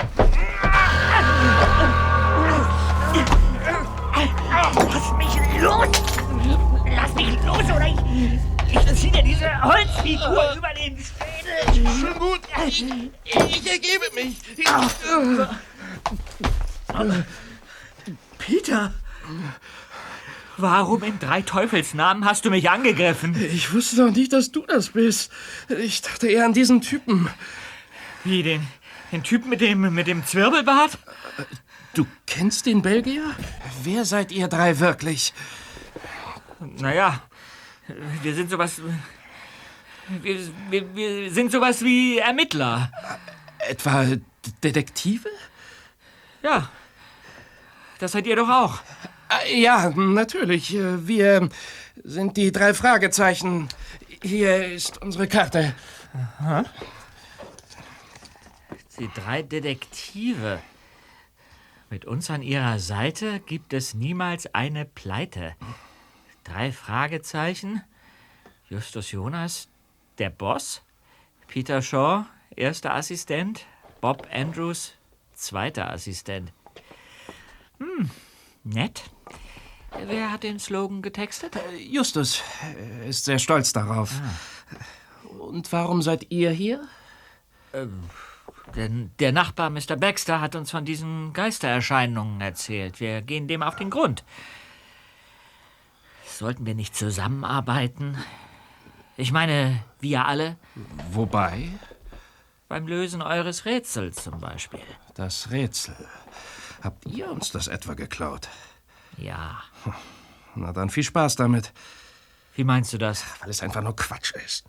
Lass 4.76 5.14
mich 5.18 5.62
los! 5.62 5.88
Lass 6.96 7.16
mich 7.16 7.44
los 7.44 7.64
oder 7.64 7.88
ich, 7.88 7.96
ich 8.72 8.96
ziehe 8.96 9.12
dir 9.12 9.24
diese 9.24 9.64
Holzfigur 9.64 10.56
über 10.58 10.74
den 10.76 10.98
Schädel! 10.98 11.88
Schon 12.00 12.20
gut, 12.20 12.42
ich, 12.68 12.86
ich 13.24 13.72
ergebe 13.72 14.06
mich. 14.16 14.38
Peter! 18.38 18.94
Warum 20.58 21.02
in 21.04 21.18
drei 21.18 21.42
Teufelsnamen 21.42 22.26
hast 22.26 22.46
du 22.46 22.52
mich 22.52 22.70
angegriffen? 22.70 23.36
Ich 23.42 23.74
wusste 23.74 23.96
doch 23.96 24.12
nicht, 24.12 24.34
dass 24.34 24.52
du 24.52 24.64
das 24.68 24.90
bist. 24.90 25.32
Ich 25.70 26.02
dachte 26.02 26.28
eher 26.28 26.46
an 26.46 26.54
diesen 26.54 26.82
Typen. 26.82 27.30
Wie, 28.24 28.44
den, 28.44 28.68
den 29.12 29.24
Typen 29.24 29.50
mit 29.50 29.62
dem, 29.62 29.94
mit 29.94 30.08
dem 30.08 30.26
Zwirbelbart? 30.26 30.98
Du 31.94 32.06
kennst 32.28 32.66
den 32.66 32.82
Belgier? 32.82 33.24
Wer 33.84 34.06
seid 34.06 34.32
ihr 34.32 34.48
drei 34.48 34.80
wirklich? 34.80 35.34
Naja, 36.60 37.22
wir 38.22 38.36
sind 38.36 38.50
sowas. 38.50 38.80
Wir, 40.22 40.38
wir, 40.70 40.96
wir 40.96 41.32
sind 41.32 41.52
sowas 41.52 41.84
wie 41.84 42.20
Ermittler. 42.20 42.92
Etwa 43.70 44.04
D- 44.06 44.20
Detektive? 44.64 45.30
Ja. 46.44 46.70
Das 48.00 48.12
seid 48.14 48.26
ihr 48.28 48.36
doch 48.36 48.50
auch. 48.50 48.80
Äh, 49.48 49.62
Ja, 49.62 49.90
natürlich. 49.96 50.76
Äh, 50.76 51.08
Wir 51.08 51.50
sind 52.04 52.38
die 52.38 52.52
drei 52.52 52.74
Fragezeichen. 52.74 53.70
Hier 54.24 54.66
ist 54.74 55.02
unsere 55.02 55.28
Karte. 55.28 55.74
Aha. 56.40 56.66
Die 59.02 59.10
drei 59.10 59.42
Detektive. 59.42 60.62
Mit 61.90 62.06
uns 62.06 62.30
an 62.30 62.44
ihrer 62.44 62.78
Seite 62.78 63.40
gibt 63.40 63.74
es 63.74 63.96
niemals 63.96 64.54
eine 64.54 64.86
Pleite. 64.86 65.56
Drei 66.44 66.72
Fragezeichen. 66.72 67.82
Justus 68.70 69.12
Jonas, 69.12 69.70
der 70.20 70.30
Boss. 70.30 70.84
Peter 71.48 71.82
Shaw, 71.82 72.26
erster 72.56 72.94
Assistent. 72.94 73.66
Bob 74.02 74.28
Andrews, 74.32 74.94
zweiter 75.34 75.90
Assistent. 75.90 76.54
Hm, 77.80 78.12
nett. 78.64 79.10
Wer 80.06 80.32
hat 80.32 80.44
den 80.44 80.60
Slogan 80.60 81.02
getextet? 81.02 81.58
Justus 81.90 82.44
äh, 82.78 83.10
ist 83.10 83.26
sehr 83.26 83.40
stolz 83.40 83.74
darauf. 83.74 84.14
Und 85.40 85.72
warum 85.72 86.04
seid 86.04 86.28
ihr 86.30 86.52
hier? 86.52 86.88
Ähm, 87.74 88.04
denn 88.76 89.12
der 89.20 89.32
Nachbar 89.32 89.70
Mr. 89.70 89.96
Baxter 89.98 90.42
hat 90.42 90.56
uns 90.56 90.72
von 90.72 90.86
diesen 90.86 91.34
Geistererscheinungen 91.34 92.42
erzählt. 92.42 93.00
Wir 93.00 93.22
gehen 93.22 93.48
dem 93.48 93.64
auf 93.64 93.76
den 93.76 93.90
Grund. 93.90 94.24
Sollten 96.26 96.66
wir 96.66 96.76
nicht 96.76 96.96
zusammenarbeiten? 96.96 98.18
Ich 99.18 99.32
meine, 99.32 99.84
wir 100.00 100.26
alle? 100.26 100.58
Wobei? 101.12 101.70
Beim 102.68 102.88
Lösen 102.88 103.22
eures 103.22 103.66
Rätsels 103.66 104.24
zum 104.24 104.40
Beispiel. 104.40 104.80
Das 105.14 105.52
Rätsel. 105.52 105.96
Habt 106.82 107.06
ihr 107.06 107.30
uns 107.30 107.52
das 107.52 107.68
etwa 107.68 107.94
geklaut? 107.94 108.48
Ja. 109.18 109.62
Na 110.56 110.72
dann 110.72 110.90
viel 110.90 111.04
Spaß 111.04 111.36
damit. 111.36 111.74
Wie 112.56 112.64
meinst 112.64 112.94
du 112.94 112.98
das? 112.98 113.24
Weil 113.40 113.50
es 113.50 113.62
einfach 113.62 113.82
nur 113.82 113.96
Quatsch 113.96 114.34
ist. 114.46 114.66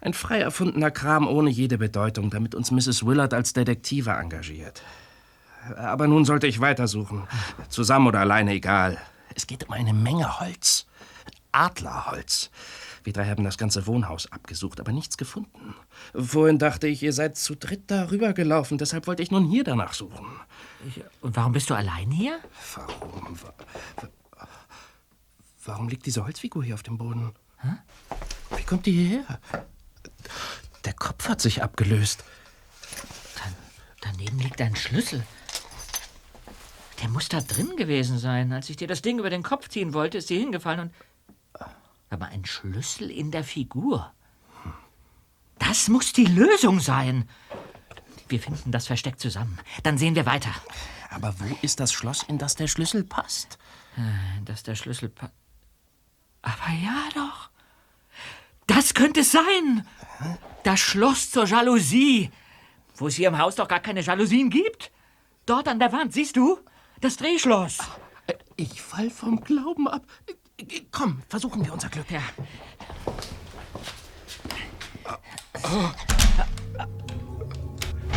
Ein 0.00 0.14
frei 0.14 0.40
erfundener 0.40 0.90
Kram 0.90 1.26
ohne 1.26 1.50
jede 1.50 1.78
Bedeutung, 1.78 2.30
damit 2.30 2.54
uns 2.54 2.70
Mrs. 2.70 3.06
Willard 3.06 3.32
als 3.34 3.52
Detektive 3.52 4.10
engagiert. 4.10 4.82
Aber 5.76 6.06
nun 6.06 6.24
sollte 6.26 6.46
ich 6.46 6.60
weitersuchen. 6.60 7.26
Zusammen 7.70 8.06
oder 8.08 8.20
alleine, 8.20 8.52
egal. 8.52 8.98
Es 9.34 9.46
geht 9.46 9.64
um 9.66 9.72
eine 9.72 9.94
Menge 9.94 10.40
Holz. 10.40 10.86
Adlerholz. 11.52 12.50
Wir 13.02 13.12
drei 13.12 13.26
haben 13.28 13.44
das 13.44 13.58
ganze 13.58 13.86
Wohnhaus 13.86 14.30
abgesucht, 14.32 14.80
aber 14.80 14.92
nichts 14.92 15.16
gefunden. 15.16 15.74
Vorhin 16.14 16.58
dachte 16.58 16.86
ich, 16.86 17.02
ihr 17.02 17.12
seid 17.12 17.36
zu 17.36 17.54
dritt 17.54 17.90
darüber 17.90 18.32
gelaufen, 18.32 18.76
deshalb 18.78 19.06
wollte 19.06 19.22
ich 19.22 19.30
nun 19.30 19.44
hier 19.46 19.62
danach 19.64 19.92
suchen. 19.94 20.26
Und 21.20 21.36
warum 21.36 21.52
bist 21.52 21.70
du 21.70 21.74
allein 21.74 22.10
hier? 22.10 22.38
Warum? 22.74 23.38
Wa- 23.42 23.54
wa- 24.00 24.48
Warum 25.66 25.88
liegt 25.88 26.04
diese 26.06 26.24
Holzfigur 26.24 26.62
hier 26.64 26.74
auf 26.74 26.82
dem 26.82 26.98
Boden? 26.98 27.32
Wie 28.56 28.64
kommt 28.64 28.84
die 28.86 28.92
hierher? 28.92 29.40
Der 30.84 30.92
Kopf 30.92 31.28
hat 31.28 31.40
sich 31.40 31.62
abgelöst. 31.62 32.24
Daneben 34.00 34.38
liegt 34.38 34.60
ein 34.60 34.76
Schlüssel. 34.76 35.24
Der 37.00 37.08
muss 37.08 37.28
da 37.28 37.40
drin 37.40 37.76
gewesen 37.76 38.18
sein. 38.18 38.52
Als 38.52 38.68
ich 38.70 38.76
dir 38.76 38.86
das 38.88 39.02
Ding 39.02 39.18
über 39.18 39.30
den 39.30 39.42
Kopf 39.42 39.68
ziehen 39.68 39.94
wollte, 39.94 40.18
ist 40.18 40.28
sie 40.28 40.38
hingefallen 40.38 40.80
und. 40.80 40.94
Aber 42.10 42.26
ein 42.26 42.44
Schlüssel 42.44 43.10
in 43.10 43.30
der 43.30 43.44
Figur. 43.44 44.12
Das 45.58 45.88
muss 45.88 46.12
die 46.12 46.26
Lösung 46.26 46.80
sein. 46.80 47.28
Wir 48.28 48.38
finden 48.40 48.70
das 48.72 48.86
Versteck 48.86 49.18
zusammen. 49.18 49.58
Dann 49.82 49.98
sehen 49.98 50.14
wir 50.14 50.26
weiter. 50.26 50.50
Aber 51.10 51.34
wo 51.40 51.56
ist 51.62 51.80
das 51.80 51.92
Schloss, 51.92 52.22
in 52.24 52.38
das 52.38 52.54
der 52.54 52.68
Schlüssel 52.68 53.04
passt? 53.04 53.58
Äh, 53.96 54.42
Dass 54.44 54.62
der 54.62 54.74
Schlüssel. 54.74 55.08
pa- 55.08 55.30
Aber 56.42 56.70
ja 56.82 57.08
doch. 57.14 57.43
Das 58.66 58.94
könnte 58.94 59.20
es 59.20 59.32
sein. 59.32 59.86
Das 60.62 60.80
Schloss 60.80 61.30
zur 61.30 61.46
Jalousie. 61.46 62.30
Wo 62.96 63.08
es 63.08 63.16
hier 63.16 63.28
im 63.28 63.38
Haus 63.38 63.56
doch 63.56 63.68
gar 63.68 63.80
keine 63.80 64.00
Jalousien 64.00 64.50
gibt. 64.50 64.90
Dort 65.46 65.68
an 65.68 65.78
der 65.78 65.92
Wand, 65.92 66.12
siehst 66.12 66.36
du? 66.36 66.58
Das 67.00 67.16
Drehschloss. 67.16 67.78
Ich 68.56 68.80
fall 68.80 69.10
vom 69.10 69.40
Glauben 69.42 69.88
ab. 69.88 70.06
Komm, 70.90 71.22
versuchen 71.28 71.64
wir 71.64 71.72
unser 71.72 71.88
Glück. 71.88 72.10
Ja. 72.10 72.22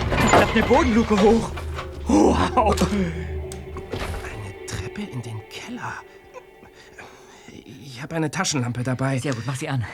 Da 0.10 0.30
klappt 0.30 0.56
eine 0.56 0.64
Bodenluke 0.64 1.22
hoch. 1.22 1.52
Wow. 2.06 2.76
Eine 2.90 4.66
Treppe 4.66 5.02
in 5.02 5.22
den 5.22 5.42
Keller. 5.50 5.94
Ich 7.66 8.02
habe 8.02 8.16
eine 8.16 8.32
Taschenlampe 8.32 8.84
dabei. 8.84 9.18
Sehr 9.20 9.34
gut, 9.34 9.46
mach 9.46 9.56
sie 9.56 9.68
an. 9.68 9.86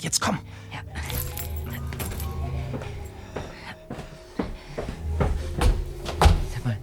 Jetzt 0.00 0.20
komm. 0.20 0.38
Sag 6.54 6.64
mal, 6.64 6.78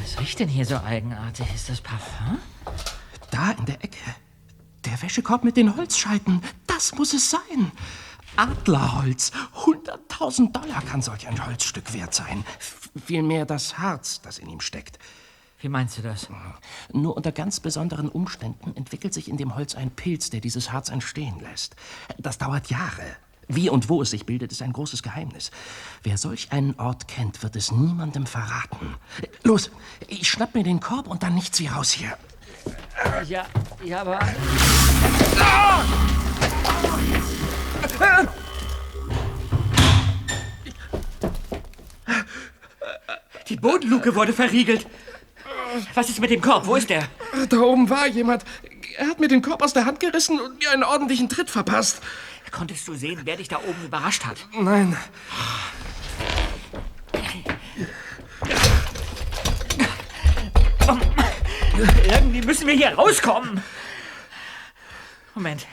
was 0.00 0.18
riecht 0.20 0.38
denn 0.40 0.48
hier 0.48 0.64
so 0.64 0.78
eigenartig? 0.78 1.46
Ist 1.54 1.68
das 1.68 1.80
Parfum? 1.80 2.38
Da 3.30 3.50
in 3.52 3.66
der 3.66 3.84
Ecke. 3.84 3.98
Der 4.86 5.02
Wäschekorb 5.02 5.44
mit 5.44 5.58
den 5.58 5.76
Holzscheiten. 5.76 6.42
Das 6.66 6.94
muss 6.94 7.12
es 7.12 7.28
sein. 7.30 7.70
Adlerholz. 8.36 9.32
100.000 9.54 10.52
Dollar 10.52 10.80
kann 10.82 11.02
solch 11.02 11.28
ein 11.28 11.44
Holzstück 11.44 11.92
wert 11.92 12.14
sein. 12.14 12.44
Vielmehr 13.04 13.44
das 13.44 13.78
Harz, 13.78 14.22
das 14.22 14.38
in 14.38 14.48
ihm 14.48 14.60
steckt. 14.60 14.98
Wie 15.60 15.68
meinst 15.68 15.98
du 15.98 16.02
das? 16.02 16.28
Nur 16.92 17.16
unter 17.16 17.32
ganz 17.32 17.58
besonderen 17.58 18.08
Umständen 18.08 18.76
entwickelt 18.76 19.12
sich 19.12 19.28
in 19.28 19.36
dem 19.36 19.56
Holz 19.56 19.74
ein 19.74 19.90
Pilz, 19.90 20.30
der 20.30 20.40
dieses 20.40 20.70
Harz 20.72 20.88
entstehen 20.88 21.40
lässt. 21.40 21.74
Das 22.16 22.38
dauert 22.38 22.70
Jahre. 22.70 23.02
Wie 23.48 23.68
und 23.68 23.88
wo 23.88 24.02
es 24.02 24.10
sich 24.10 24.24
bildet, 24.24 24.52
ist 24.52 24.62
ein 24.62 24.72
großes 24.72 25.02
Geheimnis. 25.02 25.50
Wer 26.02 26.16
solch 26.16 26.52
einen 26.52 26.78
Ort 26.78 27.08
kennt, 27.08 27.42
wird 27.42 27.56
es 27.56 27.72
niemandem 27.72 28.26
verraten. 28.26 28.94
Los, 29.42 29.70
ich 30.06 30.28
schnapp 30.28 30.54
mir 30.54 30.62
den 30.62 30.80
Korb 30.80 31.08
und 31.08 31.22
dann 31.22 31.34
nichts 31.34 31.58
wie 31.58 31.66
raus 31.66 31.90
hier. 31.90 32.16
Ja, 33.26 33.46
ja, 33.82 34.02
aber. 34.02 34.20
Die 43.48 43.56
Bodenluke 43.56 44.14
wurde 44.14 44.32
verriegelt. 44.32 44.86
Was 45.94 46.08
ist 46.08 46.20
mit 46.20 46.30
dem 46.30 46.40
Korb? 46.40 46.66
Wo 46.66 46.76
ist 46.76 46.90
der? 46.90 47.08
Da 47.48 47.58
oben 47.58 47.90
war 47.90 48.06
jemand. 48.06 48.44
Er 48.96 49.08
hat 49.08 49.20
mir 49.20 49.28
den 49.28 49.42
Korb 49.42 49.62
aus 49.62 49.72
der 49.72 49.84
Hand 49.84 50.00
gerissen 50.00 50.40
und 50.40 50.58
mir 50.58 50.70
einen 50.70 50.84
ordentlichen 50.84 51.28
Tritt 51.28 51.50
verpasst. 51.50 52.00
Konntest 52.50 52.88
du 52.88 52.94
sehen, 52.94 53.20
wer 53.24 53.36
dich 53.36 53.48
da 53.48 53.58
oben 53.58 53.84
überrascht 53.84 54.24
hat? 54.24 54.38
Nein. 54.58 54.96
Irgendwie 62.04 62.42
müssen 62.42 62.66
wir 62.66 62.74
hier 62.74 62.94
rauskommen. 62.94 63.62
Moment. 65.34 65.66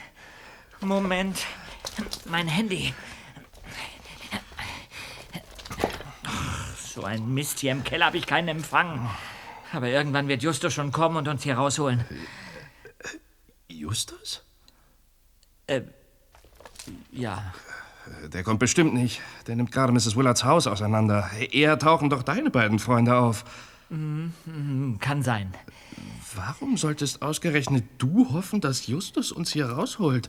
Moment. 0.80 1.38
Mein 2.26 2.46
Handy. 2.46 2.94
So 6.94 7.04
ein 7.04 7.34
Mist. 7.34 7.58
Hier 7.60 7.72
im 7.72 7.82
Keller 7.82 8.06
habe 8.06 8.18
ich 8.18 8.26
keinen 8.26 8.48
Empfang. 8.48 9.10
Aber 9.72 9.88
irgendwann 9.88 10.28
wird 10.28 10.42
Justus 10.42 10.72
schon 10.74 10.92
kommen 10.92 11.16
und 11.16 11.28
uns 11.28 11.42
hier 11.42 11.56
rausholen. 11.56 12.04
Justus? 13.68 14.42
Äh, 15.66 15.82
ja. 17.10 17.52
Der 18.32 18.44
kommt 18.44 18.60
bestimmt 18.60 18.94
nicht. 18.94 19.20
Der 19.46 19.56
nimmt 19.56 19.72
gerade 19.72 19.92
Mrs. 19.92 20.16
Willards 20.16 20.44
Haus 20.44 20.66
auseinander. 20.66 21.28
Eher 21.50 21.78
tauchen 21.78 22.08
doch 22.10 22.22
deine 22.22 22.50
beiden 22.50 22.78
Freunde 22.78 23.16
auf. 23.16 23.44
Mhm, 23.88 24.98
Kann 25.00 25.22
sein. 25.22 25.52
Warum 26.34 26.76
solltest 26.76 27.22
ausgerechnet 27.22 27.84
du 27.98 28.32
hoffen, 28.32 28.60
dass 28.60 28.86
Justus 28.86 29.32
uns 29.32 29.52
hier 29.52 29.66
rausholt? 29.70 30.28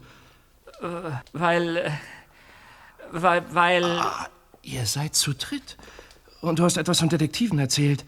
Äh, 0.81 1.11
weil. 1.33 1.77
äh, 1.77 1.91
Weil. 3.11 3.43
weil 3.53 3.83
Ah, 3.83 4.27
ihr 4.63 4.85
seid 4.85 5.15
zu 5.15 5.33
dritt. 5.33 5.77
Und 6.41 6.59
du 6.59 6.63
hast 6.63 6.77
etwas 6.77 6.99
von 6.99 7.09
Detektiven 7.09 7.59
erzählt. 7.59 8.05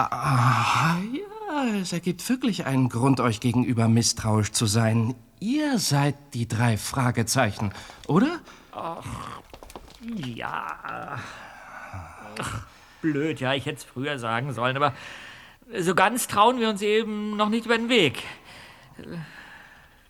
Ah, 0.00 0.96
ja, 1.12 1.64
es 1.82 1.92
ergibt 1.92 2.26
wirklich 2.28 2.66
einen 2.66 2.88
Grund, 2.88 3.18
euch 3.18 3.40
gegenüber 3.40 3.88
misstrauisch 3.88 4.52
zu 4.52 4.66
sein. 4.66 5.16
Ihr 5.40 5.80
seid 5.80 6.14
die 6.34 6.46
drei 6.46 6.76
Fragezeichen, 6.76 7.72
oder? 8.06 8.38
Ach, 8.70 9.02
ja. 10.00 11.18
Ach, 12.38 12.62
blöd, 13.02 13.40
ja, 13.40 13.54
ich 13.54 13.66
hätte 13.66 13.78
es 13.78 13.84
früher 13.84 14.20
sagen 14.20 14.52
sollen, 14.52 14.76
aber 14.76 14.94
so 15.76 15.96
ganz 15.96 16.28
trauen 16.28 16.60
wir 16.60 16.68
uns 16.68 16.80
eben 16.80 17.36
noch 17.36 17.48
nicht 17.48 17.66
über 17.66 17.76
den 17.76 17.88
Weg. 17.88 18.22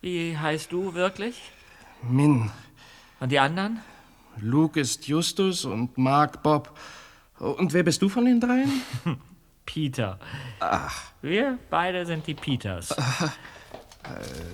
Wie 0.03 0.37
heißt 0.37 0.71
du 0.71 0.93
wirklich? 0.93 1.41
Min. 2.03 2.51
Und 3.21 3.33
die 3.33 3.39
anderen? 3.39 3.81
Luke 4.37 4.79
ist 4.79 5.09
Justus 5.09 5.65
und 5.65 5.97
Mark 5.97 6.43
Bob. 6.43 6.79
Und 7.39 7.73
wer 7.73 7.85
bist 7.85 8.03
du 8.03 8.11
von 8.11 8.27
den 8.27 8.39
dreien? 8.39 8.83
Peter. 9.69 10.19
Ach. 10.61 11.13
Wir 11.21 11.59
beide 11.69 12.07
sind 12.07 12.27
die 12.27 12.33
Peters. 12.35 12.97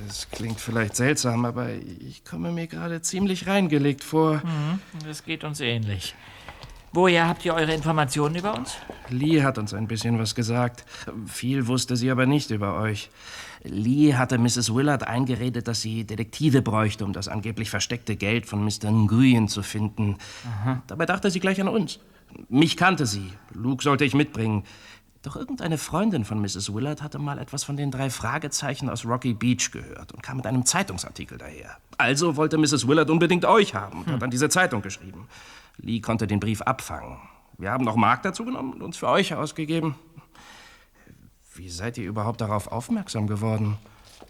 Es 0.09 0.29
klingt 0.29 0.61
vielleicht 0.61 0.97
seltsam, 0.97 1.45
aber 1.45 1.69
ich 1.71 2.25
komme 2.25 2.51
mir 2.51 2.67
gerade 2.67 3.01
ziemlich 3.01 3.47
reingelegt 3.47 4.03
vor. 4.03 4.43
Mhm, 4.45 4.81
das 5.07 5.23
geht 5.23 5.45
uns 5.45 5.61
ähnlich. 5.61 6.17
Woher 6.93 7.29
habt 7.29 7.45
ihr 7.45 7.55
eure 7.55 7.73
Informationen 7.73 8.35
über 8.35 8.57
uns? 8.57 8.75
Lee 9.09 9.45
hat 9.45 9.57
uns 9.59 9.73
ein 9.73 9.87
bisschen 9.87 10.19
was 10.19 10.35
gesagt. 10.35 10.85
Viel 11.27 11.69
wusste 11.69 11.95
sie 11.97 12.11
aber 12.11 12.27
nicht 12.27 12.51
über 12.51 12.75
euch. 12.81 13.11
Lee 13.63 14.15
hatte 14.15 14.39
Mrs. 14.39 14.75
Willard 14.75 15.07
eingeredet, 15.07 15.69
dass 15.69 15.81
sie 15.81 16.05
Detektive 16.05 16.61
bräuchte, 16.61 17.05
um 17.05 17.13
das 17.13 17.29
angeblich 17.29 17.71
versteckte 17.71 18.17
Geld 18.17 18.47
von 18.47 18.65
Mr. 18.65 18.91
Nguyen 18.91 19.47
zu 19.47 19.63
finden. 19.63 20.19
Dabei 20.89 21.07
dachte 21.07 21.31
sie 21.31 21.41
gleich 21.41 21.61
an 21.61 21.69
uns. 21.69 22.01
Mich 22.49 22.77
kannte 22.77 23.07
sie. 23.07 23.33
Luke 23.53 23.83
sollte 23.83 24.05
ich 24.05 24.15
mitbringen. 24.15 24.65
Doch 25.25 25.37
irgendeine 25.37 25.79
Freundin 25.79 26.27
von 26.27 26.39
Mrs. 26.43 26.75
Willard 26.75 27.01
hatte 27.01 27.19
mal 27.19 27.39
etwas 27.39 27.65
von 27.65 27.79
den 27.79 27.91
drei 27.91 28.11
Fragezeichen 28.11 28.91
aus 28.91 29.07
Rocky 29.07 29.33
Beach 29.33 29.71
gehört 29.71 30.13
und 30.13 30.23
kam 30.23 30.37
mit 30.37 30.47
einem 30.47 30.67
Zeitungsartikel 30.67 31.39
daher. 31.39 31.79
Also 31.97 32.37
wollte 32.37 32.59
Mrs. 32.59 32.87
Willard 32.87 33.09
unbedingt 33.09 33.47
euch 33.47 33.75
haben 33.75 34.03
und 34.03 34.13
hat 34.13 34.23
an 34.23 34.31
diese 34.31 34.51
Zeitung 34.51 34.83
geschrieben. 34.83 35.27
Lee 35.79 36.01
konnte 36.01 36.27
den 36.27 36.41
Brief 36.41 36.61
abfangen. 36.61 37.17
Wir 37.57 37.71
haben 37.71 37.87
noch 37.87 37.97
Mark 37.97 38.23
dazu 38.23 38.45
genommen 38.45 38.75
und 38.75 38.83
uns 38.83 38.99
für 38.99 39.09
euch 39.09 39.35
ausgegeben. 39.35 39.95
Wie 41.55 41.71
seid 41.71 41.97
ihr 41.97 42.05
überhaupt 42.05 42.43
darauf 42.43 42.71
aufmerksam 42.71 43.27
geworden? 43.27 43.79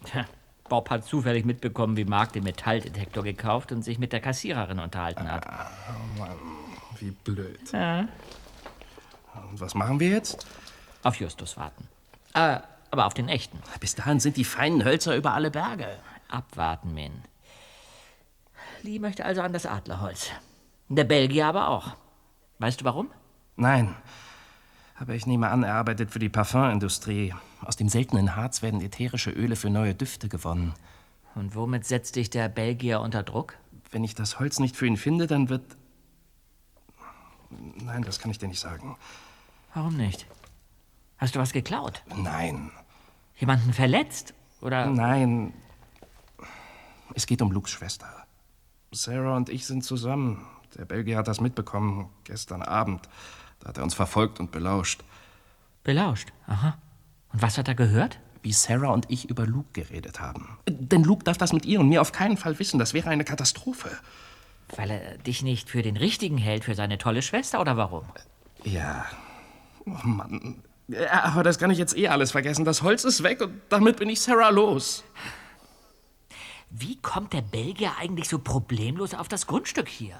Tja, 0.04 0.26
Bob 0.68 0.90
hat 0.90 1.04
zufällig 1.04 1.44
mitbekommen, 1.44 1.96
wie 1.96 2.04
Mark 2.04 2.34
den 2.34 2.44
Metalldetektor 2.44 3.24
gekauft 3.24 3.72
und 3.72 3.82
sich 3.82 3.98
mit 3.98 4.12
der 4.12 4.20
Kassiererin 4.20 4.78
unterhalten 4.78 5.28
hat. 5.28 5.44
Oh 5.44 6.20
Mann, 6.20 6.36
wie 7.00 7.10
blöd. 7.10 7.72
Ja. 7.72 8.06
Und 9.50 9.60
was 9.60 9.74
machen 9.74 9.98
wir 9.98 10.10
jetzt? 10.10 10.46
Auf 11.04 11.20
Justus 11.20 11.56
warten. 11.56 11.86
Äh, 12.32 12.58
aber 12.90 13.06
auf 13.06 13.14
den 13.14 13.28
echten. 13.28 13.60
Bis 13.78 13.94
dahin 13.94 14.20
sind 14.20 14.36
die 14.36 14.44
feinen 14.44 14.84
Hölzer 14.84 15.14
über 15.16 15.34
alle 15.34 15.50
Berge. 15.50 15.98
Abwarten, 16.28 16.94
Min. 16.94 17.12
Lee 18.82 18.98
möchte 18.98 19.24
also 19.24 19.42
an 19.42 19.52
das 19.52 19.66
Adlerholz. 19.66 20.30
Der 20.88 21.04
Belgier 21.04 21.46
aber 21.46 21.68
auch. 21.68 21.92
Weißt 22.58 22.80
du 22.80 22.84
warum? 22.84 23.10
Nein. 23.56 23.94
Aber 24.96 25.14
ich 25.14 25.26
nehme 25.26 25.50
an, 25.50 25.62
er 25.62 25.74
arbeitet 25.74 26.10
für 26.10 26.18
die 26.18 26.28
Parfümindustrie. 26.28 27.34
Aus 27.62 27.76
dem 27.76 27.88
seltenen 27.88 28.36
Harz 28.36 28.62
werden 28.62 28.80
ätherische 28.80 29.30
Öle 29.30 29.56
für 29.56 29.70
neue 29.70 29.94
Düfte 29.94 30.28
gewonnen. 30.28 30.74
Und 31.34 31.54
womit 31.54 31.84
setzt 31.84 32.16
dich 32.16 32.30
der 32.30 32.48
Belgier 32.48 33.00
unter 33.00 33.22
Druck? 33.22 33.56
Wenn 33.90 34.04
ich 34.04 34.14
das 34.14 34.38
Holz 34.38 34.60
nicht 34.60 34.76
für 34.76 34.86
ihn 34.86 34.96
finde, 34.96 35.26
dann 35.26 35.48
wird. 35.48 35.64
Nein, 37.50 38.02
das 38.02 38.18
kann 38.18 38.30
ich 38.30 38.38
dir 38.38 38.48
nicht 38.48 38.60
sagen. 38.60 38.96
Warum 39.74 39.96
nicht? 39.96 40.26
Hast 41.18 41.34
du 41.34 41.40
was 41.40 41.52
geklaut? 41.52 42.02
Nein. 42.16 42.70
Jemanden 43.36 43.72
verletzt? 43.72 44.34
Oder? 44.60 44.86
Nein. 44.86 45.52
Es 47.14 47.26
geht 47.26 47.42
um 47.42 47.50
Lukes 47.52 47.70
Schwester. 47.72 48.06
Sarah 48.92 49.36
und 49.36 49.48
ich 49.48 49.66
sind 49.66 49.84
zusammen. 49.84 50.46
Der 50.76 50.84
Belgier 50.84 51.18
hat 51.18 51.28
das 51.28 51.40
mitbekommen, 51.40 52.08
gestern 52.24 52.62
Abend. 52.62 53.08
Da 53.60 53.68
hat 53.68 53.78
er 53.78 53.84
uns 53.84 53.94
verfolgt 53.94 54.40
und 54.40 54.50
belauscht. 54.50 55.04
Belauscht? 55.84 56.32
Aha. 56.46 56.76
Und 57.32 57.42
was 57.42 57.58
hat 57.58 57.68
er 57.68 57.74
gehört? 57.74 58.18
Wie 58.42 58.52
Sarah 58.52 58.90
und 58.92 59.10
ich 59.10 59.30
über 59.30 59.46
Luke 59.46 59.68
geredet 59.72 60.20
haben. 60.20 60.58
Denn 60.68 61.04
Luke 61.04 61.24
darf 61.24 61.38
das 61.38 61.52
mit 61.52 61.64
ihr 61.64 61.80
und 61.80 61.88
mir 61.88 62.00
auf 62.00 62.12
keinen 62.12 62.36
Fall 62.36 62.58
wissen. 62.58 62.78
Das 62.78 62.92
wäre 62.94 63.10
eine 63.10 63.24
Katastrophe. 63.24 63.90
Weil 64.76 64.90
er 64.90 65.18
dich 65.18 65.42
nicht 65.42 65.70
für 65.70 65.82
den 65.82 65.96
Richtigen 65.96 66.38
hält, 66.38 66.64
für 66.64 66.74
seine 66.74 66.98
tolle 66.98 67.22
Schwester, 67.22 67.60
oder 67.60 67.76
warum? 67.76 68.04
Ja. 68.64 69.06
Oh 69.86 70.06
Mann. 70.06 70.62
Ja, 70.88 71.24
aber 71.24 71.42
das 71.42 71.58
kann 71.58 71.70
ich 71.70 71.78
jetzt 71.78 71.96
eh 71.96 72.08
alles 72.08 72.32
vergessen. 72.32 72.64
Das 72.64 72.82
Holz 72.82 73.04
ist 73.04 73.22
weg 73.22 73.40
und 73.40 73.60
damit 73.68 73.96
bin 73.96 74.08
ich 74.08 74.20
Sarah 74.20 74.50
los. 74.50 75.04
Wie 76.70 76.96
kommt 77.00 77.32
der 77.32 77.42
Belgier 77.42 77.92
eigentlich 77.98 78.28
so 78.28 78.38
problemlos 78.38 79.14
auf 79.14 79.28
das 79.28 79.46
Grundstück 79.46 79.88
hier? 79.88 80.16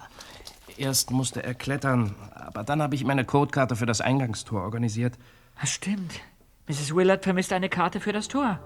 Erst 0.77 1.11
musste 1.11 1.43
er 1.43 1.55
klettern, 1.55 2.15
aber 2.35 2.65
dann 2.65 2.81
habe 2.81 2.95
ich 2.95 3.05
meine 3.05 3.25
Codekarte 3.25 3.77
für 3.77 3.87
das 3.87 4.01
Eingangstor 4.01 4.63
organisiert. 4.63 5.19
Das 5.61 5.71
stimmt. 5.71 6.21
Mrs. 6.67 6.95
Willard 6.95 7.25
vermisst 7.25 7.53
eine 7.53 7.69
Karte 7.69 8.01
für 8.01 8.13
das 8.13 8.29
Tor. 8.29 8.59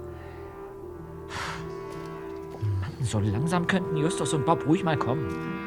Mann, 2.60 3.04
so 3.04 3.18
langsam 3.18 3.66
könnten 3.66 3.96
Justus 3.96 4.32
und 4.32 4.46
Bob 4.46 4.66
ruhig 4.66 4.84
mal 4.84 4.96
kommen. 4.96 5.57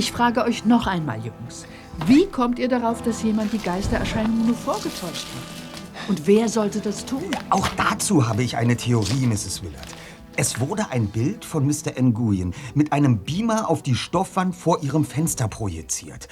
Ich 0.00 0.12
frage 0.12 0.44
euch 0.44 0.64
noch 0.64 0.86
einmal, 0.86 1.18
Jungs. 1.18 1.66
Wie 2.06 2.24
kommt 2.24 2.58
ihr 2.58 2.68
darauf, 2.68 3.02
dass 3.02 3.22
jemand 3.22 3.52
die 3.52 3.58
Geistererscheinungen 3.58 4.46
nur 4.46 4.56
vorgetäuscht 4.56 5.26
hat? 5.26 6.08
Und 6.08 6.26
wer 6.26 6.48
sollte 6.48 6.80
das 6.80 7.04
tun? 7.04 7.30
Auch 7.50 7.68
dazu 7.76 8.26
habe 8.26 8.42
ich 8.42 8.56
eine 8.56 8.78
Theorie, 8.78 9.26
Mrs. 9.26 9.62
Willard. 9.62 9.88
Es 10.36 10.58
wurde 10.58 10.88
ein 10.88 11.08
Bild 11.08 11.44
von 11.44 11.66
Mr. 11.66 12.00
Nguyen 12.00 12.54
mit 12.74 12.94
einem 12.94 13.24
Beamer 13.24 13.68
auf 13.68 13.82
die 13.82 13.94
Stoffwand 13.94 14.56
vor 14.56 14.82
Ihrem 14.82 15.04
Fenster 15.04 15.48
projiziert. 15.48 16.28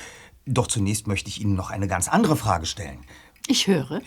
Doch 0.47 0.69
zunächst 0.69 1.07
möchte 1.07 1.29
ich 1.29 1.43
Ihnen 1.43 1.55
noch 1.55 1.69
eine 1.69 1.89
ganz 1.89 2.09
andere 2.09 2.37
Frage 2.37 2.64
stellen. 2.64 3.01
Ich 3.49 3.66
höre. 3.66 4.01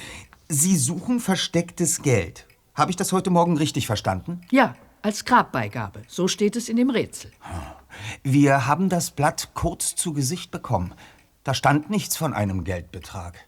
Sie 0.50 0.76
suchen 0.76 1.20
verstecktes 1.20 2.02
Geld. 2.02 2.48
Habe 2.74 2.90
ich 2.90 2.98
das 2.98 3.14
heute 3.14 3.30
Morgen 3.30 3.58
richtig 3.58 3.86
verstanden? 3.86 4.42
Ja, 4.50 4.74
als 5.04 5.24
Grabbeigabe. 5.24 6.02
So 6.08 6.28
steht 6.28 6.56
es 6.56 6.68
in 6.68 6.78
dem 6.78 6.90
Rätsel. 6.90 7.30
Wir 8.24 8.68
haben 8.68 8.90
das 8.90 9.12
Blatt 9.12 9.50
kurz 9.54 9.96
zu 9.96 10.14
Gesicht 10.14 10.52
bekommen. 10.52 10.94
Da 11.44 11.54
stand 11.54 11.90
nichts 11.90 12.18
von 12.18 12.34
einem 12.34 12.64
Geldbetrag. 12.64 13.48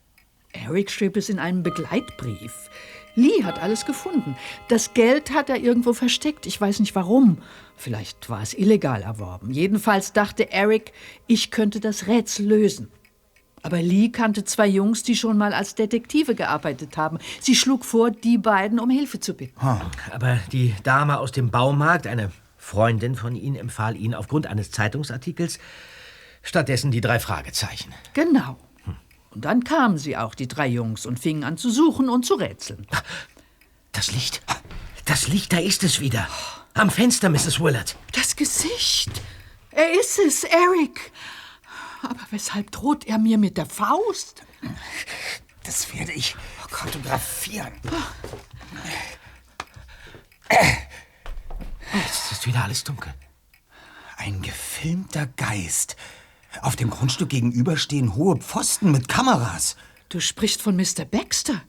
Eric 0.52 0.92
schrieb 0.92 1.18
es 1.18 1.30
in 1.30 1.40
einem 1.40 1.64
Begleitbrief. 1.64 2.70
Lee 3.16 3.44
hat 3.44 3.62
alles 3.62 3.86
gefunden. 3.86 4.36
Das 4.70 4.94
Geld 4.94 5.34
hat 5.34 5.50
er 5.50 5.58
irgendwo 5.58 5.94
versteckt. 5.94 6.46
Ich 6.46 6.60
weiß 6.60 6.80
nicht 6.80 6.96
warum. 6.96 7.38
Vielleicht 7.76 8.30
war 8.30 8.42
es 8.42 8.54
illegal 8.54 9.02
erworben. 9.02 9.52
Jedenfalls 9.52 10.14
dachte 10.14 10.52
Eric, 10.52 10.94
ich 11.28 11.52
könnte 11.52 11.80
das 11.80 12.08
Rätsel 12.08 12.48
lösen. 12.48 12.90
Aber 13.62 13.82
Lee 13.82 14.10
kannte 14.10 14.44
zwei 14.44 14.68
Jungs, 14.68 15.04
die 15.04 15.16
schon 15.16 15.38
mal 15.38 15.54
als 15.54 15.76
Detektive 15.76 16.36
gearbeitet 16.36 16.98
haben. 16.98 17.18
Sie 17.40 17.56
schlug 17.56 17.86
vor, 17.86 18.12
die 18.12 18.38
beiden 18.38 18.80
um 18.80 18.90
Hilfe 18.90 19.20
zu 19.20 19.34
bitten. 19.34 19.56
Aber 20.12 20.40
die 20.52 20.76
Dame 20.84 21.18
aus 21.20 21.32
dem 21.32 21.50
Baumarkt, 21.50 22.06
eine 22.06 22.32
Freundin 22.64 23.16
von 23.16 23.36
Ihnen, 23.36 23.58
empfahl 23.58 23.98
Ihnen 23.98 24.14
aufgrund 24.14 24.48
eines 24.48 24.72
Zeitungsartikels 24.72 25.60
stattdessen 26.42 26.92
die 26.92 27.02
drei 27.02 27.20
Fragezeichen. 27.20 27.94
Genau. 28.14 28.58
Und 29.32 29.46
dann 29.46 29.64
kamen 29.64 29.98
sie 29.98 30.16
auch, 30.16 30.34
die 30.34 30.48
drei 30.48 30.68
Jungs, 30.68 31.06
und 31.06 31.20
fingen 31.20 31.44
an 31.44 31.58
zu 31.58 31.70
suchen 31.70 32.08
und 32.08 32.26
zu 32.26 32.36
rätseln. 32.36 32.88
Das 33.92 34.12
Licht. 34.12 34.42
Das 35.06 35.28
Licht, 35.28 35.52
da 35.52 35.58
ist 35.58 35.84
es 35.84 36.00
wieder. 36.00 36.28
Am 36.74 36.90
Fenster, 36.90 37.30
Mrs. 37.30 37.60
Willard. 37.60 37.98
Das 38.14 38.36
Gesicht. 38.36 39.12
Er 39.72 40.00
ist 40.00 40.18
es, 40.20 40.44
Eric. 40.46 41.12
Aber 42.02 42.22
weshalb 42.32 42.72
droht 42.72 43.06
er 43.06 43.18
mir 43.18 43.38
mit 43.38 43.58
der 43.58 43.66
Faust? 43.66 44.44
Das 45.64 45.94
werde 45.94 46.14
ich 46.14 46.36
kartografieren. 46.72 47.74
Es 51.94 52.32
ist 52.32 52.48
wieder 52.48 52.64
alles 52.64 52.84
dunkel. 52.84 53.14
Ein 54.18 54.42
gefilmter 54.42 55.28
Geist. 55.28 55.96
Auf 56.62 56.76
dem 56.76 56.90
Grundstück 56.90 57.30
gegenüber 57.30 57.78
stehen 57.78 58.16
hohe 58.16 58.38
Pfosten 58.38 58.92
mit 58.92 59.08
Kameras. 59.08 59.76
Du 60.10 60.20
sprichst 60.20 60.62
von 60.64 60.76
Mr. 60.76 61.06
Baxter. 61.06 61.62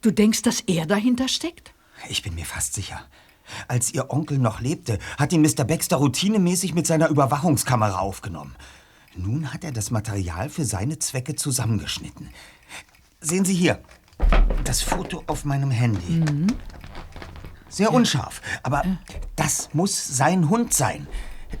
Du 0.00 0.10
denkst, 0.10 0.42
dass 0.42 0.60
er 0.60 0.86
dahinter 0.86 1.28
steckt? 1.28 1.72
Ich 2.08 2.22
bin 2.22 2.34
mir 2.34 2.44
fast 2.44 2.74
sicher. 2.74 3.04
Als 3.68 3.94
ihr 3.94 4.10
Onkel 4.10 4.38
noch 4.38 4.60
lebte, 4.60 4.98
hat 5.16 5.32
ihn 5.32 5.42
Mr. 5.42 5.64
Baxter 5.64 5.96
routinemäßig 5.98 6.74
mit 6.74 6.86
seiner 6.88 7.08
Überwachungskamera 7.08 8.00
aufgenommen. 8.00 8.56
Nun 9.14 9.52
hat 9.52 9.62
er 9.62 9.72
das 9.72 9.92
Material 9.92 10.48
für 10.50 10.64
seine 10.64 10.98
Zwecke 10.98 11.36
zusammengeschnitten. 11.36 12.30
Sehen 13.20 13.44
Sie 13.44 13.54
hier. 13.54 13.80
Das 14.64 14.82
Foto 14.82 15.22
auf 15.28 15.44
meinem 15.44 15.70
Handy. 15.70 16.24
Sehr 17.76 17.92
unscharf, 17.92 18.40
aber 18.62 18.82
das 19.36 19.68
muss 19.74 20.16
sein 20.16 20.48
Hund 20.48 20.72
sein. 20.72 21.06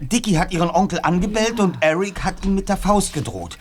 Dicky 0.00 0.32
hat 0.32 0.50
ihren 0.50 0.70
Onkel 0.70 1.00
angebellt 1.02 1.60
und 1.60 1.76
Eric 1.82 2.24
hat 2.24 2.42
ihn 2.42 2.54
mit 2.54 2.70
der 2.70 2.78
Faust 2.78 3.12
gedroht. 3.12 3.58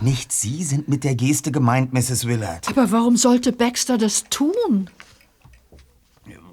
Nicht 0.00 0.32
Sie 0.32 0.64
sind 0.64 0.88
mit 0.88 1.04
der 1.04 1.14
Geste 1.14 1.52
gemeint, 1.52 1.92
Mrs. 1.92 2.26
Willard. 2.26 2.68
Aber 2.68 2.90
warum 2.90 3.16
sollte 3.16 3.52
Baxter 3.52 3.98
das 3.98 4.24
tun? 4.24 4.90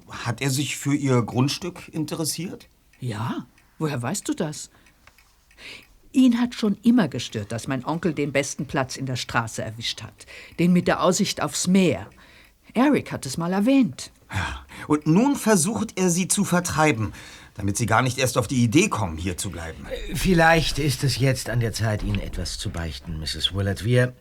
Hat 0.08 0.40
er 0.40 0.50
sich 0.50 0.76
für 0.76 0.94
Ihr 0.94 1.20
Grundstück 1.22 1.88
interessiert? 1.92 2.68
Ja, 3.00 3.44
woher 3.80 4.00
weißt 4.00 4.28
du 4.28 4.34
das? 4.34 4.70
Ihn 6.12 6.40
hat 6.40 6.54
schon 6.54 6.78
immer 6.84 7.08
gestört, 7.08 7.50
dass 7.50 7.66
mein 7.66 7.84
Onkel 7.84 8.14
den 8.14 8.30
besten 8.30 8.66
Platz 8.66 8.94
in 8.94 9.06
der 9.06 9.16
Straße 9.16 9.64
erwischt 9.64 10.04
hat. 10.04 10.26
Den 10.60 10.72
mit 10.72 10.86
der 10.86 11.02
Aussicht 11.02 11.42
aufs 11.42 11.66
Meer. 11.66 12.08
Eric 12.72 13.10
hat 13.10 13.26
es 13.26 13.36
mal 13.36 13.52
erwähnt. 13.52 14.12
Und 14.86 15.06
nun 15.06 15.36
versucht 15.36 15.98
er, 15.98 16.10
Sie 16.10 16.28
zu 16.28 16.44
vertreiben, 16.44 17.12
damit 17.54 17.76
Sie 17.76 17.86
gar 17.86 18.02
nicht 18.02 18.18
erst 18.18 18.38
auf 18.38 18.48
die 18.48 18.62
Idee 18.62 18.88
kommen, 18.88 19.16
hier 19.16 19.36
zu 19.36 19.50
bleiben. 19.50 19.86
Vielleicht 20.14 20.78
ist 20.78 21.04
es 21.04 21.18
jetzt 21.18 21.50
an 21.50 21.60
der 21.60 21.72
Zeit, 21.72 22.02
Ihnen 22.02 22.20
etwas 22.20 22.58
zu 22.58 22.70
beichten, 22.70 23.18
Mrs. 23.18 23.54
Willard. 23.54 23.84
Wir. 23.84 24.14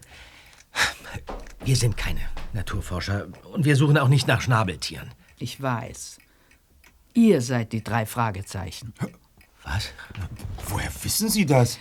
Wir 1.64 1.76
sind 1.76 1.98
keine 1.98 2.22
Naturforscher 2.54 3.28
und 3.54 3.66
wir 3.66 3.76
suchen 3.76 3.98
auch 3.98 4.08
nicht 4.08 4.28
nach 4.28 4.42
Schnabeltieren. 4.42 5.12
Ich 5.38 5.62
weiß. 5.62 6.18
Ihr 7.14 7.42
seid 7.42 7.74
die 7.74 7.84
drei 7.84 8.06
Fragezeichen. 8.06 8.94
Was? 9.64 9.90
Woher 10.68 10.92
wissen 11.04 11.30
Sie 11.30 11.46
das? 11.46 11.80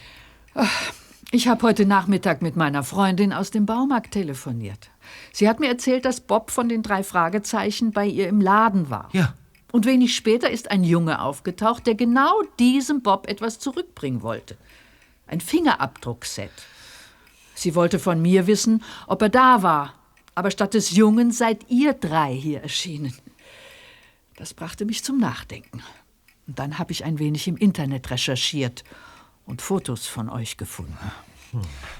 Ich 1.30 1.48
habe 1.48 1.62
heute 1.62 1.84
Nachmittag 1.84 2.40
mit 2.40 2.56
meiner 2.56 2.82
Freundin 2.82 3.32
aus 3.32 3.50
dem 3.50 3.66
Baumarkt 3.66 4.12
telefoniert. 4.12 4.90
Sie 5.32 5.48
hat 5.48 5.61
mir 5.61 5.68
erzählt, 5.68 6.04
dass 6.04 6.20
Bob 6.20 6.50
von 6.50 6.68
den 6.68 6.82
drei 6.82 7.02
Fragezeichen 7.02 7.92
bei 7.92 8.06
ihr 8.06 8.28
im 8.28 8.40
Laden 8.40 8.90
war. 8.90 9.09
Ja. 9.12 9.34
Und 9.70 9.84
wenig 9.84 10.14
später 10.14 10.50
ist 10.50 10.70
ein 10.70 10.82
Junge 10.82 11.20
aufgetaucht, 11.20 11.86
der 11.86 11.94
genau 11.94 12.42
diesem 12.59 13.02
Bob 13.02 13.28
etwas 13.28 13.59
zurückbringen 13.59 14.22
wollte. 14.22 14.56
Ein 15.26 15.40
Fingerabdruckset. 15.40 16.50
Sie 17.54 17.74
wollte 17.74 17.98
von 17.98 18.22
mir 18.22 18.46
wissen, 18.46 18.82
ob 19.06 19.20
er 19.22 19.28
da 19.28 19.62
war. 19.62 19.94
Aber 20.34 20.50
statt 20.50 20.74
des 20.74 20.92
Jungen 20.92 21.32
seid 21.32 21.68
ihr 21.68 21.92
drei 21.92 22.32
hier 22.32 22.62
erschienen. 22.62 23.12
Das 24.36 24.54
brachte 24.54 24.84
mich 24.84 25.02
zum 25.02 25.18
Nachdenken. 25.18 25.82
Und 26.46 26.59
dann 26.59 26.78
habe 26.78 26.92
ich 26.92 27.04
ein 27.04 27.18
wenig 27.18 27.48
im 27.48 27.56
Internet 27.56 28.11
recherchiert 28.11 28.84
und 29.44 29.61
Fotos 29.61 30.06
von 30.06 30.30
euch 30.30 30.56
gefunden. 30.56 30.96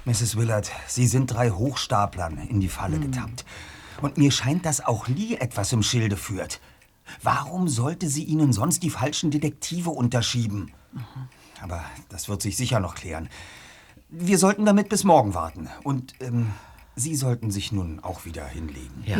Mrs. 0.05 0.36
Willard, 0.36 0.70
Sie 0.86 1.07
sind 1.07 1.26
drei 1.26 1.51
Hochstaplern 1.51 2.38
in 2.38 2.61
die 2.61 2.68
Falle 2.68 2.99
getappt. 2.99 3.44
Und 4.01 4.16
mir 4.16 4.30
scheint, 4.30 4.64
dass 4.64 4.80
auch 4.80 5.09
Lee 5.09 5.36
etwas 5.36 5.72
im 5.72 5.82
Schilde 5.82 6.16
führt. 6.16 6.61
Warum 7.22 7.68
sollte 7.68 8.09
sie 8.09 8.24
Ihnen 8.24 8.53
sonst 8.53 8.82
die 8.82 8.90
falschen 8.90 9.30
Detektive 9.30 9.90
unterschieben? 9.90 10.72
Aber 11.61 11.84
das 12.09 12.28
wird 12.28 12.42
sich 12.42 12.57
sicher 12.57 12.80
noch 12.80 12.94
klären. 12.94 13.28
Wir 14.09 14.38
sollten 14.38 14.64
damit 14.64 14.88
bis 14.88 15.05
morgen 15.05 15.34
warten. 15.34 15.68
Und 15.84 16.14
ähm, 16.20 16.53
Sie 16.96 17.14
sollten 17.14 17.51
sich 17.51 17.70
nun 17.72 18.01
auch 18.01 18.24
wieder 18.24 18.46
hinlegen. 18.46 19.05
Ja. 19.07 19.18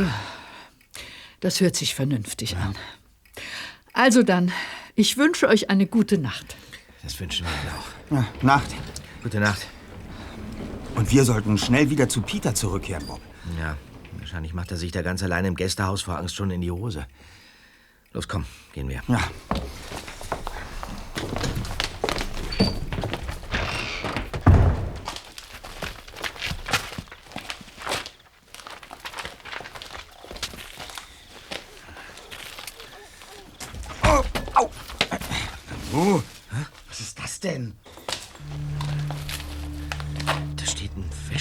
Das 1.41 1.61
hört 1.61 1.77
sich 1.77 1.95
vernünftig 1.95 2.57
an. 2.57 2.75
Also 3.93 4.23
dann, 4.23 4.53
ich 4.97 5.17
wünsche 5.17 5.47
euch 5.49 5.71
eine 5.71 5.87
gute 5.87 6.19
Nacht. 6.19 6.57
Das 7.03 7.19
wünschen 7.21 7.47
wir 7.47 7.53
Ihnen 7.53 7.79
auch. 7.79 8.25
Ja, 8.43 8.47
Nacht. 8.47 8.75
Gute 9.23 9.39
Nacht. 9.39 9.67
Und 10.99 11.13
wir 11.13 11.25
sollten 11.25 11.57
schnell 11.59 11.91
wieder 11.91 12.09
zu 12.09 12.23
Peter 12.23 12.57
zurückkehren, 12.57 13.07
Bob. 13.07 13.21
Ja, 13.57 13.77
wahrscheinlich 14.19 14.53
macht 14.53 14.73
er 14.73 14.77
sich 14.77 14.91
da 14.91 15.01
ganz 15.03 15.23
allein 15.23 15.45
im 15.45 15.55
Gästehaus 15.55 16.03
vor 16.03 16.19
Angst 16.19 16.35
schon 16.35 16.51
in 16.51 16.61
die 16.61 16.73
Hose. 16.73 17.07
Los, 18.13 18.27
komm, 18.27 18.45
gehen 18.73 18.89
wir. 18.89 19.01
Ja. 19.07 19.21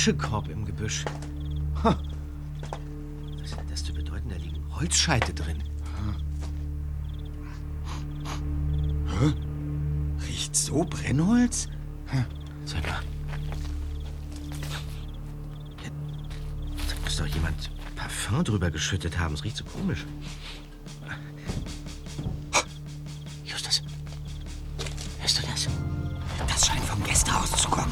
Wäschekorb 0.07 0.47
im 0.47 0.63
Gebüsch. 0.63 1.03
Ha. 1.83 1.99
Was 3.41 3.57
hat 3.57 3.69
das 3.69 3.83
zu 3.83 3.93
bedeuten? 3.93 4.29
Da 4.29 4.37
liegen 4.37 4.63
Holzscheite 4.73 5.33
drin. 5.33 5.61
Hä? 9.19 9.33
Riecht 10.25 10.55
so 10.55 10.85
Brennholz? 10.85 11.67
Sag 12.63 12.87
mal. 12.87 13.01
Da 15.81 16.95
muss 17.03 17.17
doch 17.17 17.27
jemand 17.27 17.69
Parfum 17.97 18.45
drüber 18.45 18.71
geschüttet 18.71 19.19
haben. 19.19 19.33
Es 19.33 19.43
riecht 19.43 19.57
so 19.57 19.65
komisch. 19.65 20.05
Justus. 23.43 23.83
Hörst 25.19 25.43
du 25.43 25.47
das? 25.47 25.67
Das 26.47 26.65
scheint 26.65 26.85
vom 26.85 27.03
Gästehaus 27.03 27.51
zu 27.51 27.67
kommen. 27.67 27.91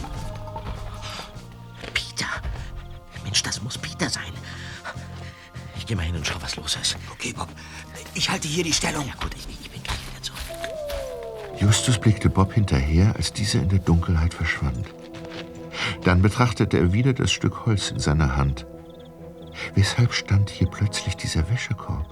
Ich 5.86 5.90
geh 5.90 5.96
mal 5.96 6.02
hin 6.02 6.16
und 6.16 6.26
schau, 6.26 6.42
was 6.42 6.56
los 6.56 6.80
ist. 6.82 6.98
Okay, 7.12 7.32
Bob. 7.32 7.48
Ich 8.16 8.32
halte 8.32 8.48
hier 8.48 8.64
die 8.64 8.74
Stellung. 8.74 9.06
Ja, 9.06 9.14
gut, 9.22 9.36
ich, 9.36 9.48
ich 9.48 9.70
bin 9.70 9.84
gleich 9.84 10.00
wieder 10.10 10.20
zurück. 10.20 10.42
Justus 11.60 12.00
blickte 12.00 12.28
Bob 12.28 12.54
hinterher, 12.54 13.16
als 13.16 13.32
dieser 13.32 13.62
in 13.62 13.70
der 13.70 13.78
Dunkelheit 13.78 14.34
verschwand. 14.34 14.88
Dann 16.04 16.24
betrachtete 16.24 16.80
er 16.80 16.92
wieder 16.92 17.14
das 17.14 17.32
Stück 17.32 17.68
Holz 17.68 17.92
in 17.92 18.00
seiner 18.00 18.36
Hand. 18.36 18.66
Weshalb 19.76 20.16
stand 20.16 20.50
hier 20.50 20.66
plötzlich 20.66 21.18
dieser 21.18 21.48
Wäschekorb? 21.52 22.08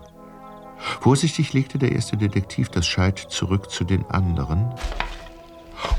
Vorsichtig 1.02 1.54
legte 1.54 1.80
der 1.80 1.94
erste 1.94 2.16
Detektiv 2.16 2.70
das 2.70 2.86
Scheit 2.86 3.18
zurück 3.18 3.72
zu 3.72 3.86
den 3.86 4.06
anderen, 4.06 4.72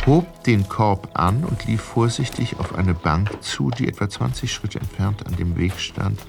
hob 0.07 0.45
den 0.45 0.69
Korb 0.69 1.09
an 1.15 1.45
und 1.45 1.65
lief 1.65 1.81
vorsichtig 1.81 2.59
auf 2.59 2.75
eine 2.75 2.95
Bank 2.95 3.43
zu, 3.43 3.71
die 3.71 3.89
etwa 3.89 4.09
20 4.09 4.53
Schritte 4.53 4.81
entfernt 4.81 5.27
an 5.27 5.37
dem 5.37 5.57
Weg 5.57 5.79
stand, 5.81 6.21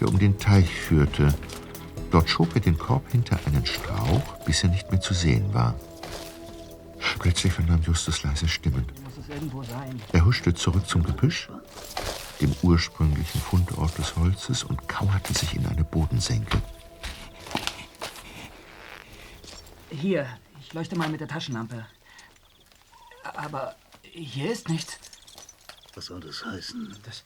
der 0.00 0.08
um 0.08 0.18
den 0.18 0.38
Teich 0.38 0.70
führte. 0.70 1.34
Dort 2.10 2.28
schob 2.28 2.54
er 2.54 2.60
den 2.60 2.78
Korb 2.78 3.10
hinter 3.10 3.38
einen 3.46 3.66
Strauch, 3.66 4.44
bis 4.44 4.62
er 4.62 4.70
nicht 4.70 4.90
mehr 4.90 5.00
zu 5.00 5.14
sehen 5.14 5.52
war. 5.52 5.74
Plötzlich 7.18 7.52
vernahm 7.52 7.80
Justus 7.82 8.22
leise 8.22 8.46
Stimmen. 8.46 8.84
Er 10.12 10.24
huschte 10.24 10.52
zurück 10.54 10.86
zum 10.86 11.02
Gebüsch, 11.02 11.48
dem 12.40 12.54
ursprünglichen 12.62 13.40
Fundort 13.40 13.96
des 13.98 14.14
Holzes, 14.16 14.62
und 14.62 14.86
kauerte 14.88 15.32
sich 15.32 15.56
in 15.56 15.66
eine 15.66 15.84
Bodensenke. 15.84 16.60
Hier, 19.90 20.26
ich 20.60 20.72
leuchte 20.74 20.96
mal 20.96 21.08
mit 21.08 21.20
der 21.20 21.28
Taschenlampe. 21.28 21.86
Aber 23.24 23.74
hier 24.02 24.52
ist 24.52 24.68
nichts. 24.68 24.98
Was 25.94 26.06
soll 26.06 26.20
das 26.20 26.44
heißen? 26.44 26.98
Das, 27.04 27.24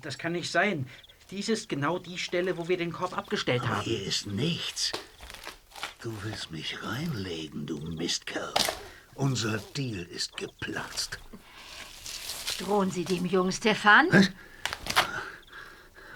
das 0.00 0.18
kann 0.18 0.32
nicht 0.32 0.50
sein. 0.50 0.88
Dies 1.30 1.48
ist 1.48 1.68
genau 1.68 1.98
die 1.98 2.18
Stelle, 2.18 2.56
wo 2.56 2.68
wir 2.68 2.76
den 2.76 2.92
Korb 2.92 3.16
abgestellt 3.16 3.62
Aber 3.62 3.76
haben. 3.76 3.84
hier 3.84 4.02
ist 4.02 4.26
nichts. 4.26 4.92
Du 6.02 6.12
willst 6.22 6.50
mich 6.50 6.82
reinlegen, 6.82 7.66
du 7.66 7.78
Mistkerl. 7.78 8.54
Unser 9.14 9.58
Deal 9.58 10.02
ist 10.04 10.36
geplatzt. 10.36 11.18
Drohen 12.58 12.90
Sie 12.90 13.04
dem 13.04 13.26
Jungen, 13.26 13.52
Stefan? 13.52 14.08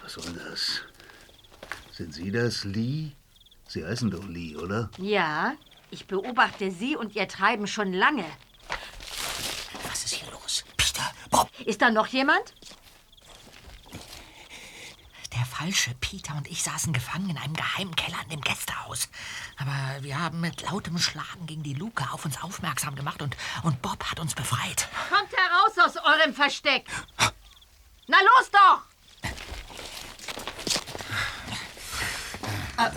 Was 0.02 0.12
soll 0.14 0.32
das? 0.32 0.80
Sind 1.92 2.12
Sie 2.14 2.30
das, 2.30 2.64
Lee? 2.64 3.12
Sie 3.68 3.84
heißen 3.84 4.10
doch 4.10 4.26
Lee, 4.26 4.56
oder? 4.56 4.90
Ja, 4.98 5.54
ich 5.90 6.06
beobachte 6.06 6.70
Sie 6.70 6.96
und 6.96 7.14
Ihr 7.14 7.28
Treiben 7.28 7.66
schon 7.66 7.92
lange. 7.92 8.24
Was 9.88 10.04
ist 10.04 10.14
hier 10.14 10.30
los? 10.32 10.64
Ist 11.64 11.82
da 11.82 11.90
noch 11.90 12.06
jemand? 12.08 12.54
Der 15.32 15.44
falsche 15.44 15.94
Peter 16.00 16.36
und 16.36 16.48
ich 16.48 16.62
saßen 16.62 16.92
gefangen 16.92 17.30
in 17.30 17.38
einem 17.38 17.54
geheimen 17.54 17.96
Keller 17.96 18.18
in 18.24 18.30
dem 18.30 18.40
Gästehaus. 18.40 19.08
Aber 19.56 20.02
wir 20.02 20.18
haben 20.18 20.40
mit 20.40 20.62
lautem 20.62 20.98
Schlagen 20.98 21.46
gegen 21.46 21.62
die 21.62 21.74
Luke 21.74 22.04
auf 22.12 22.24
uns 22.24 22.42
aufmerksam 22.42 22.94
gemacht 22.94 23.22
und, 23.22 23.36
und 23.62 23.82
Bob 23.82 24.04
hat 24.04 24.20
uns 24.20 24.34
befreit. 24.34 24.88
Kommt 25.08 25.32
heraus 25.32 25.78
aus 25.78 25.96
eurem 26.04 26.34
Versteck! 26.34 26.86
Na 28.06 28.18
los 28.18 28.50
doch! 28.50 28.82
Äh, 32.76 32.90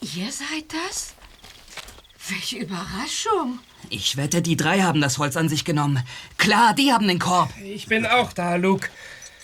ihr 0.00 0.32
seid 0.32 0.72
das? 0.72 1.14
Welche 2.28 2.58
Überraschung! 2.58 3.58
Ich 3.90 4.16
wette, 4.16 4.40
die 4.40 4.56
drei 4.56 4.82
haben 4.82 5.00
das 5.00 5.18
Holz 5.18 5.36
an 5.36 5.48
sich 5.48 5.64
genommen. 5.64 6.02
Klar, 6.38 6.74
die 6.74 6.92
haben 6.92 7.08
den 7.08 7.18
Korb. 7.18 7.50
Ich 7.62 7.86
bin 7.86 8.06
auch 8.06 8.32
da, 8.32 8.54
Luke. 8.54 8.88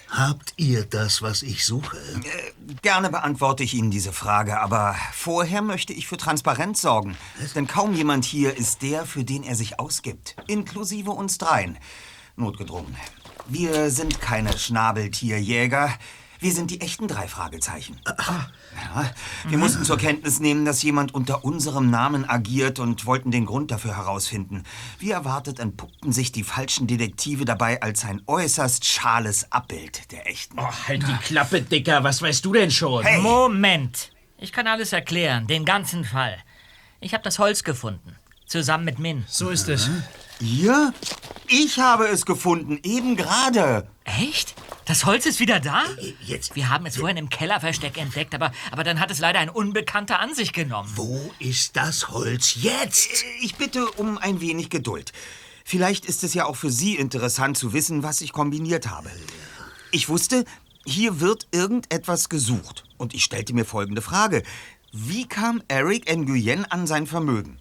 Habt 0.08 0.54
ihr 0.56 0.84
das, 0.84 1.20
was 1.20 1.42
ich 1.42 1.64
suche? 1.64 1.98
Gerne 2.80 3.10
beantworte 3.10 3.64
ich 3.64 3.74
Ihnen 3.74 3.90
diese 3.90 4.12
Frage, 4.12 4.60
aber 4.60 4.94
vorher 5.12 5.62
möchte 5.62 5.92
ich 5.92 6.06
für 6.06 6.16
Transparenz 6.16 6.80
sorgen. 6.80 7.16
Denn 7.56 7.66
kaum 7.66 7.92
jemand 7.92 8.24
hier 8.24 8.56
ist 8.56 8.82
der, 8.82 9.04
für 9.04 9.24
den 9.24 9.42
er 9.42 9.56
sich 9.56 9.80
ausgibt. 9.80 10.36
Inklusive 10.46 11.10
uns 11.10 11.38
dreien. 11.38 11.76
Notgedrungen. 12.36 12.96
Wir 13.48 13.90
sind 13.90 14.20
keine 14.20 14.56
Schnabeltierjäger. 14.56 15.92
Wir 16.46 16.52
sind 16.52 16.70
die 16.70 16.80
echten 16.80 17.08
drei 17.08 17.26
Fragezeichen. 17.26 18.00
Ja, 18.06 19.10
wir 19.48 19.58
mussten 19.58 19.84
zur 19.84 19.98
Kenntnis 19.98 20.38
nehmen, 20.38 20.64
dass 20.64 20.80
jemand 20.80 21.12
unter 21.12 21.44
unserem 21.44 21.90
Namen 21.90 22.24
agiert 22.24 22.78
und 22.78 23.04
wollten 23.04 23.32
den 23.32 23.46
Grund 23.46 23.72
dafür 23.72 23.96
herausfinden. 23.96 24.62
Wie 25.00 25.10
erwartet 25.10 25.58
entpuppten 25.58 26.12
sich 26.12 26.30
die 26.30 26.44
falschen 26.44 26.86
Detektive 26.86 27.46
dabei 27.46 27.82
als 27.82 28.04
ein 28.04 28.22
äußerst 28.28 28.84
schales 28.84 29.50
Abbild 29.50 30.12
der 30.12 30.30
echten. 30.30 30.56
Oh, 30.60 30.70
halt 30.86 31.02
die 31.08 31.16
Klappe, 31.16 31.62
Dicker. 31.62 32.04
Was 32.04 32.22
weißt 32.22 32.44
du 32.44 32.52
denn 32.52 32.70
schon? 32.70 33.04
Moment. 33.22 34.12
Ich 34.38 34.52
kann 34.52 34.68
alles 34.68 34.92
erklären, 34.92 35.48
den 35.48 35.64
ganzen 35.64 36.04
Fall. 36.04 36.38
Ich 37.00 37.12
habe 37.12 37.24
das 37.24 37.40
Holz 37.40 37.64
gefunden. 37.64 38.14
Zusammen 38.46 38.84
mit 38.84 39.00
Min. 39.00 39.24
So 39.26 39.50
ist 39.50 39.68
es. 39.68 39.90
Ihr? 40.40 40.92
Ich 41.48 41.78
habe 41.78 42.06
es 42.08 42.26
gefunden, 42.26 42.78
eben 42.82 43.16
gerade. 43.16 43.88
Echt? 44.04 44.54
Das 44.84 45.04
Holz 45.04 45.26
ist 45.26 45.40
wieder 45.40 45.60
da? 45.60 45.82
Jetzt. 46.20 46.54
Wir 46.54 46.68
haben 46.68 46.86
es 46.86 46.98
vorhin 46.98 47.16
im 47.16 47.28
Kellerversteck 47.28 47.96
entdeckt, 47.98 48.34
aber, 48.34 48.52
aber 48.70 48.84
dann 48.84 49.00
hat 49.00 49.10
es 49.10 49.18
leider 49.18 49.38
ein 49.38 49.48
Unbekannter 49.48 50.20
an 50.20 50.34
sich 50.34 50.52
genommen. 50.52 50.90
Wo 50.94 51.32
ist 51.38 51.76
das 51.76 52.10
Holz 52.10 52.56
jetzt? 52.60 53.24
Ich 53.40 53.56
bitte 53.56 53.90
um 53.92 54.18
ein 54.18 54.40
wenig 54.40 54.70
Geduld. 54.70 55.12
Vielleicht 55.64 56.04
ist 56.04 56.22
es 56.22 56.34
ja 56.34 56.44
auch 56.44 56.56
für 56.56 56.70
Sie 56.70 56.94
interessant 56.94 57.56
zu 57.56 57.72
wissen, 57.72 58.02
was 58.02 58.20
ich 58.20 58.32
kombiniert 58.32 58.88
habe. 58.88 59.10
Ich 59.90 60.08
wusste, 60.08 60.44
hier 60.84 61.20
wird 61.20 61.48
irgendetwas 61.50 62.28
gesucht. 62.28 62.84
Und 62.98 63.14
ich 63.14 63.24
stellte 63.24 63.54
mir 63.54 63.64
folgende 63.64 64.02
Frage. 64.02 64.42
Wie 64.92 65.26
kam 65.26 65.62
Eric 65.66 66.06
Nguyen 66.14 66.64
an 66.64 66.86
sein 66.86 67.06
Vermögen? 67.06 67.58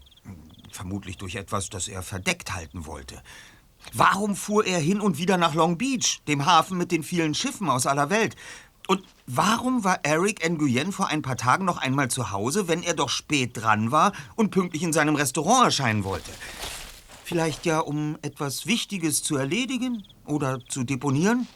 Vermutlich 0.75 1.15
durch 1.15 1.35
etwas, 1.35 1.69
das 1.69 1.87
er 1.87 2.03
verdeckt 2.03 2.53
halten 2.53 2.85
wollte. 2.85 3.23
Warum 3.93 4.35
fuhr 4.35 4.65
er 4.65 4.77
hin 4.77 4.99
und 4.99 5.17
wieder 5.17 5.37
nach 5.37 5.53
Long 5.53 5.77
Beach, 5.77 6.19
dem 6.27 6.45
Hafen 6.45 6.77
mit 6.77 6.91
den 6.91 7.01
vielen 7.01 7.33
Schiffen 7.33 7.69
aus 7.69 7.87
aller 7.87 8.09
Welt? 8.09 8.35
Und 8.85 9.01
warum 9.25 9.85
war 9.85 10.01
Eric 10.03 10.43
Nguyen 10.45 10.91
vor 10.91 11.07
ein 11.07 11.21
paar 11.21 11.37
Tagen 11.37 11.63
noch 11.63 11.77
einmal 11.77 12.11
zu 12.11 12.31
Hause, 12.31 12.67
wenn 12.67 12.83
er 12.83 12.93
doch 12.93 13.07
spät 13.07 13.51
dran 13.53 13.91
war 13.91 14.11
und 14.35 14.51
pünktlich 14.51 14.83
in 14.83 14.91
seinem 14.91 15.15
Restaurant 15.15 15.63
erscheinen 15.63 16.03
wollte? 16.03 16.29
Vielleicht 17.23 17.65
ja, 17.65 17.79
um 17.79 18.17
etwas 18.21 18.65
Wichtiges 18.65 19.23
zu 19.23 19.37
erledigen 19.37 20.03
oder 20.25 20.59
zu 20.67 20.83
deponieren? 20.83 21.47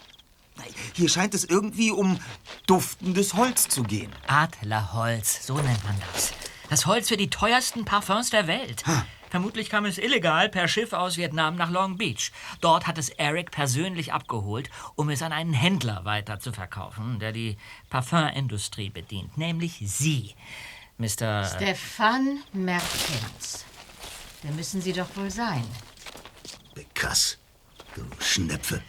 Hier 0.93 1.09
scheint 1.09 1.33
es 1.33 1.43
irgendwie 1.43 1.91
um 1.91 2.19
duftendes 2.67 3.33
Holz 3.33 3.67
zu 3.67 3.83
gehen. 3.83 4.13
Adlerholz, 4.27 5.45
so 5.45 5.55
nennt 5.55 5.83
man 5.83 5.95
das. 6.13 6.31
Das 6.69 6.85
Holz 6.85 7.09
für 7.09 7.17
die 7.17 7.29
teuersten 7.29 7.83
Parfums 7.83 8.29
der 8.29 8.45
Welt. 8.47 8.83
Vermutlich 9.29 9.69
kam 9.69 9.85
es 9.85 9.97
illegal 9.97 10.49
per 10.49 10.67
Schiff 10.67 10.93
aus 10.93 11.17
Vietnam 11.17 11.55
nach 11.55 11.69
Long 11.69 11.97
Beach. 11.97 12.31
Dort 12.61 12.87
hat 12.87 12.97
es 12.97 13.09
Eric 13.09 13.51
persönlich 13.51 14.13
abgeholt, 14.13 14.69
um 14.95 15.09
es 15.09 15.21
an 15.21 15.31
einen 15.31 15.53
Händler 15.53 16.05
weiter 16.05 16.39
zu 16.39 16.51
verkaufen, 16.51 17.19
der 17.19 17.31
die 17.31 17.57
Parfümindustrie 17.89 18.89
bedient, 18.89 19.37
nämlich 19.37 19.79
Sie, 19.83 20.35
Mr. 20.97 21.45
Stefan 21.45 22.39
Mertens. 22.53 23.65
Der 24.43 24.51
müssen 24.51 24.81
Sie 24.81 24.93
doch 24.93 25.15
wohl 25.15 25.29
sein. 25.31 25.63
Krass. 26.93 27.37
Du 27.95 28.03
Schnepfe. 28.19 28.81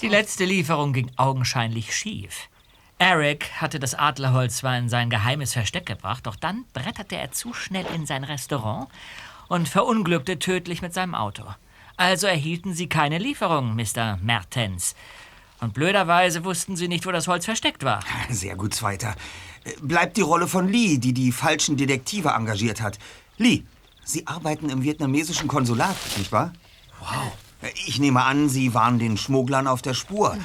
Die 0.00 0.08
letzte 0.08 0.44
Lieferung 0.44 0.92
ging 0.92 1.10
augenscheinlich 1.16 1.94
schief. 1.94 2.48
Eric 3.02 3.50
hatte 3.60 3.80
das 3.80 3.96
Adlerholz 3.96 4.58
zwar 4.58 4.78
in 4.78 4.88
sein 4.88 5.10
geheimes 5.10 5.54
Versteck 5.54 5.86
gebracht, 5.86 6.24
doch 6.28 6.36
dann 6.36 6.66
bretterte 6.72 7.16
er 7.16 7.32
zu 7.32 7.52
schnell 7.52 7.84
in 7.96 8.06
sein 8.06 8.22
Restaurant 8.22 8.86
und 9.48 9.68
verunglückte 9.68 10.38
tödlich 10.38 10.82
mit 10.82 10.94
seinem 10.94 11.16
Auto. 11.16 11.42
Also 11.96 12.28
erhielten 12.28 12.74
sie 12.74 12.88
keine 12.88 13.18
Lieferung, 13.18 13.74
Mr. 13.74 14.18
Mertens. 14.22 14.94
Und 15.58 15.74
blöderweise 15.74 16.44
wussten 16.44 16.76
sie 16.76 16.86
nicht, 16.86 17.04
wo 17.04 17.10
das 17.10 17.26
Holz 17.26 17.44
versteckt 17.44 17.82
war. 17.82 18.04
Sehr 18.30 18.54
gut, 18.54 18.72
Zweiter. 18.72 19.16
Äh, 19.64 19.72
Bleibt 19.80 20.16
die 20.16 20.20
Rolle 20.20 20.46
von 20.46 20.68
Lee, 20.68 20.98
die 20.98 21.12
die 21.12 21.32
falschen 21.32 21.76
Detektive 21.76 22.28
engagiert 22.28 22.80
hat. 22.80 23.00
Lee, 23.36 23.64
Sie 24.04 24.28
arbeiten 24.28 24.70
im 24.70 24.84
vietnamesischen 24.84 25.48
Konsulat, 25.48 25.96
nicht 26.18 26.30
wahr? 26.30 26.52
Wow. 27.00 27.36
Ich 27.84 27.98
nehme 27.98 28.22
an, 28.22 28.48
Sie 28.48 28.74
waren 28.74 29.00
den 29.00 29.16
Schmugglern 29.16 29.66
auf 29.66 29.82
der 29.82 29.94
Spur. 29.94 30.36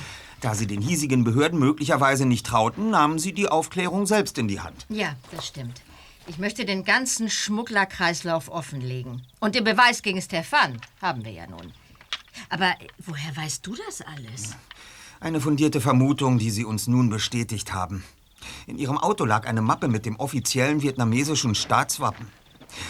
Da 0.42 0.54
Sie 0.54 0.68
den 0.68 0.82
hiesigen 0.82 1.24
Behörden 1.24 1.60
möglicherweise 1.60 2.26
nicht 2.26 2.46
trauten, 2.46 2.90
nahmen 2.92 3.18
Sie 3.18 3.34
die 3.34 3.50
Aufklärung 3.50 4.06
selbst 4.06 4.38
in 4.38 4.48
die 4.48 4.60
Hand. 4.60 4.86
Ja, 4.90 5.16
das 5.32 5.48
stimmt. 5.48 5.82
Ich 6.28 6.38
möchte 6.38 6.66
den 6.66 6.84
ganzen 6.84 7.30
Schmugglerkreislauf 7.30 8.50
offenlegen. 8.50 9.24
Und 9.40 9.56
den 9.56 9.64
Beweis 9.64 10.02
gegen 10.02 10.22
Stefan 10.22 10.80
haben 11.02 11.24
wir 11.24 11.32
ja 11.32 11.48
nun. 11.48 11.72
Aber 12.50 12.76
woher 13.00 13.36
weißt 13.36 13.66
du 13.66 13.76
das 13.76 14.02
alles? 14.02 14.56
Eine 15.20 15.42
fundierte 15.42 15.82
Vermutung, 15.82 16.38
die 16.38 16.52
Sie 16.52 16.66
uns 16.66 16.88
nun 16.88 17.10
bestätigt 17.10 17.74
haben. 17.74 18.04
In 18.68 18.78
Ihrem 18.78 18.98
Auto 18.98 19.26
lag 19.26 19.48
eine 19.48 19.62
Mappe 19.62 19.88
mit 19.88 20.06
dem 20.06 20.18
offiziellen 20.18 20.82
vietnamesischen 20.82 21.56
Staatswappen. 21.56 22.28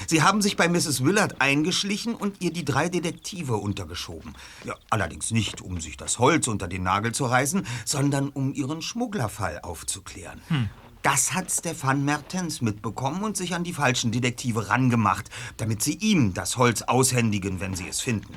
Sie 0.08 0.22
haben 0.22 0.42
sich 0.42 0.58
bei 0.58 0.68
Mrs. 0.68 1.04
Willard 1.04 1.42
eingeschlichen 1.42 2.16
und 2.16 2.42
ihr 2.42 2.52
die 2.52 2.66
drei 2.66 2.90
Detektive 2.90 3.58
untergeschoben. 3.58 4.36
Ja, 4.64 4.76
allerdings 4.90 5.32
nicht, 5.32 5.62
um 5.62 5.80
sich 5.80 5.98
das 5.98 6.20
Holz 6.20 6.48
unter 6.48 6.68
den 6.68 6.84
Nagel 6.84 7.14
zu 7.14 7.26
reißen, 7.26 7.66
sondern 7.86 8.30
um 8.30 8.54
ihren 8.54 8.82
Schmugglerfall 8.82 9.60
aufzuklären. 9.62 10.42
Hm. 10.48 10.70
Das 11.04 11.34
hat 11.34 11.52
Stefan 11.52 12.04
Mertens 12.04 12.62
mitbekommen 12.62 13.24
und 13.24 13.38
sich 13.38 13.56
an 13.56 13.64
die 13.64 13.74
falschen 13.74 14.12
Detektive 14.12 14.70
rangemacht, 14.70 15.30
damit 15.56 15.82
sie 15.82 15.94
ihm 15.94 16.34
das 16.34 16.58
Holz 16.58 16.82
aushändigen, 16.82 17.60
wenn 17.60 17.76
sie 17.76 17.88
es 17.88 18.02
finden. 18.02 18.34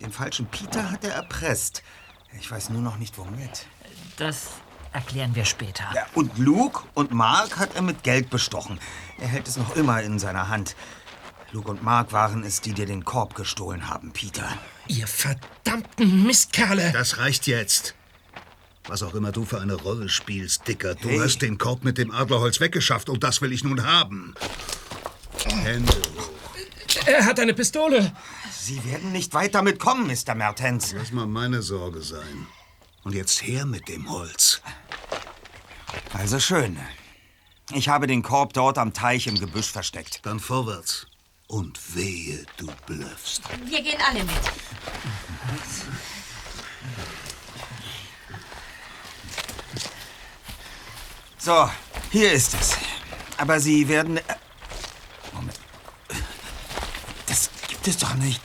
Den 0.00 0.12
falschen 0.12 0.46
Peter 0.46 0.90
hat 0.90 1.04
er 1.04 1.14
erpresst. 1.14 1.82
Ich 2.38 2.50
weiß 2.50 2.68
nur 2.70 2.82
noch 2.82 2.98
nicht 2.98 3.16
womit. 3.16 3.66
Das 4.18 4.48
erklären 4.96 5.34
wir 5.34 5.44
später. 5.44 5.84
Ja, 5.94 6.06
und 6.14 6.36
Luke 6.38 6.82
und 6.94 7.12
Mark 7.12 7.58
hat 7.58 7.74
er 7.76 7.82
mit 7.82 8.02
Geld 8.02 8.30
bestochen. 8.30 8.80
Er 9.18 9.28
hält 9.28 9.46
es 9.46 9.56
noch 9.56 9.76
immer 9.76 10.02
in 10.02 10.18
seiner 10.18 10.48
Hand. 10.48 10.74
Luke 11.52 11.70
und 11.70 11.82
Mark 11.82 12.12
waren 12.12 12.42
es, 12.42 12.60
die 12.62 12.72
dir 12.72 12.86
den 12.86 13.04
Korb 13.04 13.34
gestohlen 13.34 13.88
haben, 13.88 14.12
Peter. 14.12 14.48
Ihr 14.88 15.06
verdammten 15.06 16.26
Mistkerle! 16.26 16.90
Das 16.92 17.18
reicht 17.18 17.46
jetzt. 17.46 17.94
Was 18.88 19.02
auch 19.02 19.14
immer 19.14 19.32
du 19.32 19.44
für 19.44 19.60
eine 19.60 19.74
Rolle 19.74 20.08
spielst, 20.08 20.66
Dicker. 20.66 20.94
Du 20.94 21.08
Hey. 21.10 21.18
hast 21.18 21.42
den 21.42 21.58
Korb 21.58 21.84
mit 21.84 21.98
dem 21.98 22.10
Adlerholz 22.10 22.60
weggeschafft 22.60 23.08
und 23.08 23.22
das 23.22 23.42
will 23.42 23.52
ich 23.52 23.64
nun 23.64 23.84
haben. 23.84 24.34
Hände 25.64 25.92
hoch. 25.92 26.30
Er 27.04 27.24
hat 27.26 27.38
eine 27.38 27.52
Pistole. 27.52 28.12
Sie 28.50 28.82
werden 28.84 29.12
nicht 29.12 29.34
weit 29.34 29.54
damit 29.54 29.78
kommen, 29.78 30.06
Mr. 30.06 30.34
Mertens. 30.34 30.92
Lass 30.96 31.12
mal 31.12 31.26
meine 31.26 31.62
Sorge 31.62 32.00
sein. 32.00 32.46
Und 33.06 33.14
jetzt 33.14 33.44
her 33.44 33.64
mit 33.66 33.86
dem 33.86 34.10
Holz. 34.10 34.60
Also 36.12 36.40
schön. 36.40 36.76
Ich 37.70 37.88
habe 37.88 38.08
den 38.08 38.20
Korb 38.20 38.52
dort 38.52 38.78
am 38.78 38.92
Teich 38.94 39.28
im 39.28 39.38
Gebüsch 39.38 39.70
versteckt. 39.70 40.26
Dann 40.26 40.40
vorwärts. 40.40 41.06
Und 41.46 41.78
wehe, 41.94 42.44
du 42.56 42.66
blöffst. 42.84 43.42
Wir 43.64 43.80
gehen 43.80 44.00
alle 44.04 44.24
mit. 44.24 44.34
So, 51.38 51.70
hier 52.10 52.32
ist 52.32 52.54
es. 52.54 52.76
Aber 53.36 53.60
Sie 53.60 53.86
werden... 53.86 54.16
äh, 54.16 54.22
Moment. 55.32 55.60
Das 57.26 57.50
gibt 57.68 57.86
es 57.86 57.98
doch 57.98 58.14
nicht. 58.14 58.42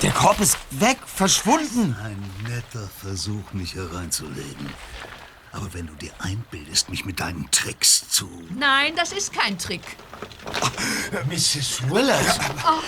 Der 0.00 0.12
Korb 0.12 0.38
ist 0.38 0.58
weg, 0.70 0.98
verschwunden. 1.06 1.96
Ein 1.96 2.43
netter 2.54 2.88
Versuch, 3.00 3.52
mich 3.52 3.74
hereinzulegen. 3.74 4.72
Aber 5.52 5.72
wenn 5.72 5.86
du 5.86 5.94
dir 5.94 6.12
einbildest, 6.18 6.88
mich 6.88 7.04
mit 7.04 7.20
deinen 7.20 7.50
Tricks 7.50 8.08
zu... 8.08 8.28
Nein, 8.50 8.94
das 8.96 9.12
ist 9.12 9.32
kein 9.32 9.58
Trick. 9.58 9.82
Mrs. 11.28 11.88
Willard! 11.90 12.40
Oh, 12.66 12.82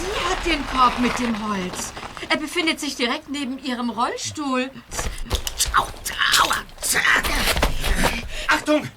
sie 0.00 0.28
hat 0.28 0.46
den 0.46 0.66
Korb 0.68 0.98
mit 1.00 1.16
dem 1.18 1.34
Holz. 1.48 1.92
Er 2.28 2.36
befindet 2.36 2.80
sich 2.80 2.96
direkt 2.96 3.28
neben 3.28 3.58
ihrem 3.58 3.90
Rollstuhl. 3.90 4.70
Achtung! 8.48 8.88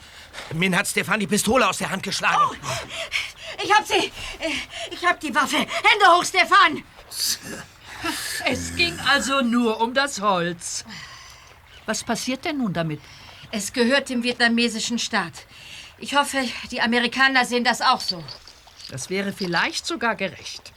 Min 0.53 0.75
hat 0.75 0.87
Stefan 0.87 1.19
die 1.19 1.27
Pistole 1.27 1.67
aus 1.67 1.77
der 1.77 1.89
Hand 1.89 2.03
geschlagen. 2.03 2.41
Oh, 2.51 2.55
ich 3.63 3.73
hab 3.73 3.87
sie. 3.87 4.11
Ich 4.91 5.05
hab 5.05 5.19
die 5.19 5.33
Waffe. 5.33 5.57
Hände 5.57 6.05
hoch, 6.09 6.25
Stefan. 6.25 6.83
Es 8.45 8.75
ging 8.75 8.97
also 9.09 9.41
nur 9.41 9.79
um 9.81 9.93
das 9.93 10.21
Holz. 10.21 10.85
Was 11.85 12.03
passiert 12.03 12.45
denn 12.45 12.57
nun 12.57 12.73
damit? 12.73 13.01
Es 13.51 13.73
gehört 13.73 14.09
dem 14.09 14.23
vietnamesischen 14.23 14.99
Staat. 14.99 15.45
Ich 15.97 16.15
hoffe, 16.15 16.37
die 16.71 16.81
Amerikaner 16.81 17.45
sehen 17.45 17.63
das 17.63 17.81
auch 17.81 17.99
so. 17.99 18.23
Das 18.89 19.09
wäre 19.09 19.33
vielleicht 19.33 19.85
sogar 19.85 20.15
gerecht. 20.15 20.73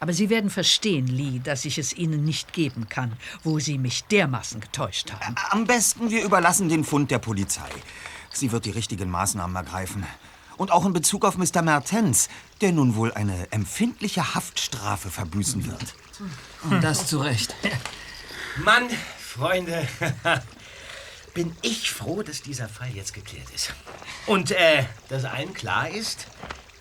Aber 0.00 0.12
Sie 0.12 0.30
werden 0.30 0.50
verstehen, 0.50 1.06
Lee, 1.06 1.40
dass 1.42 1.64
ich 1.64 1.78
es 1.78 1.92
Ihnen 1.92 2.24
nicht 2.24 2.52
geben 2.52 2.88
kann, 2.88 3.16
wo 3.42 3.58
Sie 3.58 3.78
mich 3.78 4.04
dermaßen 4.04 4.60
getäuscht 4.60 5.12
haben. 5.12 5.34
Am 5.50 5.64
besten, 5.64 6.10
wir 6.10 6.24
überlassen 6.24 6.68
den 6.68 6.84
Fund 6.84 7.10
der 7.10 7.18
Polizei. 7.18 7.68
Sie 8.32 8.52
wird 8.52 8.64
die 8.64 8.70
richtigen 8.70 9.10
Maßnahmen 9.10 9.56
ergreifen. 9.56 10.06
Und 10.56 10.70
auch 10.72 10.84
in 10.86 10.92
Bezug 10.92 11.24
auf 11.24 11.36
Mr. 11.36 11.62
Mertens, 11.62 12.28
der 12.60 12.72
nun 12.72 12.96
wohl 12.96 13.12
eine 13.12 13.50
empfindliche 13.52 14.34
Haftstrafe 14.34 15.10
verbüßen 15.10 15.66
wird. 15.66 15.94
Und 16.64 16.82
das 16.82 17.06
zu 17.06 17.18
Recht. 17.18 17.54
Mann, 18.64 18.88
Freunde, 19.18 19.86
bin 21.34 21.56
ich 21.62 21.90
froh, 21.90 22.22
dass 22.22 22.42
dieser 22.42 22.68
Fall 22.68 22.90
jetzt 22.90 23.14
geklärt 23.14 23.48
ist. 23.54 23.72
Und 24.26 24.50
äh, 24.50 24.84
dass 25.08 25.24
allen 25.24 25.54
klar 25.54 25.88
ist, 25.88 26.26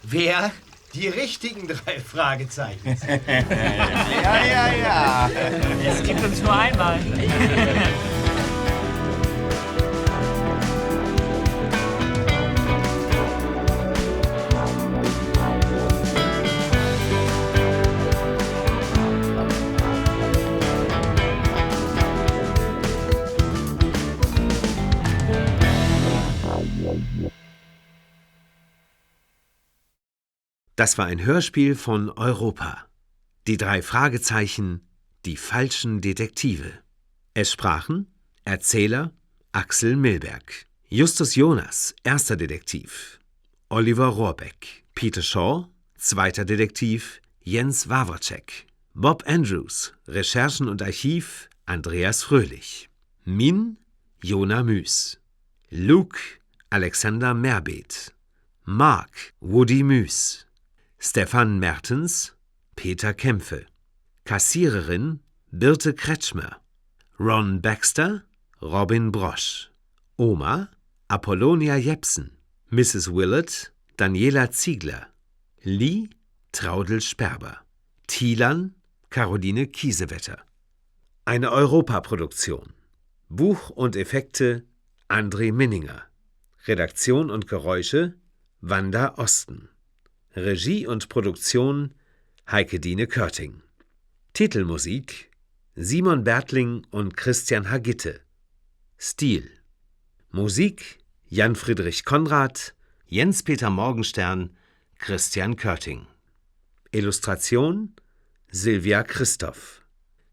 wer 0.03 0.51
die 0.93 1.07
richtigen 1.07 1.67
drei 1.67 1.99
Fragezeichen 2.11 2.97
sind. 2.97 3.21
Ja, 3.27 4.45
ja, 4.45 4.73
ja. 4.73 5.29
Es 5.85 6.03
gibt 6.03 6.21
uns 6.23 6.41
nur 6.41 6.53
einmal. 6.53 6.99
Das 30.77 30.99
war 30.99 31.07
ein 31.07 31.25
Hörspiel 31.25 31.73
von 31.73 32.11
Europa. 32.11 32.85
Die 33.47 33.57
drei 33.57 33.81
Fragezeichen, 33.81 34.87
die 35.25 35.35
falschen 35.35 36.01
Detektive. 36.01 36.71
Es 37.33 37.51
sprachen 37.51 38.13
Erzähler 38.45 39.11
Axel 39.53 39.95
Milberg, 39.95 40.67
Justus 40.87 41.33
Jonas, 41.33 41.95
erster 42.03 42.35
Detektiv, 42.35 43.19
Oliver 43.69 44.05
Rohrbeck, 44.05 44.85
Peter 44.93 45.23
Shaw, 45.23 45.67
zweiter 45.97 46.45
Detektiv, 46.45 47.21
Jens 47.41 47.89
Wawrczek, 47.89 48.67
Bob 48.93 49.23
Andrews, 49.25 49.93
Recherchen 50.07 50.69
und 50.69 50.83
Archiv, 50.83 51.49
Andreas 51.65 52.21
Fröhlich, 52.21 52.87
Min, 53.25 53.79
Jona 54.21 54.61
Müß, 54.61 55.19
Luke, 55.71 56.19
Alexander 56.69 57.33
Merbeth, 57.33 58.13
Mark, 58.63 59.33
Woody 59.39 59.81
Müß, 59.81 60.46
Stefan 61.09 61.57
Mertens, 61.59 62.35
Peter 62.75 63.13
Kämpfe, 63.13 63.65
Kassiererin 64.25 65.21
Birte 65.51 65.93
Kretschmer, 65.93 66.57
Ron 67.17 67.61
Baxter, 67.61 68.25
Robin 68.61 69.09
Brosch, 69.13 69.69
Oma 70.17 70.69
Apollonia 71.07 71.77
Jepsen, 71.77 72.31
Mrs. 72.71 73.15
Willett, 73.15 73.71
Daniela 73.95 74.51
Ziegler, 74.51 75.07
Lee 75.63 76.09
Traudel 76.51 76.99
Sperber, 76.99 77.61
Thielan 78.07 78.75
Caroline 79.09 79.67
Kiesewetter. 79.67 80.39
Eine 81.23 81.53
Europaproduktion. 81.53 82.73
Buch 83.29 83.69
und 83.69 83.95
Effekte 83.95 84.65
André 85.07 85.53
Minninger. 85.53 86.03
Redaktion 86.65 87.31
und 87.31 87.47
Geräusche 87.47 88.15
Wanda 88.59 89.13
Osten. 89.15 89.69
Regie 90.37 90.85
und 90.85 91.09
Produktion 91.09 91.95
Heike 92.47 92.79
Dine 92.79 93.07
Körting. 93.07 93.63
Titelmusik 94.33 95.31
Simon 95.75 96.23
Bertling 96.23 96.85
und 96.91 97.17
Christian 97.17 97.71
Hagitte. 97.71 98.21
Stil 98.99 99.49
Musik 100.29 100.99
Jan 101.27 101.55
Friedrich 101.55 102.05
Konrad, 102.05 102.75
Jens 103.07 103.41
Peter 103.41 103.71
Morgenstern, 103.71 104.55
Christian 104.99 105.55
Körting. 105.55 106.05
Illustration 106.91 107.95
Silvia 108.51 109.01
Christoph. 109.01 109.81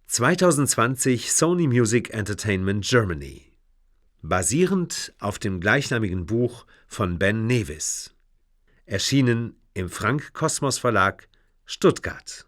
2020 0.09 1.33
Sony 1.33 1.67
Music 1.67 2.13
Entertainment 2.13 2.85
Germany. 2.85 3.53
Basierend 4.21 5.15
auf 5.19 5.39
dem 5.39 5.61
gleichnamigen 5.61 6.27
Buch 6.27 6.67
von 6.87 7.19
Ben 7.19 7.47
Nevis. 7.47 8.13
Erschienen 8.85 9.57
im 9.75 9.91
Frank 9.91 10.33
Kosmos 10.33 10.79
Verlag 10.79 11.29
Stuttgart. 11.67 12.47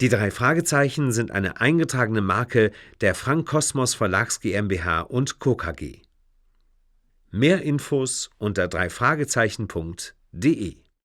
Die 0.00 0.08
drei 0.08 0.32
Fragezeichen 0.32 1.12
sind 1.12 1.30
eine 1.30 1.60
eingetragene 1.60 2.20
Marke 2.20 2.72
der 3.00 3.14
Frank 3.14 3.48
Kosmos 3.48 3.94
Verlags 3.94 4.40
GmbH 4.40 5.02
und 5.02 5.38
Co. 5.38 5.54
KG. 5.54 6.02
Mehr 7.30 7.62
Infos 7.62 8.30
unter 8.38 8.66
dreifragezeichen.de 8.68 10.87